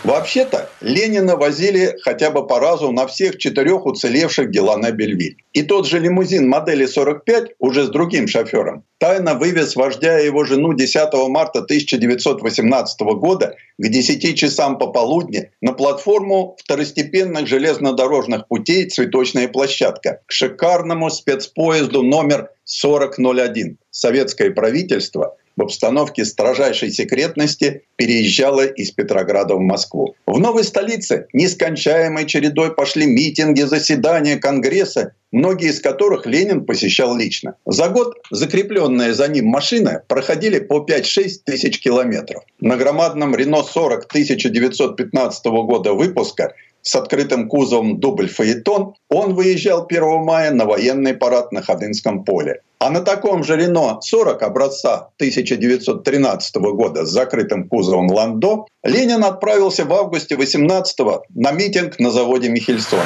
Вообще-то 0.04 0.70
Ленина 0.82 1.36
возили 1.36 1.95
хотя 2.02 2.32
бы 2.32 2.47
по 2.47 2.60
разу 2.60 2.91
на 2.91 3.06
всех 3.06 3.38
четырех 3.38 3.86
уцелевших 3.86 4.49
дела 4.49 4.78
на 4.78 4.91
Бельвиль. 4.91 5.38
И 5.54 5.62
тот 5.62 5.88
же 5.88 5.99
лимузин 5.99 6.49
модели 6.49 6.88
45 6.88 7.52
уже 7.60 7.86
с 7.86 7.89
другим 7.89 8.28
шофером 8.28 8.84
тайно 9.02 9.34
вывез 9.34 9.76
вождя 9.76 10.20
и 10.20 10.26
его 10.26 10.43
жену 10.45 10.74
10 10.74 11.12
марта 11.30 11.60
1918 11.60 13.02
года 13.18 13.56
к 13.80 13.88
10 13.88 14.38
часам 14.38 14.78
пополудни 14.78 15.49
на 15.60 15.74
платформу 15.74 16.56
второстепенных 16.60 17.47
железнодорожных 17.47 18.47
путей 18.47 18.88
«Цветочная 18.88 19.47
площадка» 19.47 20.22
к 20.28 20.32
шикарному 20.32 21.10
спецпоезду 21.10 22.04
номер 22.04 22.52
4001. 22.66 23.80
Советское 23.89 24.52
правительство 24.52 25.36
в 25.56 25.62
обстановке 25.62 26.26
строжайшей 26.26 26.91
секретности 26.91 27.84
переезжала 27.95 28.66
из 28.66 28.91
Петрограда 28.91 29.56
в 29.56 29.60
Москву. 29.60 30.16
В 30.26 30.39
новой 30.39 30.64
столице 30.64 31.28
нескончаемой 31.34 32.26
чередой 32.26 32.74
пошли 32.74 33.06
митинги, 33.06 33.62
заседания, 33.62 34.38
конгрессы, 34.38 35.14
многие 35.32 35.70
из 35.70 35.80
которых 35.80 36.26
Ленин 36.26 36.66
посещал 36.66 37.16
лично. 37.16 37.56
За 37.66 37.89
год 37.89 38.18
закрепленные 38.32 39.14
за 39.14 39.28
ним 39.28 39.45
машины 39.47 40.02
проходили 40.08 40.60
по 40.60 40.86
5-6 40.86 41.41
тысяч 41.45 41.80
километров. 41.80 42.43
На 42.60 42.78
громадном 42.78 43.36
Рено 43.36 43.64
40 43.64 44.06
1915 44.06 45.45
года 45.45 45.93
выпуска 45.93 46.54
с 46.82 46.95
открытым 46.95 47.47
кузовом 47.47 47.99
дубль 47.99 48.27
«Фаэтон», 48.27 48.93
он 49.09 49.34
выезжал 49.34 49.86
1 49.88 50.23
мая 50.23 50.51
на 50.51 50.65
военный 50.65 51.13
парад 51.13 51.51
на 51.51 51.61
Ходынском 51.61 52.23
поле. 52.23 52.61
А 52.79 52.89
на 52.89 53.01
таком 53.01 53.43
же 53.43 53.57
Рено 53.57 53.99
40 54.01 54.41
образца 54.41 55.09
1913 55.17 56.55
года 56.55 57.05
с 57.05 57.09
закрытым 57.09 57.67
кузовом 57.67 58.09
«Ландо» 58.09 58.65
Ленин 58.84 59.23
отправился 59.23 59.86
в 59.86 59.93
августе 59.93 60.36
18 60.36 60.97
на 61.36 61.51
митинг 61.51 61.99
на 61.99 62.09
заводе 62.09 62.49
Михельсона. 62.49 63.03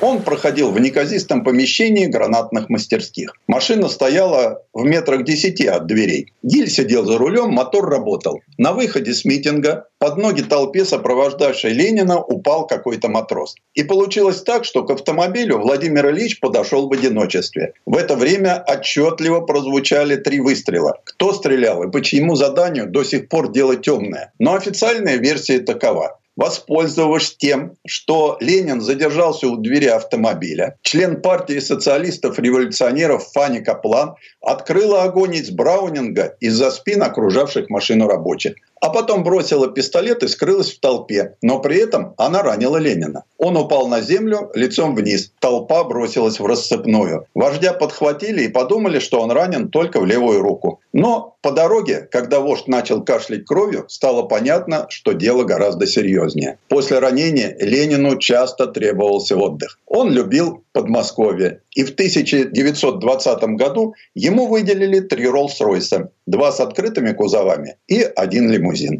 Он 0.00 0.22
проходил 0.22 0.72
в 0.72 0.78
неказистом 0.78 1.42
помещении 1.42 2.06
гранатных 2.06 2.68
мастерских. 2.68 3.32
Машина 3.46 3.88
стояла 3.88 4.62
в 4.74 4.84
метрах 4.84 5.24
десяти 5.24 5.66
от 5.66 5.86
дверей. 5.86 6.32
Гиль 6.42 6.68
сидел 6.68 7.06
за 7.06 7.16
рулем, 7.16 7.50
мотор 7.50 7.88
работал. 7.88 8.40
На 8.58 8.72
выходе 8.72 9.14
с 9.14 9.24
митинга 9.24 9.86
под 9.98 10.18
ноги 10.18 10.42
толпе, 10.42 10.84
сопровождавшей 10.84 11.72
Ленина, 11.72 12.20
упал 12.20 12.66
какой-то 12.66 13.08
матрос. 13.08 13.54
И 13.74 13.84
получилось 13.84 14.42
так, 14.42 14.66
что 14.66 14.84
к 14.84 14.90
автомобилю 14.90 15.58
Владимир 15.58 16.10
Ильич 16.10 16.40
подошел 16.40 16.88
в 16.88 16.92
одиночестве. 16.92 17.72
В 17.86 17.96
это 17.96 18.16
время 18.16 18.62
отчетливо 18.68 19.40
прозвучали 19.40 20.16
три 20.16 20.40
выстрела. 20.40 21.00
Кто 21.04 21.32
стрелял 21.32 21.82
и 21.82 21.90
по 21.90 22.02
чьему 22.02 22.34
заданию 22.34 22.86
до 22.86 23.02
сих 23.02 23.28
пор 23.28 23.50
дело 23.50 23.76
темное. 23.76 24.32
Но 24.38 24.54
официальная 24.54 25.16
версия 25.16 25.60
такова 25.60 26.18
воспользовавшись 26.36 27.36
тем, 27.36 27.76
что 27.86 28.36
Ленин 28.40 28.80
задержался 28.80 29.48
у 29.48 29.56
двери 29.56 29.86
автомобиля, 29.86 30.76
член 30.82 31.20
партии 31.20 31.58
социалистов-революционеров 31.58 33.26
Фанни 33.32 33.60
Каплан 33.60 34.14
открыла 34.40 35.04
огонь 35.04 35.34
из 35.34 35.50
Браунинга 35.50 36.36
из-за 36.40 36.70
спин 36.70 37.02
окружавших 37.02 37.70
машину 37.70 38.06
рабочих 38.06 38.54
а 38.80 38.90
потом 38.90 39.24
бросила 39.24 39.68
пистолет 39.68 40.22
и 40.22 40.28
скрылась 40.28 40.72
в 40.72 40.80
толпе. 40.80 41.34
Но 41.42 41.60
при 41.60 41.78
этом 41.78 42.14
она 42.18 42.42
ранила 42.42 42.76
Ленина. 42.76 43.24
Он 43.38 43.56
упал 43.56 43.88
на 43.88 44.00
землю 44.00 44.50
лицом 44.54 44.94
вниз. 44.94 45.32
Толпа 45.40 45.84
бросилась 45.84 46.38
в 46.38 46.46
рассыпную. 46.46 47.26
Вождя 47.34 47.72
подхватили 47.72 48.44
и 48.44 48.48
подумали, 48.48 48.98
что 48.98 49.20
он 49.20 49.30
ранен 49.30 49.70
только 49.70 50.00
в 50.00 50.06
левую 50.06 50.40
руку. 50.40 50.80
Но 50.96 51.36
по 51.42 51.52
дороге, 51.52 52.08
когда 52.10 52.40
вождь 52.40 52.68
начал 52.68 53.04
кашлять 53.04 53.44
кровью, 53.44 53.84
стало 53.86 54.22
понятно, 54.22 54.86
что 54.88 55.12
дело 55.12 55.44
гораздо 55.44 55.86
серьезнее. 55.86 56.58
После 56.68 56.98
ранения 56.98 57.54
Ленину 57.60 58.18
часто 58.18 58.66
требовался 58.66 59.36
отдых. 59.36 59.78
Он 59.84 60.10
любил 60.10 60.64
Подмосковье. 60.72 61.60
И 61.74 61.84
в 61.84 61.90
1920 61.90 63.42
году 63.58 63.94
ему 64.14 64.46
выделили 64.46 65.00
три 65.00 65.26
Роллс-Ройса. 65.26 66.08
Два 66.24 66.50
с 66.50 66.60
открытыми 66.60 67.12
кузовами 67.12 67.76
и 67.88 68.00
один 68.00 68.50
лимузин. 68.50 68.98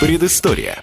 Предыстория. 0.00 0.82